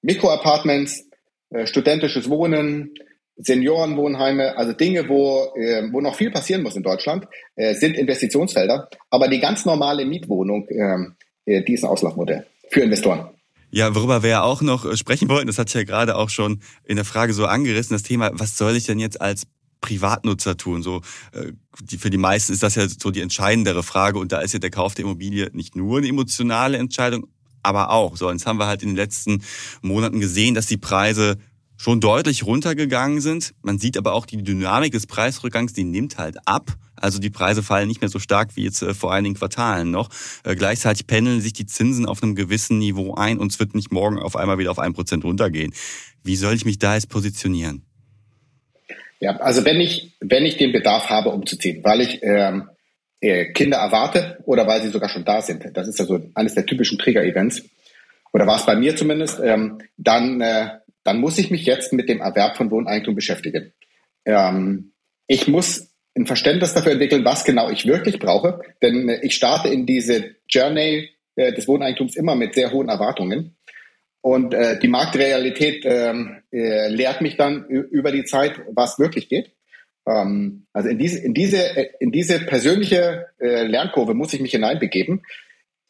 Mikroapartments, 0.00 1.06
äh, 1.50 1.66
studentisches 1.66 2.30
Wohnen, 2.30 2.94
Seniorenwohnheime, 3.42 4.56
also 4.56 4.72
Dinge, 4.72 5.08
wo, 5.08 5.52
äh, 5.56 5.82
wo 5.90 6.00
noch 6.00 6.14
viel 6.14 6.30
passieren 6.30 6.62
muss 6.62 6.76
in 6.76 6.82
Deutschland, 6.82 7.26
äh, 7.56 7.74
sind 7.74 7.96
Investitionsfelder. 7.96 8.88
Aber 9.10 9.28
die 9.28 9.40
ganz 9.40 9.64
normale 9.64 10.04
Mietwohnung, 10.04 10.66
ähm, 10.70 11.14
äh, 11.44 11.62
die 11.62 11.74
ist 11.74 11.84
ein 11.84 11.90
Auslaufmodell 11.90 12.46
für 12.70 12.80
Investoren. 12.80 13.30
Ja, 13.70 13.94
worüber 13.94 14.22
wir 14.22 14.30
ja 14.30 14.42
auch 14.42 14.60
noch 14.60 14.84
äh, 14.84 14.96
sprechen 14.96 15.28
wollten, 15.28 15.46
das 15.46 15.58
hat 15.58 15.68
sich 15.68 15.80
ja 15.80 15.84
gerade 15.84 16.16
auch 16.16 16.28
schon 16.28 16.60
in 16.84 16.96
der 16.96 17.04
Frage 17.04 17.32
so 17.32 17.46
angerissen, 17.46 17.94
das 17.94 18.02
Thema, 18.02 18.30
was 18.34 18.58
soll 18.58 18.76
ich 18.76 18.84
denn 18.84 18.98
jetzt 18.98 19.20
als 19.20 19.44
Privatnutzer 19.80 20.56
tun? 20.56 20.82
So, 20.82 21.00
äh, 21.32 21.52
die, 21.80 21.98
für 21.98 22.10
die 22.10 22.18
meisten 22.18 22.52
ist 22.52 22.62
das 22.62 22.74
ja 22.74 22.86
so 22.86 23.10
die 23.10 23.22
entscheidendere 23.22 23.82
Frage 23.82 24.18
und 24.18 24.30
da 24.30 24.40
ist 24.40 24.52
ja 24.52 24.58
der 24.58 24.70
Kauf 24.70 24.94
der 24.94 25.04
Immobilie 25.04 25.50
nicht 25.52 25.74
nur 25.74 25.98
eine 25.98 26.08
emotionale 26.08 26.76
Entscheidung, 26.76 27.26
aber 27.62 27.90
auch. 27.90 28.16
So, 28.16 28.30
jetzt 28.30 28.46
haben 28.46 28.58
wir 28.58 28.66
halt 28.66 28.82
in 28.82 28.90
den 28.90 28.96
letzten 28.96 29.42
Monaten 29.80 30.20
gesehen, 30.20 30.54
dass 30.54 30.66
die 30.66 30.76
Preise 30.76 31.38
schon 31.82 32.00
deutlich 32.00 32.46
runtergegangen 32.46 33.20
sind. 33.20 33.54
Man 33.62 33.76
sieht 33.76 33.98
aber 33.98 34.12
auch 34.12 34.24
die 34.24 34.36
Dynamik 34.36 34.92
des 34.92 35.08
Preisrückgangs, 35.08 35.72
die 35.72 35.82
nimmt 35.82 36.16
halt 36.16 36.36
ab. 36.46 36.70
Also 36.94 37.18
die 37.18 37.28
Preise 37.28 37.64
fallen 37.64 37.88
nicht 37.88 38.00
mehr 38.00 38.08
so 38.08 38.20
stark 38.20 38.54
wie 38.54 38.62
jetzt 38.62 38.82
äh, 38.82 38.94
vor 38.94 39.12
einigen 39.12 39.34
Quartalen 39.34 39.90
noch. 39.90 40.08
Äh, 40.44 40.54
gleichzeitig 40.54 41.08
pendeln 41.08 41.40
sich 41.40 41.54
die 41.54 41.66
Zinsen 41.66 42.06
auf 42.06 42.22
einem 42.22 42.36
gewissen 42.36 42.78
Niveau 42.78 43.14
ein 43.14 43.40
und 43.40 43.50
es 43.50 43.58
wird 43.58 43.74
nicht 43.74 43.90
morgen 43.90 44.20
auf 44.20 44.36
einmal 44.36 44.58
wieder 44.58 44.70
auf 44.70 44.78
ein 44.78 44.92
Prozent 44.92 45.24
runtergehen. 45.24 45.74
Wie 46.22 46.36
soll 46.36 46.54
ich 46.54 46.64
mich 46.64 46.78
da 46.78 46.94
jetzt 46.94 47.08
positionieren? 47.08 47.82
Ja, 49.18 49.38
also 49.38 49.64
wenn 49.64 49.80
ich, 49.80 50.14
wenn 50.20 50.46
ich 50.46 50.58
den 50.58 50.70
Bedarf 50.70 51.10
habe, 51.10 51.30
umzuziehen, 51.30 51.82
weil 51.82 52.00
ich 52.00 52.20
ähm, 52.22 52.68
äh, 53.20 53.46
Kinder 53.46 53.78
erwarte 53.78 54.38
oder 54.44 54.68
weil 54.68 54.82
sie 54.82 54.90
sogar 54.90 55.08
schon 55.08 55.24
da 55.24 55.42
sind, 55.42 55.64
das 55.74 55.88
ist 55.88 55.98
ja 55.98 56.04
so 56.04 56.20
eines 56.36 56.54
der 56.54 56.64
typischen 56.64 56.98
Trigger-Events, 56.98 57.64
oder 58.32 58.46
war 58.46 58.56
es 58.56 58.66
bei 58.66 58.76
mir 58.76 58.96
zumindest, 58.96 59.40
ähm, 59.42 59.78
dann 59.96 60.40
äh, 60.40 60.68
dann 61.04 61.20
muss 61.20 61.38
ich 61.38 61.50
mich 61.50 61.64
jetzt 61.66 61.92
mit 61.92 62.08
dem 62.08 62.20
Erwerb 62.20 62.56
von 62.56 62.70
Wohneigentum 62.70 63.14
beschäftigen. 63.14 63.72
Ähm, 64.24 64.92
ich 65.26 65.48
muss 65.48 65.92
ein 66.14 66.26
Verständnis 66.26 66.74
dafür 66.74 66.92
entwickeln, 66.92 67.24
was 67.24 67.44
genau 67.44 67.70
ich 67.70 67.86
wirklich 67.86 68.18
brauche, 68.18 68.60
denn 68.82 69.08
äh, 69.08 69.20
ich 69.22 69.34
starte 69.34 69.68
in 69.68 69.86
diese 69.86 70.36
Journey 70.48 71.10
äh, 71.36 71.52
des 71.52 71.66
Wohneigentums 71.66 72.16
immer 72.16 72.34
mit 72.34 72.54
sehr 72.54 72.72
hohen 72.72 72.88
Erwartungen. 72.88 73.56
Und 74.20 74.54
äh, 74.54 74.78
die 74.78 74.88
Marktrealität 74.88 75.84
ähm, 75.84 76.42
äh, 76.52 76.88
lehrt 76.88 77.22
mich 77.22 77.36
dann 77.36 77.64
über 77.66 78.12
die 78.12 78.24
Zeit, 78.24 78.60
was 78.72 78.98
wirklich 78.98 79.28
geht. 79.28 79.50
Ähm, 80.06 80.66
also 80.72 80.88
in 80.88 80.98
diese, 80.98 81.18
in 81.18 81.34
diese, 81.34 81.58
in 81.98 82.12
diese 82.12 82.38
persönliche 82.40 83.26
äh, 83.40 83.64
Lernkurve 83.64 84.14
muss 84.14 84.32
ich 84.32 84.40
mich 84.40 84.52
hineinbegeben. 84.52 85.22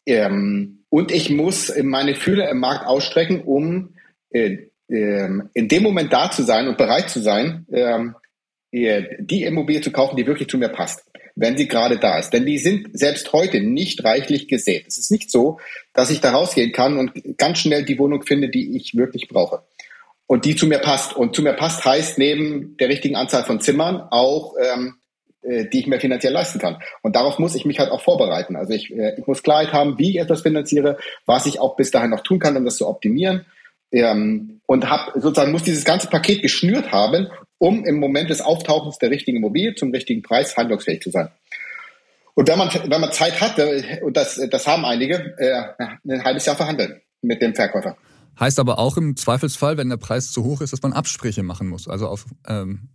Ähm, 0.07 0.85
und 0.89 1.11
ich 1.11 1.29
muss 1.29 1.71
meine 1.81 2.15
Fühler 2.15 2.49
im 2.49 2.59
Markt 2.59 2.87
ausstrecken, 2.87 3.43
um 3.43 3.93
äh, 4.31 4.57
ähm, 4.89 5.49
in 5.53 5.67
dem 5.67 5.83
Moment 5.83 6.11
da 6.11 6.29
zu 6.31 6.43
sein 6.43 6.67
und 6.67 6.77
bereit 6.77 7.09
zu 7.09 7.19
sein, 7.19 7.65
ähm, 7.71 8.15
die 8.73 9.43
Immobilie 9.43 9.81
zu 9.81 9.91
kaufen, 9.91 10.17
die 10.17 10.25
wirklich 10.25 10.49
zu 10.49 10.57
mir 10.57 10.69
passt, 10.69 11.05
wenn 11.35 11.55
sie 11.57 11.67
gerade 11.67 11.99
da 11.99 12.17
ist. 12.17 12.31
Denn 12.31 12.45
die 12.45 12.57
sind 12.57 12.89
selbst 12.97 13.31
heute 13.31 13.61
nicht 13.61 14.03
reichlich 14.03 14.47
gesät. 14.47 14.85
Es 14.87 14.97
ist 14.97 15.11
nicht 15.11 15.29
so, 15.29 15.59
dass 15.93 16.09
ich 16.09 16.21
da 16.21 16.31
rausgehen 16.31 16.71
kann 16.71 16.97
und 16.97 17.11
ganz 17.37 17.59
schnell 17.59 17.85
die 17.85 17.99
Wohnung 17.99 18.23
finde, 18.23 18.49
die 18.49 18.75
ich 18.75 18.95
wirklich 18.95 19.27
brauche. 19.27 19.61
Und 20.25 20.45
die 20.45 20.55
zu 20.55 20.65
mir 20.65 20.79
passt. 20.79 21.15
Und 21.15 21.35
zu 21.35 21.43
mir 21.43 21.53
passt 21.53 21.85
heißt 21.85 22.17
neben 22.17 22.75
der 22.77 22.89
richtigen 22.89 23.15
Anzahl 23.15 23.43
von 23.43 23.61
Zimmern 23.61 24.07
auch, 24.09 24.55
ähm, 24.59 24.95
äh, 25.43 25.65
die 25.69 25.81
ich 25.81 25.87
mir 25.87 25.99
finanziell 25.99 26.33
leisten 26.33 26.57
kann. 26.57 26.81
Und 27.03 27.15
darauf 27.15 27.37
muss 27.37 27.53
ich 27.53 27.65
mich 27.65 27.77
halt 27.77 27.91
auch 27.91 28.01
vorbereiten. 28.01 28.55
Also 28.55 28.73
ich, 28.73 28.91
äh, 28.91 29.19
ich 29.19 29.27
muss 29.27 29.43
Klarheit 29.43 29.71
haben, 29.71 29.99
wie 29.99 30.11
ich 30.11 30.19
etwas 30.19 30.41
finanziere, 30.41 30.97
was 31.27 31.45
ich 31.45 31.59
auch 31.59 31.75
bis 31.75 31.91
dahin 31.91 32.09
noch 32.09 32.21
tun 32.21 32.39
kann, 32.39 32.57
um 32.57 32.65
das 32.65 32.77
zu 32.77 32.87
optimieren 32.87 33.45
ähm, 33.93 34.61
und 34.65 34.89
hab 34.89 35.13
sozusagen 35.13 35.51
muss 35.51 35.63
dieses 35.63 35.85
ganze 35.85 36.07
Paket 36.07 36.41
geschnürt 36.41 36.91
haben, 36.91 37.27
um 37.57 37.85
im 37.85 37.99
Moment 37.99 38.29
des 38.29 38.41
Auftauchens 38.41 38.97
der 38.97 39.11
richtigen 39.11 39.37
Immobilie 39.37 39.75
zum 39.75 39.91
richtigen 39.91 40.21
Preis 40.21 40.57
handlungsfähig 40.57 41.01
zu 41.01 41.11
sein. 41.11 41.29
Und 42.35 42.49
wenn 42.49 42.57
man, 42.57 42.69
wenn 42.69 43.01
man 43.01 43.11
Zeit 43.11 43.39
hat, 43.39 43.59
äh, 43.59 44.01
und 44.03 44.17
das, 44.17 44.41
das 44.49 44.67
haben 44.67 44.85
einige, 44.85 45.35
äh, 45.37 45.85
ein 46.07 46.23
halbes 46.23 46.45
Jahr 46.45 46.55
verhandeln 46.55 47.01
mit 47.21 47.41
dem 47.41 47.53
Verkäufer. 47.53 47.95
Heißt 48.39 48.59
aber 48.59 48.79
auch 48.79 48.97
im 48.97 49.15
Zweifelsfall, 49.15 49.77
wenn 49.77 49.89
der 49.89 49.97
Preis 49.97 50.31
zu 50.31 50.43
hoch 50.43 50.61
ist, 50.61 50.73
dass 50.73 50.81
man 50.81 50.93
Abstriche 50.93 51.43
machen 51.43 51.67
muss. 51.67 51.87
Also 51.87 52.07
auf 52.07 52.25
ähm, 52.47 52.89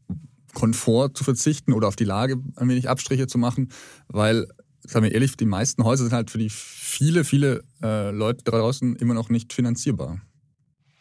Komfort 0.55 1.11
zu 1.15 1.23
verzichten 1.23 1.73
oder 1.73 1.87
auf 1.87 1.95
die 1.95 2.05
Lage 2.05 2.37
ein 2.57 2.69
wenig 2.69 2.89
Abstriche 2.89 3.29
zu 3.29 3.39
machen, 3.39 3.71
weil, 4.09 4.49
sagen 4.81 5.05
wir 5.05 5.13
ehrlich, 5.13 5.37
die 5.37 5.47
meisten 5.47 5.85
Häuser 5.85 6.05
sind 6.05 6.13
halt 6.13 6.33
für 6.33 6.39
die 6.39 6.51
viele, 6.51 7.23
viele 7.23 7.63
äh, 7.81 8.11
Leute 8.11 8.43
draußen 8.43 8.97
immer 8.97 9.15
noch 9.15 9.29
nicht 9.29 9.53
finanzierbar. 9.53 10.21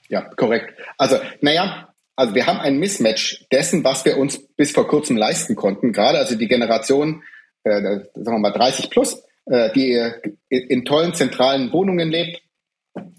Ja, 0.09 0.21
korrekt. 0.35 0.73
Also, 0.97 1.17
naja, 1.41 1.93
also 2.15 2.33
wir 2.33 2.47
haben 2.47 2.59
ein 2.59 2.77
Mismatch 2.79 3.45
dessen, 3.51 3.83
was 3.83 4.03
wir 4.05 4.17
uns 4.17 4.39
bis 4.55 4.71
vor 4.71 4.87
kurzem 4.87 5.17
leisten 5.17 5.55
konnten. 5.55 5.93
Gerade 5.93 6.17
also 6.17 6.35
die 6.35 6.47
Generation, 6.47 7.23
äh, 7.63 7.81
sagen 8.15 8.37
wir 8.37 8.39
mal 8.39 8.51
30 8.51 8.89
plus, 8.89 9.23
äh, 9.45 9.71
die 9.73 9.91
äh, 9.91 10.31
in 10.49 10.83
tollen 10.85 11.13
zentralen 11.13 11.71
Wohnungen 11.71 12.09
lebt, 12.09 12.41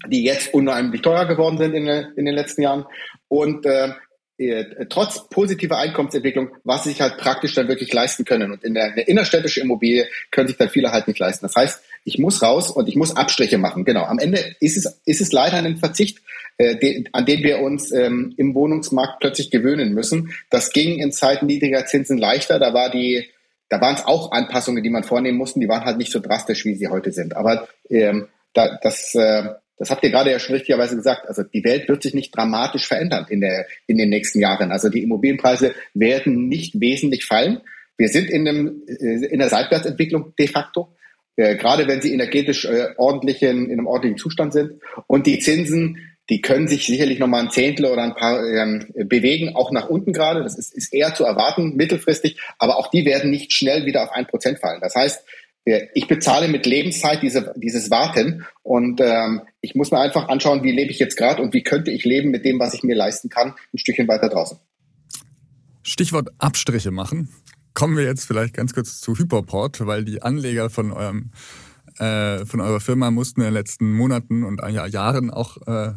die 0.07 0.23
jetzt 0.23 0.53
unheimlich 0.53 1.01
teuer 1.01 1.25
geworden 1.25 1.57
sind 1.57 1.73
in, 1.73 1.87
in 1.87 2.25
den 2.25 2.35
letzten 2.35 2.61
Jahren. 2.61 2.85
Und 3.29 3.65
äh, 3.65 3.93
äh, 4.39 4.85
trotz 4.89 5.27
positiver 5.29 5.77
Einkommensentwicklung, 5.77 6.49
was 6.63 6.83
sie 6.83 6.89
sich 6.89 7.01
halt 7.01 7.17
praktisch 7.17 7.53
dann 7.55 7.67
wirklich 7.67 7.91
leisten 7.91 8.25
können. 8.25 8.51
Und 8.51 8.63
in 8.63 8.73
der, 8.73 8.95
der 8.95 9.07
innerstädtische 9.07 9.61
Immobilie 9.61 10.07
können 10.31 10.47
sich 10.47 10.57
dann 10.57 10.69
viele 10.69 10.91
halt 10.91 11.07
nicht 11.07 11.19
leisten. 11.19 11.45
Das 11.45 11.55
heißt, 11.55 11.83
ich 12.09 12.17
muss 12.17 12.41
raus 12.41 12.71
und 12.71 12.89
ich 12.89 12.95
muss 12.95 13.15
Abstriche 13.15 13.59
machen. 13.59 13.85
Genau. 13.85 14.03
Am 14.03 14.17
Ende 14.17 14.39
ist 14.59 14.77
es, 14.77 14.99
ist 15.05 15.21
es 15.21 15.31
leider 15.31 15.57
ein 15.57 15.77
Verzicht, 15.77 16.19
äh, 16.57 16.75
de, 16.75 17.05
an 17.13 17.25
den 17.25 17.43
wir 17.43 17.59
uns 17.59 17.91
ähm, 17.91 18.33
im 18.35 18.55
Wohnungsmarkt 18.55 19.19
plötzlich 19.19 19.51
gewöhnen 19.51 19.93
müssen. 19.93 20.33
Das 20.49 20.73
ging 20.73 20.99
in 20.99 21.11
Zeiten 21.11 21.45
niedriger 21.45 21.85
Zinsen 21.85 22.17
leichter. 22.17 22.57
Da 22.57 22.73
war 22.73 22.89
die, 22.89 23.29
da 23.69 23.79
waren 23.79 23.95
es 23.95 24.05
auch 24.05 24.31
Anpassungen, 24.31 24.83
die 24.83 24.89
man 24.89 25.03
vornehmen 25.03 25.37
mussten. 25.37 25.59
Die 25.59 25.69
waren 25.69 25.85
halt 25.85 25.97
nicht 25.97 26.11
so 26.11 26.19
drastisch, 26.19 26.65
wie 26.65 26.73
sie 26.73 26.87
heute 26.87 27.11
sind. 27.11 27.37
Aber 27.37 27.67
ähm, 27.89 28.27
da, 28.53 28.79
das, 28.81 29.13
äh, 29.13 29.43
das 29.77 29.91
habt 29.91 30.03
ihr 30.03 30.09
gerade 30.09 30.31
ja 30.31 30.39
schon 30.39 30.55
richtigerweise 30.55 30.95
gesagt. 30.95 31.27
Also 31.27 31.43
die 31.43 31.63
Welt 31.63 31.87
wird 31.87 32.01
sich 32.01 32.15
nicht 32.15 32.35
dramatisch 32.35 32.87
verändern 32.87 33.27
in, 33.29 33.41
der, 33.41 33.67
in 33.85 33.99
den 33.99 34.09
nächsten 34.09 34.39
Jahren. 34.39 34.71
Also 34.71 34.89
die 34.89 35.03
Immobilienpreise 35.03 35.75
werden 35.93 36.47
nicht 36.47 36.81
wesentlich 36.81 37.25
fallen. 37.25 37.61
Wir 37.97 38.09
sind 38.09 38.29
in, 38.29 38.47
einem, 38.47 38.81
äh, 38.87 39.25
in 39.27 39.39
der 39.39 39.49
Seitwärtsentwicklung 39.49 40.33
de 40.39 40.47
facto, 40.47 40.89
äh, 41.39 41.55
gerade 41.55 41.87
wenn 41.87 42.01
sie 42.01 42.13
energetisch 42.13 42.65
äh, 42.65 42.89
ordentlichen, 42.97 43.67
in 43.67 43.79
einem 43.79 43.87
ordentlichen 43.87 44.17
Zustand 44.17 44.51
sind. 44.51 44.81
Und 45.07 45.25
die 45.25 45.39
Zinsen, 45.39 45.97
die 46.29 46.41
können 46.41 46.67
sich 46.67 46.85
sicherlich 46.85 47.17
noch 47.17 47.27
mal 47.27 47.41
ein 47.41 47.49
Zehntel 47.49 47.85
oder 47.85 48.03
ein 48.03 48.13
paar 48.13 48.45
ähm, 48.45 48.87
bewegen, 49.05 49.55
auch 49.55 49.71
nach 49.71 49.87
unten 49.87 50.11
gerade. 50.11 50.43
Das 50.43 50.57
ist, 50.57 50.75
ist 50.75 50.93
eher 50.93 51.13
zu 51.13 51.23
erwarten, 51.23 51.77
mittelfristig. 51.77 52.41
Aber 52.57 52.77
auch 52.77 52.91
die 52.91 53.05
werden 53.05 53.31
nicht 53.31 53.53
schnell 53.53 53.85
wieder 53.85 54.03
auf 54.03 54.11
ein 54.11 54.27
Prozent 54.27 54.59
fallen. 54.59 54.81
Das 54.81 54.95
heißt, 54.95 55.25
ich 55.93 56.07
bezahle 56.07 56.47
mit 56.47 56.65
Lebenszeit 56.65 57.21
diese, 57.21 57.53
dieses 57.55 57.91
Warten 57.91 58.45
und 58.63 59.01
ähm, 59.01 59.41
ich 59.61 59.75
muss 59.75 59.91
mir 59.91 59.99
einfach 59.99 60.27
anschauen, 60.27 60.63
wie 60.63 60.71
lebe 60.71 60.89
ich 60.89 60.97
jetzt 60.97 61.15
gerade 61.15 61.43
und 61.43 61.53
wie 61.53 61.61
könnte 61.61 61.91
ich 61.91 62.05
leben 62.05 62.31
mit 62.31 62.43
dem, 62.43 62.59
was 62.59 62.73
ich 62.73 62.81
mir 62.81 62.95
leisten 62.95 63.29
kann, 63.29 63.53
ein 63.71 63.77
Stückchen 63.77 64.07
weiter 64.07 64.29
draußen. 64.29 64.57
Stichwort 65.83 66.29
Abstriche 66.39 66.89
machen. 66.89 67.29
Kommen 67.73 67.97
wir 67.97 68.03
jetzt 68.03 68.25
vielleicht 68.25 68.53
ganz 68.53 68.73
kurz 68.73 68.99
zu 68.99 69.15
Hyperport, 69.17 69.85
weil 69.85 70.03
die 70.03 70.21
Anleger 70.21 70.69
von 70.69 70.91
eurem 70.91 71.31
äh, 71.97 72.45
von 72.45 72.61
eurer 72.61 72.79
Firma 72.79 73.11
mussten 73.11 73.41
in 73.41 73.47
den 73.47 73.53
letzten 73.53 73.91
Monaten 73.91 74.43
und 74.43 74.61
Jahren 74.87 75.31
auch 75.31 75.57
äh, 75.67 75.93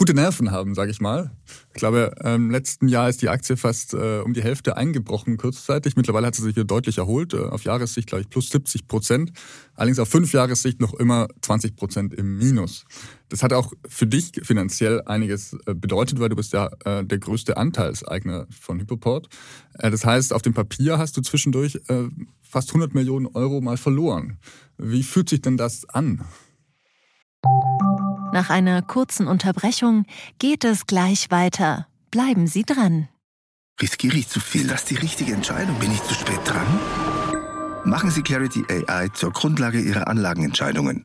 gute 0.00 0.14
Nerven 0.14 0.50
haben, 0.50 0.74
sage 0.74 0.90
ich 0.90 1.02
mal. 1.02 1.30
Ich 1.74 1.80
glaube, 1.80 2.14
im 2.24 2.50
letzten 2.50 2.88
Jahr 2.88 3.10
ist 3.10 3.20
die 3.20 3.28
Aktie 3.28 3.58
fast 3.58 3.92
äh, 3.92 4.20
um 4.20 4.32
die 4.32 4.42
Hälfte 4.42 4.78
eingebrochen 4.78 5.36
kurzzeitig. 5.36 5.94
Mittlerweile 5.94 6.26
hat 6.26 6.34
sie 6.34 6.40
sich 6.40 6.56
wieder 6.56 6.64
deutlich 6.64 6.96
erholt. 6.96 7.34
Äh, 7.34 7.40
auf 7.40 7.64
Jahressicht, 7.64 8.08
glaube 8.08 8.22
ich, 8.22 8.30
plus 8.30 8.48
70 8.48 8.88
Prozent. 8.88 9.30
Allerdings 9.74 9.98
auf 9.98 10.08
fünf 10.08 10.32
Jahressicht 10.32 10.80
noch 10.80 10.94
immer 10.94 11.28
20 11.42 11.76
Prozent 11.76 12.14
im 12.14 12.38
Minus. 12.38 12.86
Das 13.28 13.42
hat 13.42 13.52
auch 13.52 13.74
für 13.90 14.06
dich 14.06 14.32
finanziell 14.42 15.02
einiges 15.02 15.54
äh, 15.66 15.74
bedeutet, 15.74 16.18
weil 16.18 16.30
du 16.30 16.36
bist 16.36 16.54
ja 16.54 16.70
äh, 16.86 17.04
der 17.04 17.18
größte 17.18 17.58
Anteilseigner 17.58 18.46
von 18.58 18.80
Hypoport. 18.80 19.28
Äh, 19.74 19.90
das 19.90 20.06
heißt, 20.06 20.32
auf 20.32 20.40
dem 20.40 20.54
Papier 20.54 20.96
hast 20.96 21.18
du 21.18 21.20
zwischendurch 21.20 21.78
äh, 21.88 22.04
fast 22.40 22.70
100 22.70 22.94
Millionen 22.94 23.26
Euro 23.26 23.60
mal 23.60 23.76
verloren. 23.76 24.38
Wie 24.78 25.02
fühlt 25.02 25.28
sich 25.28 25.42
denn 25.42 25.58
das 25.58 25.86
an? 25.90 26.24
Nach 28.32 28.48
einer 28.48 28.82
kurzen 28.82 29.26
Unterbrechung 29.26 30.04
geht 30.38 30.64
es 30.64 30.86
gleich 30.86 31.30
weiter. 31.30 31.88
Bleiben 32.10 32.46
Sie 32.46 32.62
dran. 32.62 33.08
Riskiere 33.80 34.16
ich 34.16 34.28
zu 34.28 34.40
viel? 34.40 34.66
Das 34.66 34.82
ist 34.82 34.90
die 34.90 34.96
richtige 34.96 35.32
Entscheidung. 35.32 35.78
Bin 35.78 35.90
ich 35.90 36.02
zu 36.04 36.14
spät 36.14 36.40
dran? 36.44 36.66
Machen 37.84 38.10
Sie 38.10 38.22
Clarity 38.22 38.64
AI 38.68 39.08
zur 39.08 39.32
Grundlage 39.32 39.80
Ihrer 39.80 40.06
Anlagenentscheidungen. 40.06 41.04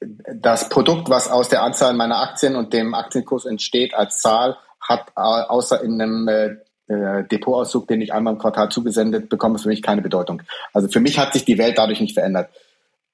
das 0.00 0.68
Produkt, 0.68 1.08
was 1.08 1.30
aus 1.30 1.48
der 1.48 1.62
Anzahl 1.62 1.94
meiner 1.94 2.20
Aktien 2.20 2.56
und 2.56 2.72
dem 2.72 2.94
Aktienkurs 2.94 3.46
entsteht 3.46 3.94
als 3.94 4.20
Zahl, 4.20 4.56
hat 4.80 5.16
außer 5.16 5.82
in 5.82 6.00
einem 6.00 6.28
äh, 6.28 6.56
äh, 6.86 7.24
Depotauszug, 7.24 7.88
den 7.88 8.02
ich 8.02 8.12
einmal 8.12 8.34
im 8.34 8.38
Quartal 8.38 8.68
zugesendet 8.68 9.28
bekomme, 9.28 9.58
für 9.58 9.68
mich 9.68 9.82
keine 9.82 10.02
Bedeutung. 10.02 10.42
Also 10.72 10.88
für 10.88 11.00
mich 11.00 11.18
hat 11.18 11.32
sich 11.32 11.44
die 11.44 11.58
Welt 11.58 11.78
dadurch 11.78 12.00
nicht 12.00 12.14
verändert. 12.14 12.50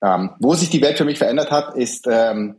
Ähm, 0.03 0.31
wo 0.41 0.55
sich 0.55 0.71
die 0.71 0.83
Welt 0.83 0.99
für 0.99 1.05
mich 1.05 1.19
verändert 1.19 1.51
hat, 1.51 1.77
ist, 1.77 2.07
ähm, 2.11 2.57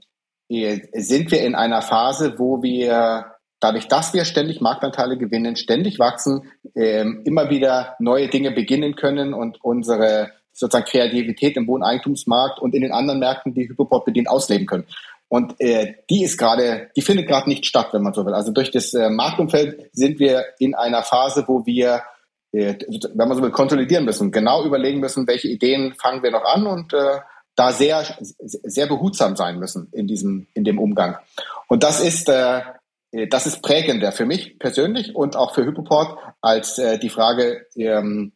sind 0.47 1.31
wir 1.31 1.41
in 1.43 1.55
einer 1.55 1.81
Phase, 1.81 2.38
wo 2.38 2.62
wir 2.62 3.25
dadurch, 3.62 3.88
dass 3.88 4.13
wir 4.13 4.25
ständig 4.25 4.60
Marktanteile 4.60 5.17
gewinnen, 5.17 5.55
ständig 5.55 5.97
wachsen, 5.97 6.51
ähm, 6.75 7.21
immer 7.25 7.49
wieder 7.49 7.95
neue 7.99 8.27
Dinge 8.27 8.51
beginnen 8.51 8.95
können 8.95 9.34
und 9.34 9.63
unsere 9.63 10.31
sozusagen 10.53 10.85
Kreativität 10.85 11.57
im 11.57 11.67
Wohneigentumsmarkt 11.67 12.59
und 12.59 12.75
in 12.75 12.81
den 12.81 12.91
anderen 12.91 13.19
Märkten, 13.19 13.53
die 13.53 13.69
Hypoport 13.69 14.05
bedient, 14.05 14.29
ausleben 14.29 14.67
können. 14.67 14.85
Und 15.31 15.55
äh, 15.59 15.95
die 16.09 16.23
ist 16.23 16.37
gerade, 16.37 16.89
die 16.95 17.01
findet 17.01 17.27
gerade 17.27 17.47
nicht 17.47 17.65
statt, 17.65 17.89
wenn 17.93 18.03
man 18.03 18.13
so 18.13 18.25
will. 18.25 18.33
Also 18.33 18.51
durch 18.51 18.69
das 18.69 18.93
äh, 18.93 19.09
Marktumfeld 19.09 19.89
sind 19.93 20.19
wir 20.19 20.43
in 20.59 20.75
einer 20.75 21.03
Phase, 21.03 21.45
wo 21.47 21.65
wir, 21.65 22.03
äh, 22.51 22.75
wenn 23.13 23.29
man 23.29 23.37
so 23.37 23.41
will, 23.41 23.51
konsolidieren 23.51 24.03
müssen, 24.03 24.31
genau 24.31 24.65
überlegen 24.65 24.99
müssen, 24.99 25.25
welche 25.27 25.47
Ideen 25.47 25.93
fangen 25.93 26.21
wir 26.21 26.31
noch 26.31 26.43
an 26.43 26.67
und 26.67 26.93
äh, 26.93 27.19
da 27.55 27.71
sehr, 27.71 28.03
sehr 28.39 28.87
behutsam 28.87 29.37
sein 29.37 29.57
müssen 29.57 29.87
in 29.93 30.05
diesem, 30.05 30.47
in 30.53 30.65
dem 30.65 30.79
Umgang. 30.79 31.17
Und 31.67 31.83
das 31.83 32.01
ist, 32.01 32.27
äh, 32.27 32.61
das 33.29 33.45
ist 33.45 33.61
prägender 33.61 34.11
für 34.11 34.25
mich 34.25 34.59
persönlich 34.59 35.15
und 35.15 35.37
auch 35.37 35.53
für 35.53 35.65
Hypoport 35.65 36.17
als 36.41 36.77
äh, 36.77 36.99
die 36.99 37.09
Frage, 37.09 37.67
ähm, 37.77 38.33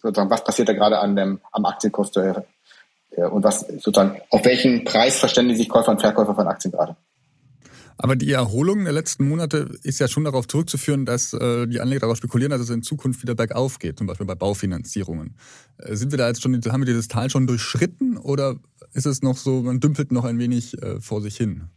sozusagen, 0.00 0.30
was 0.30 0.44
passiert 0.44 0.68
da 0.68 0.72
gerade 0.72 0.98
an 0.98 1.16
dem, 1.16 1.40
am 1.52 1.64
Aktienkurs 1.64 2.14
äh, 2.16 2.34
und 3.22 3.44
was 3.44 3.60
sozusagen, 3.60 4.20
auf 4.30 4.44
welchen 4.44 4.84
Preis 4.84 5.18
verständigen 5.18 5.58
sich 5.58 5.68
Käufer 5.68 5.92
und 5.92 6.00
Verkäufer 6.00 6.34
von 6.34 6.46
Aktien 6.46 6.72
gerade. 6.72 6.96
Aber 7.96 8.16
die 8.16 8.32
Erholung 8.32 8.84
der 8.84 8.92
letzten 8.92 9.28
Monate 9.28 9.68
ist 9.84 10.00
ja 10.00 10.08
schon 10.08 10.24
darauf 10.24 10.48
zurückzuführen, 10.48 11.06
dass 11.06 11.32
äh, 11.32 11.66
die 11.68 11.80
Anleger 11.80 12.00
darauf 12.00 12.16
spekulieren, 12.16 12.50
dass 12.50 12.60
es 12.60 12.70
in 12.70 12.82
Zukunft 12.82 13.22
wieder 13.22 13.36
bergauf 13.36 13.78
geht, 13.78 13.98
zum 13.98 14.08
Beispiel 14.08 14.26
bei 14.26 14.34
Baufinanzierungen. 14.34 15.36
Äh, 15.78 15.94
sind 15.94 16.10
wir 16.10 16.18
da 16.18 16.26
jetzt 16.26 16.42
schon, 16.42 16.54
haben 16.54 16.80
wir 16.80 16.86
dieses 16.86 17.08
Tal 17.08 17.30
schon 17.30 17.46
durchschritten 17.46 18.16
oder 18.16 18.56
ist 18.92 19.06
es 19.06 19.22
noch 19.22 19.36
so, 19.36 19.62
man 19.62 19.78
dümpelt 19.80 20.10
noch 20.10 20.24
ein 20.24 20.38
wenig 20.38 20.80
äh, 20.82 21.00
vor 21.00 21.20
sich 21.20 21.36
hin? 21.36 21.68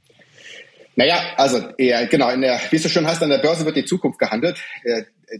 Naja, 0.95 1.19
also 1.37 1.61
ja, 1.77 2.07
genau, 2.07 2.31
in 2.31 2.41
der, 2.41 2.59
wie 2.71 2.77
es 2.77 2.83
so 2.83 2.89
schön 2.89 3.05
heißt, 3.05 3.21
an 3.21 3.29
der 3.29 3.37
Börse 3.37 3.65
wird 3.65 3.75
die 3.75 3.85
Zukunft 3.85 4.17
gehandelt. 4.17 4.57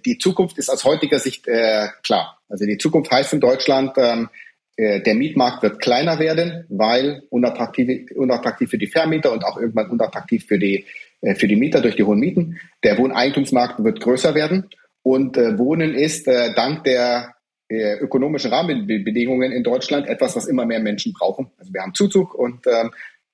Die 0.05 0.17
Zukunft 0.17 0.57
ist 0.57 0.69
aus 0.69 0.83
heutiger 0.83 1.19
Sicht 1.19 1.47
äh, 1.47 1.87
klar. 2.03 2.39
Also 2.49 2.65
die 2.65 2.77
Zukunft 2.77 3.11
heißt 3.11 3.33
in 3.33 3.39
Deutschland, 3.39 3.93
ähm, 3.97 4.29
äh, 4.75 5.01
der 5.01 5.15
Mietmarkt 5.15 5.63
wird 5.63 5.79
kleiner 5.79 6.19
werden, 6.19 6.65
weil 6.69 7.23
unattraktiv, 7.29 8.11
unattraktiv 8.15 8.69
für 8.69 8.77
die 8.77 8.87
Vermieter 8.87 9.31
und 9.31 9.43
auch 9.43 9.57
irgendwann 9.57 9.89
unattraktiv 9.89 10.45
für 10.45 10.59
die, 10.59 10.85
äh, 11.21 11.35
für 11.35 11.47
die 11.47 11.55
Mieter 11.55 11.81
durch 11.81 11.95
die 11.95 12.03
hohen 12.03 12.19
Mieten. 12.19 12.59
Der 12.83 12.97
Wohneigentumsmarkt 12.97 13.83
wird 13.83 14.01
größer 14.01 14.35
werden 14.35 14.69
und 15.01 15.35
äh, 15.37 15.57
Wohnen 15.57 15.95
ist 15.95 16.27
äh, 16.27 16.53
dank 16.53 16.83
der 16.83 17.33
äh, 17.69 17.97
ökonomischen 17.97 18.53
Rahmenbedingungen 18.53 19.51
in 19.51 19.63
Deutschland 19.63 20.07
etwas, 20.07 20.35
was 20.35 20.47
immer 20.47 20.65
mehr 20.65 20.79
Menschen 20.79 21.11
brauchen. 21.13 21.51
Also 21.57 21.73
wir 21.73 21.81
haben 21.81 21.93
Zuzug 21.93 22.35
und 22.35 22.65
ähm, 22.67 22.91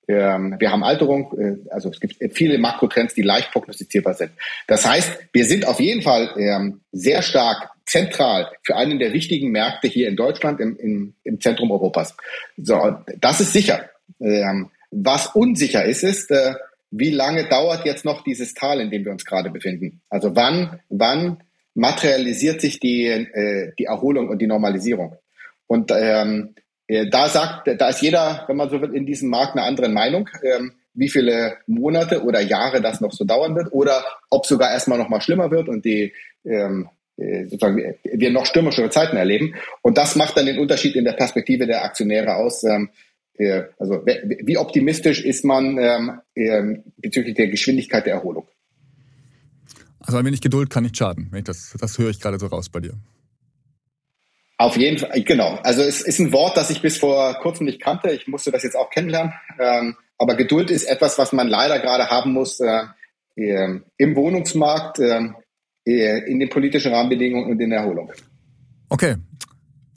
wir 0.08 0.72
haben 0.72 0.84
Alterung, 0.84 1.34
äh, 1.38 1.70
also 1.70 1.90
es 1.90 2.00
gibt 2.00 2.18
viele 2.36 2.58
Makrotrends, 2.58 3.14
die 3.14 3.22
leicht 3.22 3.52
prognostizierbar 3.52 4.14
sind. 4.14 4.32
Das 4.68 4.86
heißt, 4.86 5.20
wir 5.32 5.46
sind 5.46 5.66
auf 5.68 5.80
jeden 5.80 6.02
Fall 6.02 6.34
ähm, 6.38 6.82
sehr 6.92 7.22
stark 7.22 7.70
zentral 7.86 8.50
für 8.64 8.76
einen 8.76 9.00
der 9.00 9.14
wichtigen 9.14 9.52
Märkte 9.52 9.88
hier 9.88 10.08
in 10.08 10.16
Deutschland 10.16 10.60
im, 10.60 10.78
im, 10.78 11.14
im 11.24 11.40
Zentrum 11.40 11.72
Europas. 11.72 12.16
So, 12.58 12.98
das 13.20 13.42
ist 13.42 13.54
sicher. 13.54 13.90
Ähm, 14.20 14.72
was 14.92 15.28
unsicher 15.28 15.84
ist, 15.84 16.04
ist, 16.04 16.32
äh, 16.32 16.54
wie 16.92 17.10
lange 17.10 17.46
dauert 17.46 17.86
jetzt 17.86 18.06
noch 18.06 18.24
dieses 18.24 18.54
Tal, 18.54 18.80
in 18.80 18.92
dem 18.92 19.04
wir 19.06 19.12
uns 19.12 19.26
gerade 19.26 19.50
befinden? 19.50 20.02
Also 20.10 20.36
wann, 20.36 20.80
wann 20.90 21.38
materialisiert 21.74 22.62
sich 22.62 22.80
die, 22.80 23.08
äh, 23.08 23.72
die 23.80 23.86
Erholung 23.86 24.30
und 24.30 24.40
die 24.40 24.48
Normalisierung? 24.48 25.16
Und 25.66 25.92
ähm, 25.96 26.56
da 26.88 27.30
sagt, 27.30 27.70
da 27.80 27.90
ist 27.90 28.02
jeder, 28.02 28.44
wenn 28.48 28.58
man 28.58 28.70
so 28.70 28.82
will, 28.82 28.94
in 28.94 29.06
diesem 29.06 29.30
Markt 29.30 29.56
eine 29.56 29.66
andere 29.66 29.90
Meinung, 29.90 30.30
ähm, 30.44 30.74
wie 30.94 31.10
viele 31.10 31.58
Monate 31.66 32.24
oder 32.24 32.40
Jahre 32.42 32.82
das 32.82 33.02
noch 33.02 33.12
so 33.12 33.26
dauern 33.26 33.56
wird 33.56 33.72
oder 33.72 34.04
ob 34.30 34.46
sogar 34.46 34.72
erstmal 34.72 34.98
noch 34.98 35.10
mal 35.10 35.22
schlimmer 35.22 35.50
wird 35.50 35.70
und 35.70 35.86
die 35.86 36.14
ähm, 36.46 36.90
äh, 37.18 37.44
sozusagen 37.46 37.96
wir 38.04 38.32
noch 38.32 38.46
stürmischere 38.46 38.90
Zeiten 38.90 39.18
erleben. 39.18 39.56
Und 39.82 39.98
das 39.98 40.16
macht 40.16 40.38
dann 40.38 40.46
den 40.46 40.60
Unterschied 40.60 40.96
in 40.96 41.06
der 41.06 41.14
Perspektive 41.14 41.68
der 41.68 41.84
Aktionäre 41.84 42.36
aus. 42.36 42.64
Ähm, 42.64 42.90
äh, 43.36 43.64
also 43.80 44.04
wie 44.06 44.58
optimistisch 44.58 45.24
ist 45.24 45.46
man 45.46 45.78
äh, 46.36 46.82
bezüglich 46.98 47.36
der 47.36 47.48
Geschwindigkeit 47.48 48.06
der 48.06 48.16
Erholung? 48.16 48.48
Also 50.00 50.18
ein 50.18 50.26
wenig 50.26 50.42
Geduld 50.42 50.70
kann 50.70 50.84
nicht 50.84 50.98
schaden. 50.98 51.32
Das, 51.46 51.76
das 51.80 51.98
höre 51.98 52.10
ich 52.10 52.20
gerade 52.20 52.38
so 52.38 52.48
raus 52.48 52.70
bei 52.70 52.82
dir. 52.82 52.94
Auf 54.64 54.78
jeden 54.78 54.98
Fall, 54.98 55.22
genau. 55.24 55.60
Also 55.64 55.82
es 55.82 56.00
ist 56.00 56.20
ein 56.20 56.32
Wort, 56.32 56.56
das 56.56 56.70
ich 56.70 56.82
bis 56.82 56.98
vor 56.98 57.34
kurzem 57.42 57.66
nicht 57.66 57.82
kannte. 57.82 58.12
Ich 58.12 58.30
musste 58.30 58.50
das 58.50 58.64
jetzt 58.64 58.78
auch 58.78 58.90
kennenlernen. 58.90 59.34
Ähm, 59.60 59.98
aber 60.18 60.36
Geduld 60.36 60.72
ist 60.72 60.86
etwas, 60.86 61.18
was 61.18 61.34
man 61.34 61.50
leider 61.50 61.80
gerade 61.80 62.10
haben 62.10 62.32
muss 62.32 62.62
äh, 62.62 62.84
im 63.36 64.16
Wohnungsmarkt, 64.16 65.00
äh, 65.00 65.20
in 65.84 66.40
den 66.40 66.48
politischen 66.48 66.94
Rahmenbedingungen 66.94 67.52
und 67.52 67.60
in 67.60 67.72
der 67.72 67.80
Erholung. 67.80 68.10
Okay. 68.88 69.18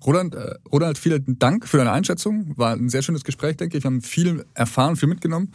Roland, 0.05 0.35
äh, 0.35 0.55
Roland, 0.73 0.99
vielen 0.99 1.39
Dank 1.39 1.69
für 1.69 1.77
deine 1.77 1.93
Einschätzung. 1.93 2.53
War 2.57 2.73
ein 2.73 2.89
sehr 2.89 3.03
schönes 3.03 3.23
Gespräch, 3.23 3.57
denke 3.57 3.79
ich. 3.79 3.85
Wir 3.85 3.89
haben 3.89 4.03
viel 4.03 4.47
erfahren, 4.55 4.97
viel 4.97 5.09
mitgenommen. 5.09 5.53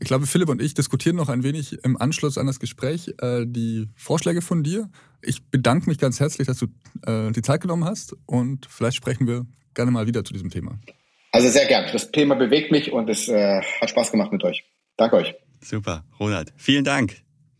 Ich 0.00 0.06
glaube, 0.06 0.26
Philipp 0.26 0.48
und 0.48 0.62
ich 0.62 0.72
diskutieren 0.72 1.16
noch 1.16 1.28
ein 1.28 1.42
wenig 1.42 1.84
im 1.84 2.00
Anschluss 2.00 2.38
an 2.38 2.46
das 2.46 2.58
Gespräch 2.58 3.12
äh, 3.20 3.44
die 3.46 3.86
Vorschläge 3.94 4.40
von 4.40 4.62
dir. 4.62 4.88
Ich 5.20 5.44
bedanke 5.44 5.90
mich 5.90 5.98
ganz 5.98 6.18
herzlich, 6.20 6.46
dass 6.46 6.58
du 6.58 6.66
äh, 7.06 7.30
die 7.32 7.42
Zeit 7.42 7.60
genommen 7.60 7.84
hast 7.84 8.16
und 8.24 8.66
vielleicht 8.66 8.96
sprechen 8.96 9.26
wir 9.26 9.44
gerne 9.74 9.90
mal 9.90 10.06
wieder 10.06 10.24
zu 10.24 10.32
diesem 10.32 10.48
Thema. 10.48 10.80
Also 11.32 11.50
sehr 11.50 11.66
gern. 11.66 11.84
Das 11.92 12.10
Thema 12.10 12.34
bewegt 12.34 12.72
mich 12.72 12.90
und 12.92 13.10
es 13.10 13.28
äh, 13.28 13.60
hat 13.80 13.90
Spaß 13.90 14.10
gemacht 14.10 14.32
mit 14.32 14.42
euch. 14.42 14.64
Danke 14.96 15.16
euch. 15.16 15.34
Super, 15.60 16.04
Ronald. 16.18 16.54
Vielen 16.56 16.84
Dank. 16.84 17.18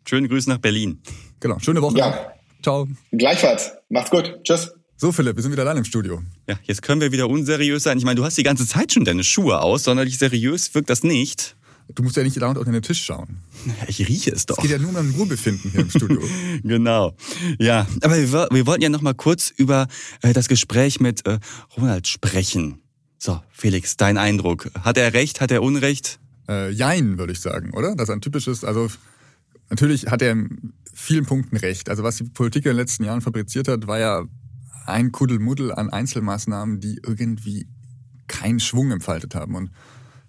Schöne 0.09 0.27
Grüße 0.27 0.49
nach 0.49 0.59
Berlin. 0.59 1.03
Genau, 1.41 1.59
schöne 1.59 1.83
Woche. 1.83 1.99
Ja. 1.99 2.33
Ciao. 2.63 2.89
Gleichfalls. 3.13 3.73
Macht's 3.91 4.11
gut. 4.11 4.41
Tschüss. 4.45 4.73
So, 4.97 5.13
Philipp, 5.13 5.37
wir 5.37 5.43
sind 5.43 5.53
wieder 5.53 5.63
allein 5.63 5.79
im 5.79 5.85
Studio. 5.85 6.23
Ja, 6.49 6.59
jetzt 6.65 6.83
können 6.83 7.01
wir 7.01 7.13
wieder 7.13 7.29
unseriös 7.29 7.83
sein. 7.83 7.99
Ich 7.99 8.05
meine, 8.05 8.17
du 8.17 8.25
hast 8.25 8.37
die 8.37 8.43
ganze 8.43 8.67
Zeit 8.67 8.93
schon 8.93 9.05
deine 9.05 9.25
Schuhe 9.25 9.61
aus, 9.61 9.85
sonderlich 9.85 10.19
seriös 10.19 10.75
wirkt 10.75 10.91
das 10.91 11.03
nicht. 11.03 11.57
Du 11.95 12.03
musst 12.03 12.17
ja 12.17 12.23
nicht 12.23 12.41
dauernd 12.41 12.59
auf 12.59 12.65
den 12.65 12.83
Tisch 12.83 13.03
schauen. 13.03 13.39
Ich 13.89 14.07
rieche 14.09 14.31
es 14.31 14.47
doch. 14.47 14.59
Es 14.59 14.63
geht 14.63 14.71
ja 14.71 14.79
nur 14.79 14.91
um 14.91 14.97
ein 14.97 15.17
Wohlbefinden 15.17 15.71
hier 15.71 15.81
im 15.81 15.91
Studio. 15.91 16.21
genau. 16.63 17.17
Ja, 17.59 17.87
aber 18.03 18.17
wir, 18.17 18.49
wir, 18.51 18.67
wollten 18.67 18.83
ja 18.83 18.89
noch 18.89 19.03
mal 19.03 19.15
kurz 19.15 19.51
über 19.51 19.89
äh, 20.23 20.33
das 20.33 20.49
Gespräch 20.49 21.01
mit 21.01 21.27
äh, 21.27 21.39
Ronald 21.77 22.07
sprechen. 22.07 22.81
So, 23.19 23.41
Felix, 23.51 23.97
dein 23.97 24.19
Eindruck. 24.19 24.71
Hat 24.81 24.97
er 24.97 25.13
recht, 25.13 25.41
hat 25.41 25.51
er 25.51 25.63
Unrecht? 25.63 26.21
Äh, 26.49 26.71
jein, 26.71 27.19
würde 27.19 27.33
ich 27.33 27.41
sagen, 27.41 27.73
oder? 27.75 27.95
Das 27.95 28.09
ist 28.09 28.15
ein 28.15 28.21
typisches, 28.21 28.65
also 28.65 28.89
natürlich 29.69 30.07
hat 30.07 30.23
er 30.23 30.33
in 30.33 30.73
vielen 30.93 31.27
Punkten 31.27 31.57
recht. 31.57 31.89
Also 31.89 32.03
was 32.03 32.17
die 32.17 32.25
Politik 32.25 32.65
in 32.65 32.71
den 32.71 32.77
letzten 32.77 33.05
Jahren 33.05 33.21
fabriziert 33.21 33.69
hat, 33.69 33.87
war 33.87 33.99
ja 33.99 34.25
ein 34.87 35.13
Kuddelmuddel 35.13 35.73
an 35.73 35.91
Einzelmaßnahmen, 35.91 36.81
die 36.81 37.01
irgendwie 37.05 37.67
keinen 38.27 38.61
Schwung 38.61 38.91
entfaltet 38.91 39.35
haben. 39.35 39.55
Und 39.55 39.71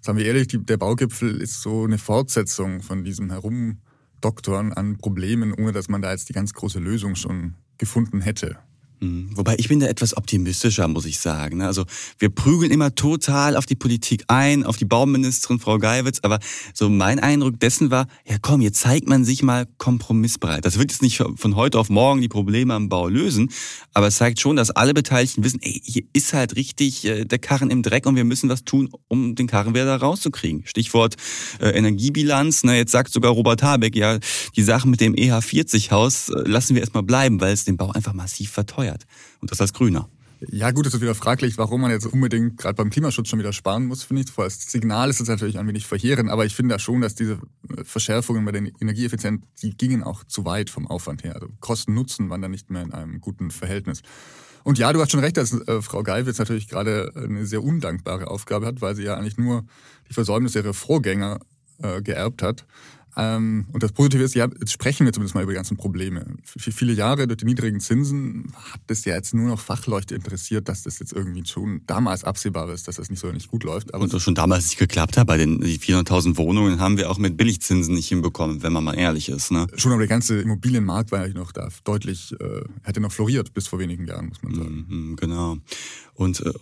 sagen 0.02 0.18
wir 0.18 0.26
ehrlich, 0.26 0.48
die, 0.48 0.58
der 0.58 0.76
Baugipfel 0.76 1.40
ist 1.40 1.62
so 1.62 1.84
eine 1.84 1.96
Fortsetzung 1.96 2.82
von 2.82 3.04
diesem 3.04 3.30
Herumdoktoren 3.30 4.72
an 4.72 4.98
Problemen, 4.98 5.54
ohne 5.54 5.72
dass 5.72 5.88
man 5.88 6.02
da 6.02 6.10
jetzt 6.10 6.28
die 6.28 6.32
ganz 6.32 6.52
große 6.52 6.80
Lösung 6.80 7.14
schon 7.14 7.54
gefunden 7.78 8.20
hätte. 8.20 8.58
Mhm. 9.02 9.30
Wobei 9.34 9.56
ich 9.58 9.68
bin 9.68 9.80
da 9.80 9.86
etwas 9.86 10.16
optimistischer, 10.16 10.86
muss 10.86 11.06
ich 11.06 11.18
sagen. 11.18 11.58
Ne? 11.58 11.66
Also 11.66 11.84
wir 12.18 12.28
prügeln 12.28 12.70
immer 12.70 12.94
total 12.94 13.56
auf 13.56 13.66
die 13.66 13.74
Politik 13.74 14.22
ein, 14.28 14.64
auf 14.64 14.76
die 14.76 14.84
Bauministerin 14.84 15.58
Frau 15.58 15.78
Geiwitz, 15.78 16.20
aber 16.22 16.38
so 16.72 16.88
mein 16.88 17.18
Eindruck 17.18 17.58
dessen 17.58 17.90
war, 17.90 18.06
ja 18.28 18.36
komm, 18.40 18.60
jetzt 18.60 18.80
zeigt 18.80 19.08
man 19.08 19.24
sich 19.24 19.42
mal 19.42 19.66
kompromissbereit. 19.78 20.64
Das 20.64 20.78
wird 20.78 20.92
jetzt 20.92 21.02
nicht 21.02 21.20
von 21.34 21.56
heute 21.56 21.80
auf 21.80 21.90
morgen 21.90 22.20
die 22.20 22.28
Probleme 22.28 22.74
am 22.74 22.88
Bau 22.88 23.08
lösen, 23.08 23.50
aber 23.92 24.06
es 24.06 24.16
zeigt 24.16 24.40
schon, 24.40 24.54
dass 24.54 24.70
alle 24.70 24.94
Beteiligten 24.94 25.42
wissen, 25.42 25.58
ey, 25.62 25.80
hier 25.84 26.04
ist 26.12 26.32
halt 26.32 26.54
richtig 26.54 27.04
äh, 27.04 27.24
der 27.24 27.40
Karren 27.40 27.70
im 27.70 27.82
Dreck 27.82 28.06
und 28.06 28.14
wir 28.14 28.24
müssen 28.24 28.48
was 28.48 28.62
tun, 28.62 28.88
um 29.08 29.34
den 29.34 29.48
Karren 29.48 29.74
wieder 29.74 29.84
da 29.84 29.96
rauszukriegen. 29.96 30.64
Stichwort 30.64 31.16
äh, 31.60 31.70
Energiebilanz. 31.70 32.62
Ne? 32.62 32.76
Jetzt 32.76 32.92
sagt 32.92 33.12
sogar 33.12 33.32
Robert 33.32 33.64
Habeck, 33.64 33.96
ja, 33.96 34.18
die 34.54 34.62
Sachen 34.62 34.92
mit 34.92 35.00
dem 35.00 35.14
EH40-Haus 35.14 36.28
äh, 36.28 36.48
lassen 36.48 36.76
wir 36.76 36.82
erstmal 36.82 37.02
bleiben, 37.02 37.40
weil 37.40 37.52
es 37.52 37.64
den 37.64 37.76
Bau 37.76 37.90
einfach 37.90 38.12
massiv 38.12 38.50
verteuert 38.50 38.91
gefeiert. 38.92 39.06
Und 39.40 39.50
das 39.50 39.60
als 39.60 39.72
Grüner. 39.72 40.08
Ja, 40.50 40.72
gut, 40.72 40.86
es 40.86 40.94
ist 40.94 41.00
wieder 41.00 41.14
fraglich, 41.14 41.56
warum 41.56 41.82
man 41.82 41.92
jetzt 41.92 42.04
unbedingt 42.06 42.58
gerade 42.58 42.74
beim 42.74 42.90
Klimaschutz 42.90 43.28
schon 43.28 43.38
wieder 43.38 43.52
sparen 43.52 43.86
muss, 43.86 44.02
finde 44.02 44.22
ich. 44.22 44.36
Als 44.36 44.72
Signal 44.72 45.08
ist 45.08 45.20
es 45.20 45.28
natürlich 45.28 45.56
ein 45.56 45.68
wenig 45.68 45.86
verheerend, 45.86 46.30
aber 46.30 46.44
ich 46.44 46.56
finde 46.56 46.74
da 46.74 46.78
schon, 46.80 47.00
dass 47.00 47.14
diese 47.14 47.34
äh, 47.68 47.84
Verschärfungen 47.84 48.44
bei 48.44 48.50
der 48.50 48.62
Energieeffizienz, 48.80 49.44
die 49.62 49.76
gingen 49.76 50.02
auch 50.02 50.24
zu 50.24 50.44
weit 50.44 50.68
vom 50.68 50.88
Aufwand 50.88 51.22
her. 51.22 51.36
Also 51.36 51.46
Kosten-Nutzen 51.60 52.28
waren 52.28 52.42
da 52.42 52.48
nicht 52.48 52.70
mehr 52.70 52.82
in 52.82 52.92
einem 52.92 53.20
guten 53.20 53.52
Verhältnis. 53.52 54.02
Und 54.64 54.78
ja, 54.78 54.92
du 54.92 55.00
hast 55.00 55.12
schon 55.12 55.20
recht, 55.20 55.36
dass 55.36 55.52
äh, 55.52 55.80
Frau 55.80 56.02
Geiwitz 56.02 56.38
natürlich 56.38 56.66
gerade 56.66 57.12
eine 57.14 57.46
sehr 57.46 57.62
undankbare 57.62 58.26
Aufgabe 58.26 58.66
hat, 58.66 58.80
weil 58.80 58.96
sie 58.96 59.04
ja 59.04 59.14
eigentlich 59.14 59.38
nur 59.38 59.64
die 60.08 60.12
Versäumnisse 60.12 60.58
ihrer 60.58 60.74
Vorgänger 60.74 61.38
äh, 61.80 62.02
geerbt 62.02 62.42
hat. 62.42 62.66
Ähm, 63.16 63.66
und 63.72 63.82
das 63.82 63.92
Positive 63.92 64.22
ist, 64.22 64.34
ja, 64.34 64.48
jetzt 64.58 64.72
sprechen 64.72 65.04
wir 65.04 65.12
zumindest 65.12 65.34
mal 65.34 65.42
über 65.42 65.52
die 65.52 65.56
ganzen 65.56 65.76
Probleme. 65.76 66.24
Für 66.44 66.72
viele 66.72 66.92
Jahre 66.92 67.26
durch 67.26 67.38
die 67.38 67.44
niedrigen 67.44 67.80
Zinsen 67.80 68.52
hat 68.72 68.80
es 68.88 69.04
ja 69.04 69.14
jetzt 69.14 69.34
nur 69.34 69.48
noch 69.48 69.60
Fachleute 69.60 70.14
interessiert, 70.14 70.68
dass 70.68 70.82
das 70.82 70.98
jetzt 70.98 71.12
irgendwie 71.12 71.44
schon 71.46 71.82
damals 71.86 72.24
absehbar 72.24 72.70
ist, 72.72 72.88
dass 72.88 72.96
das 72.96 73.10
nicht 73.10 73.20
so 73.20 73.30
nicht 73.30 73.48
gut 73.48 73.64
läuft. 73.64 73.92
Aber 73.92 74.04
und 74.04 74.12
das 74.12 74.22
schon 74.22 74.34
damals 74.34 74.64
nicht 74.64 74.78
geklappt 74.78 75.18
hat. 75.18 75.26
Bei 75.26 75.36
den 75.36 75.62
400.000 75.62 76.36
Wohnungen 76.38 76.80
haben 76.80 76.96
wir 76.96 77.10
auch 77.10 77.18
mit 77.18 77.36
Billigzinsen 77.36 77.94
nicht 77.94 78.08
hinbekommen, 78.08 78.62
wenn 78.62 78.72
man 78.72 78.84
mal 78.84 78.94
ehrlich 78.94 79.28
ist. 79.28 79.50
Ne? 79.50 79.66
Schon, 79.76 79.92
aber 79.92 80.00
der 80.00 80.08
ganze 80.08 80.40
Immobilienmarkt 80.40 81.12
war 81.12 81.26
ja 81.26 81.34
noch 81.34 81.52
da 81.52 81.68
deutlich, 81.84 82.34
äh, 82.40 82.62
hätte 82.82 83.00
noch 83.00 83.12
floriert 83.12 83.52
bis 83.52 83.66
vor 83.66 83.78
wenigen 83.78 84.06
Jahren, 84.06 84.28
muss 84.28 84.42
man 84.42 84.54
sagen. 84.54 84.86
Mhm, 84.88 85.16
genau. 85.16 85.58
Und 86.14 86.40
äh, 86.40 86.52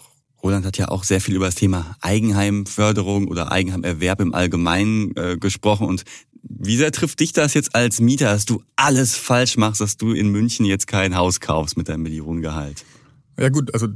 Roland 0.43 0.65
hat 0.67 0.79
ja 0.79 0.89
auch 0.89 1.05
sehr 1.05 1.21
viel 1.21 1.37
über 1.37 1.47
das 1.47 1.55
Thema 1.55 1.97
Eigenheimförderung 2.01 3.29
oder 3.29 3.53
Eigenheimerwerb 3.53 4.21
im 4.21 4.35
Allgemeinen 4.35 5.17
äh, 5.17 5.37
gesprochen 5.39 5.87
und 5.87 6.05
wie 6.43 6.77
sehr 6.77 6.91
trifft 6.91 7.21
dich 7.21 7.33
das 7.33 7.55
jetzt 7.55 7.75
als 7.75 8.01
Mieter, 8.01 8.33
dass 8.33 8.47
du 8.47 8.63
alles 8.77 9.15
falsch 9.17 9.57
machst, 9.57 9.81
dass 9.81 9.97
du 9.97 10.13
in 10.13 10.29
München 10.29 10.65
jetzt 10.65 10.87
kein 10.87 11.17
Haus 11.17 11.41
kaufst 11.41 11.77
mit 11.77 11.89
deinem 11.89 12.03
Millionengehalt? 12.03 12.85
Ja 13.39 13.51
gut, 13.51 13.73
also 13.75 13.89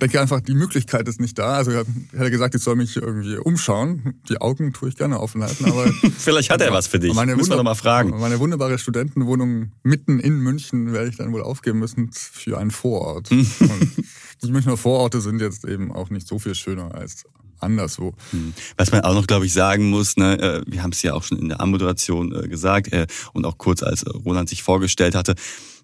denke 0.00 0.20
einfach, 0.20 0.40
die 0.40 0.54
Möglichkeit 0.54 1.08
ist 1.08 1.20
nicht 1.20 1.38
da. 1.38 1.54
Also 1.54 1.70
er 1.72 1.84
hat 2.18 2.30
gesagt, 2.30 2.54
ich 2.54 2.62
soll 2.62 2.76
mich 2.76 2.96
irgendwie 2.96 3.36
umschauen. 3.36 4.20
Die 4.28 4.40
Augen 4.40 4.72
tue 4.72 4.88
ich 4.88 4.96
gerne 4.96 5.20
offen 5.20 5.42
halten, 5.42 5.66
aber 5.66 5.86
vielleicht 6.18 6.50
hat 6.50 6.60
er 6.60 6.72
was 6.72 6.86
für 6.86 6.98
dich. 6.98 7.14
Meine 7.14 7.36
Müssen 7.36 7.50
wir 7.50 7.56
doch 7.56 7.64
mal 7.64 7.74
fragen. 7.74 8.10
Meine 8.18 8.38
wunderbare 8.38 8.78
Studentenwohnung 8.78 9.72
mitten 9.82 10.18
in 10.18 10.38
München 10.38 10.92
werde 10.92 11.10
ich 11.10 11.16
dann 11.16 11.32
wohl 11.32 11.42
aufgeben 11.42 11.78
müssen 11.78 12.10
für 12.12 12.58
einen 12.58 12.70
Vorort. 12.70 13.28
die 14.42 14.52
Münchner 14.52 14.76
Vororte 14.76 15.20
sind 15.20 15.40
jetzt 15.40 15.64
eben 15.64 15.92
auch 15.92 16.10
nicht 16.10 16.26
so 16.26 16.38
viel 16.38 16.54
schöner 16.54 16.94
als 16.94 17.24
anderswo. 17.60 18.14
Hm. 18.30 18.54
Was 18.76 18.92
man 18.92 19.02
auch 19.02 19.14
noch, 19.14 19.26
glaube 19.26 19.46
ich, 19.46 19.52
sagen 19.52 19.90
muss, 19.90 20.16
ne, 20.16 20.38
äh, 20.38 20.62
wir 20.66 20.82
haben 20.82 20.92
es 20.92 21.02
ja 21.02 21.14
auch 21.14 21.24
schon 21.24 21.38
in 21.38 21.48
der 21.48 21.60
Anmoderation 21.60 22.34
äh, 22.34 22.48
gesagt 22.48 22.92
äh, 22.92 23.06
und 23.32 23.44
auch 23.44 23.58
kurz 23.58 23.82
als 23.82 24.04
Roland 24.06 24.48
sich 24.48 24.62
vorgestellt 24.62 25.14
hatte, 25.14 25.34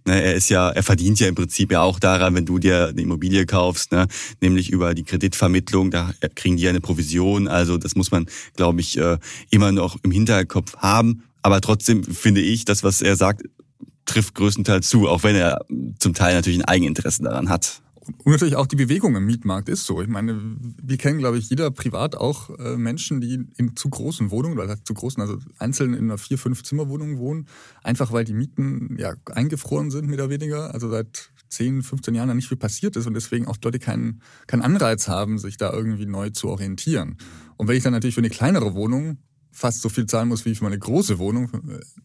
ne, 0.04 0.22
er 0.22 0.34
ist 0.34 0.50
ja, 0.50 0.70
er 0.70 0.82
verdient 0.82 1.20
ja 1.20 1.28
im 1.28 1.34
Prinzip 1.34 1.72
ja 1.72 1.82
auch 1.82 1.98
daran, 1.98 2.34
wenn 2.34 2.46
du 2.46 2.58
dir 2.58 2.88
eine 2.88 3.02
Immobilie 3.02 3.46
kaufst, 3.46 3.92
ne, 3.92 4.06
nämlich 4.40 4.70
über 4.70 4.94
die 4.94 5.04
Kreditvermittlung, 5.04 5.90
da 5.90 6.12
kriegen 6.34 6.56
die 6.56 6.62
ja 6.62 6.70
eine 6.70 6.80
Provision. 6.80 7.48
Also 7.48 7.76
das 7.76 7.96
muss 7.96 8.10
man, 8.10 8.26
glaube 8.56 8.80
ich, 8.80 8.98
immer 9.50 9.72
noch 9.72 9.96
im 10.02 10.10
Hinterkopf 10.10 10.76
haben. 10.76 11.24
Aber 11.42 11.60
trotzdem 11.60 12.04
finde 12.04 12.40
ich, 12.40 12.64
das, 12.64 12.84
was 12.84 13.02
er 13.02 13.16
sagt, 13.16 13.42
trifft 14.06 14.34
größtenteils 14.34 14.88
zu, 14.88 15.08
auch 15.08 15.22
wenn 15.22 15.36
er 15.36 15.64
zum 15.98 16.14
Teil 16.14 16.34
natürlich 16.34 16.58
ein 16.58 16.64
Eigeninteresse 16.64 17.22
daran 17.22 17.48
hat. 17.48 17.82
Und 18.24 18.32
natürlich 18.32 18.56
auch 18.56 18.66
die 18.66 18.76
Bewegung 18.76 19.16
im 19.16 19.26
Mietmarkt 19.26 19.68
ist 19.68 19.86
so. 19.86 20.02
Ich 20.02 20.08
meine, 20.08 20.40
wir 20.82 20.96
kennen, 20.96 21.18
glaube 21.18 21.38
ich, 21.38 21.48
jeder 21.48 21.70
privat 21.70 22.16
auch 22.16 22.50
äh, 22.58 22.76
Menschen, 22.76 23.20
die 23.20 23.46
in 23.56 23.76
zu 23.76 23.88
großen 23.88 24.30
Wohnungen, 24.30 24.58
oder 24.58 24.82
zu 24.82 24.94
großen, 24.94 25.20
also 25.20 25.38
einzeln 25.58 25.94
in 25.94 26.04
einer 26.04 26.18
vier, 26.18 26.38
fünf 26.38 26.62
Zimmerwohnung 26.62 27.18
wohnen, 27.18 27.46
einfach 27.82 28.12
weil 28.12 28.24
die 28.24 28.34
Mieten 28.34 28.96
ja 28.98 29.14
eingefroren 29.32 29.90
sind, 29.90 30.06
mehr 30.06 30.18
oder 30.18 30.30
weniger. 30.30 30.74
Also 30.74 30.90
seit 30.90 31.30
10, 31.48 31.82
15 31.82 32.14
Jahren 32.14 32.28
da 32.28 32.34
nicht 32.34 32.48
viel 32.48 32.56
passiert 32.56 32.96
ist 32.96 33.06
und 33.06 33.14
deswegen 33.14 33.46
auch 33.46 33.56
Leute 33.62 33.78
keinen, 33.78 34.20
keinen 34.46 34.62
Anreiz 34.62 35.08
haben, 35.08 35.38
sich 35.38 35.56
da 35.56 35.72
irgendwie 35.72 36.06
neu 36.06 36.30
zu 36.30 36.48
orientieren. 36.48 37.16
Und 37.56 37.68
wenn 37.68 37.76
ich 37.76 37.84
dann 37.84 37.92
natürlich 37.92 38.14
für 38.14 38.20
eine 38.20 38.30
kleinere 38.30 38.74
Wohnung 38.74 39.18
fast 39.54 39.82
so 39.82 39.88
viel 39.88 40.06
zahlen 40.06 40.28
muss 40.28 40.44
wie 40.44 40.54
für 40.54 40.64
meine 40.64 40.78
große 40.78 41.18
Wohnung, 41.18 41.48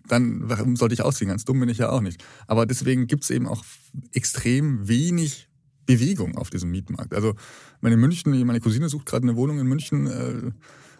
dann 0.07 0.47
warum 0.47 0.75
sollte 0.75 0.93
ich 0.93 1.01
ausziehen? 1.01 1.29
Ganz 1.29 1.45
dumm 1.45 1.59
bin 1.59 1.69
ich 1.69 1.79
ja 1.79 1.89
auch 1.89 2.01
nicht. 2.01 2.23
Aber 2.45 2.65
deswegen 2.67 3.07
gibt 3.07 3.23
es 3.23 3.31
eben 3.31 3.47
auch 3.47 3.65
extrem 4.13 4.87
wenig 4.87 5.48
Bewegung 5.89 6.37
auf 6.37 6.51
diesem 6.51 6.69
Mietmarkt. 6.69 7.15
Also 7.15 7.33
meine 7.81 7.97
München, 7.97 8.45
meine 8.45 8.59
Cousine 8.59 8.89
sucht 8.89 9.07
gerade 9.07 9.23
eine 9.23 9.35
Wohnung 9.35 9.57
in 9.57 9.65
München. 9.65 10.05
Äh, 10.05 10.51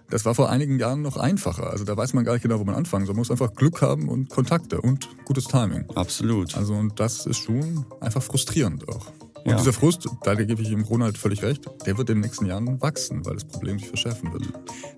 das 0.10 0.26
war 0.26 0.34
vor 0.34 0.50
einigen 0.50 0.80
Jahren 0.80 1.04
noch 1.04 1.16
einfacher. 1.16 1.70
Also 1.70 1.86
da 1.86 1.96
weiß 1.96 2.14
man 2.14 2.26
gar 2.26 2.34
nicht 2.34 2.42
genau, 2.42 2.60
wo 2.60 2.64
man 2.64 2.74
anfangen 2.74 3.06
soll. 3.06 3.14
Man 3.14 3.20
muss 3.20 3.30
einfach 3.30 3.54
Glück 3.54 3.84
haben 3.84 4.10
und 4.10 4.30
Kontakte 4.30 4.82
und 4.82 5.08
gutes 5.26 5.44
Timing. 5.44 5.88
Absolut. 5.94 6.58
Also 6.58 6.74
und 6.74 7.00
das 7.00 7.28
ist 7.28 7.38
schon 7.38 7.86
einfach 8.02 8.24
frustrierend 8.24 8.90
auch. 8.90 9.14
Und 9.50 9.56
ja. 9.56 9.62
dieser 9.62 9.74
Frust, 9.74 10.08
da 10.22 10.36
gebe 10.36 10.62
ich 10.62 10.70
ihm 10.70 10.84
Ronald 10.84 11.18
völlig 11.18 11.42
recht, 11.42 11.66
der 11.88 11.98
wird 11.98 12.12
in 12.12 12.18
den 12.18 12.22
nächsten 12.22 12.46
Jahren 12.46 12.80
wachsen, 12.84 13.26
weil 13.26 13.34
das 13.34 13.46
Problem 13.46 13.80
sich 13.80 13.88
verschärfen 13.88 14.32
wird. 14.32 14.44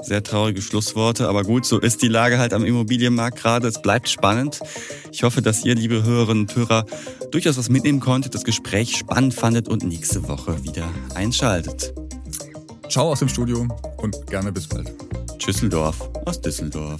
Sehr 0.03 0.21
traurige 0.21 0.61
Schlussworte, 0.61 1.29
aber 1.29 1.45
gut, 1.45 1.65
so 1.65 1.79
ist 1.79 2.01
die 2.01 2.09
Lage 2.09 2.37
halt 2.37 2.53
am 2.53 2.65
Immobilienmarkt 2.65 3.37
gerade. 3.37 3.69
Es 3.69 3.81
bleibt 3.81 4.09
spannend. 4.09 4.59
Ich 5.09 5.23
hoffe, 5.23 5.41
dass 5.41 5.63
ihr, 5.63 5.73
liebe 5.73 6.03
Hörerinnen 6.03 6.47
und 6.47 6.53
Hörer, 6.53 6.85
durchaus 7.31 7.57
was 7.57 7.69
mitnehmen 7.69 8.01
konntet, 8.01 8.35
das 8.35 8.43
Gespräch 8.43 8.97
spannend 8.97 9.33
fandet 9.33 9.69
und 9.69 9.85
nächste 9.85 10.27
Woche 10.27 10.61
wieder 10.65 10.89
einschaltet. 11.15 11.93
Ciao 12.89 13.09
aus 13.09 13.19
dem 13.19 13.29
Studio 13.29 13.69
und 13.99 14.27
gerne 14.27 14.51
bis 14.51 14.67
bald. 14.67 14.93
Tschüsseldorf 15.37 16.09
aus 16.25 16.41
Düsseldorf. 16.41 16.99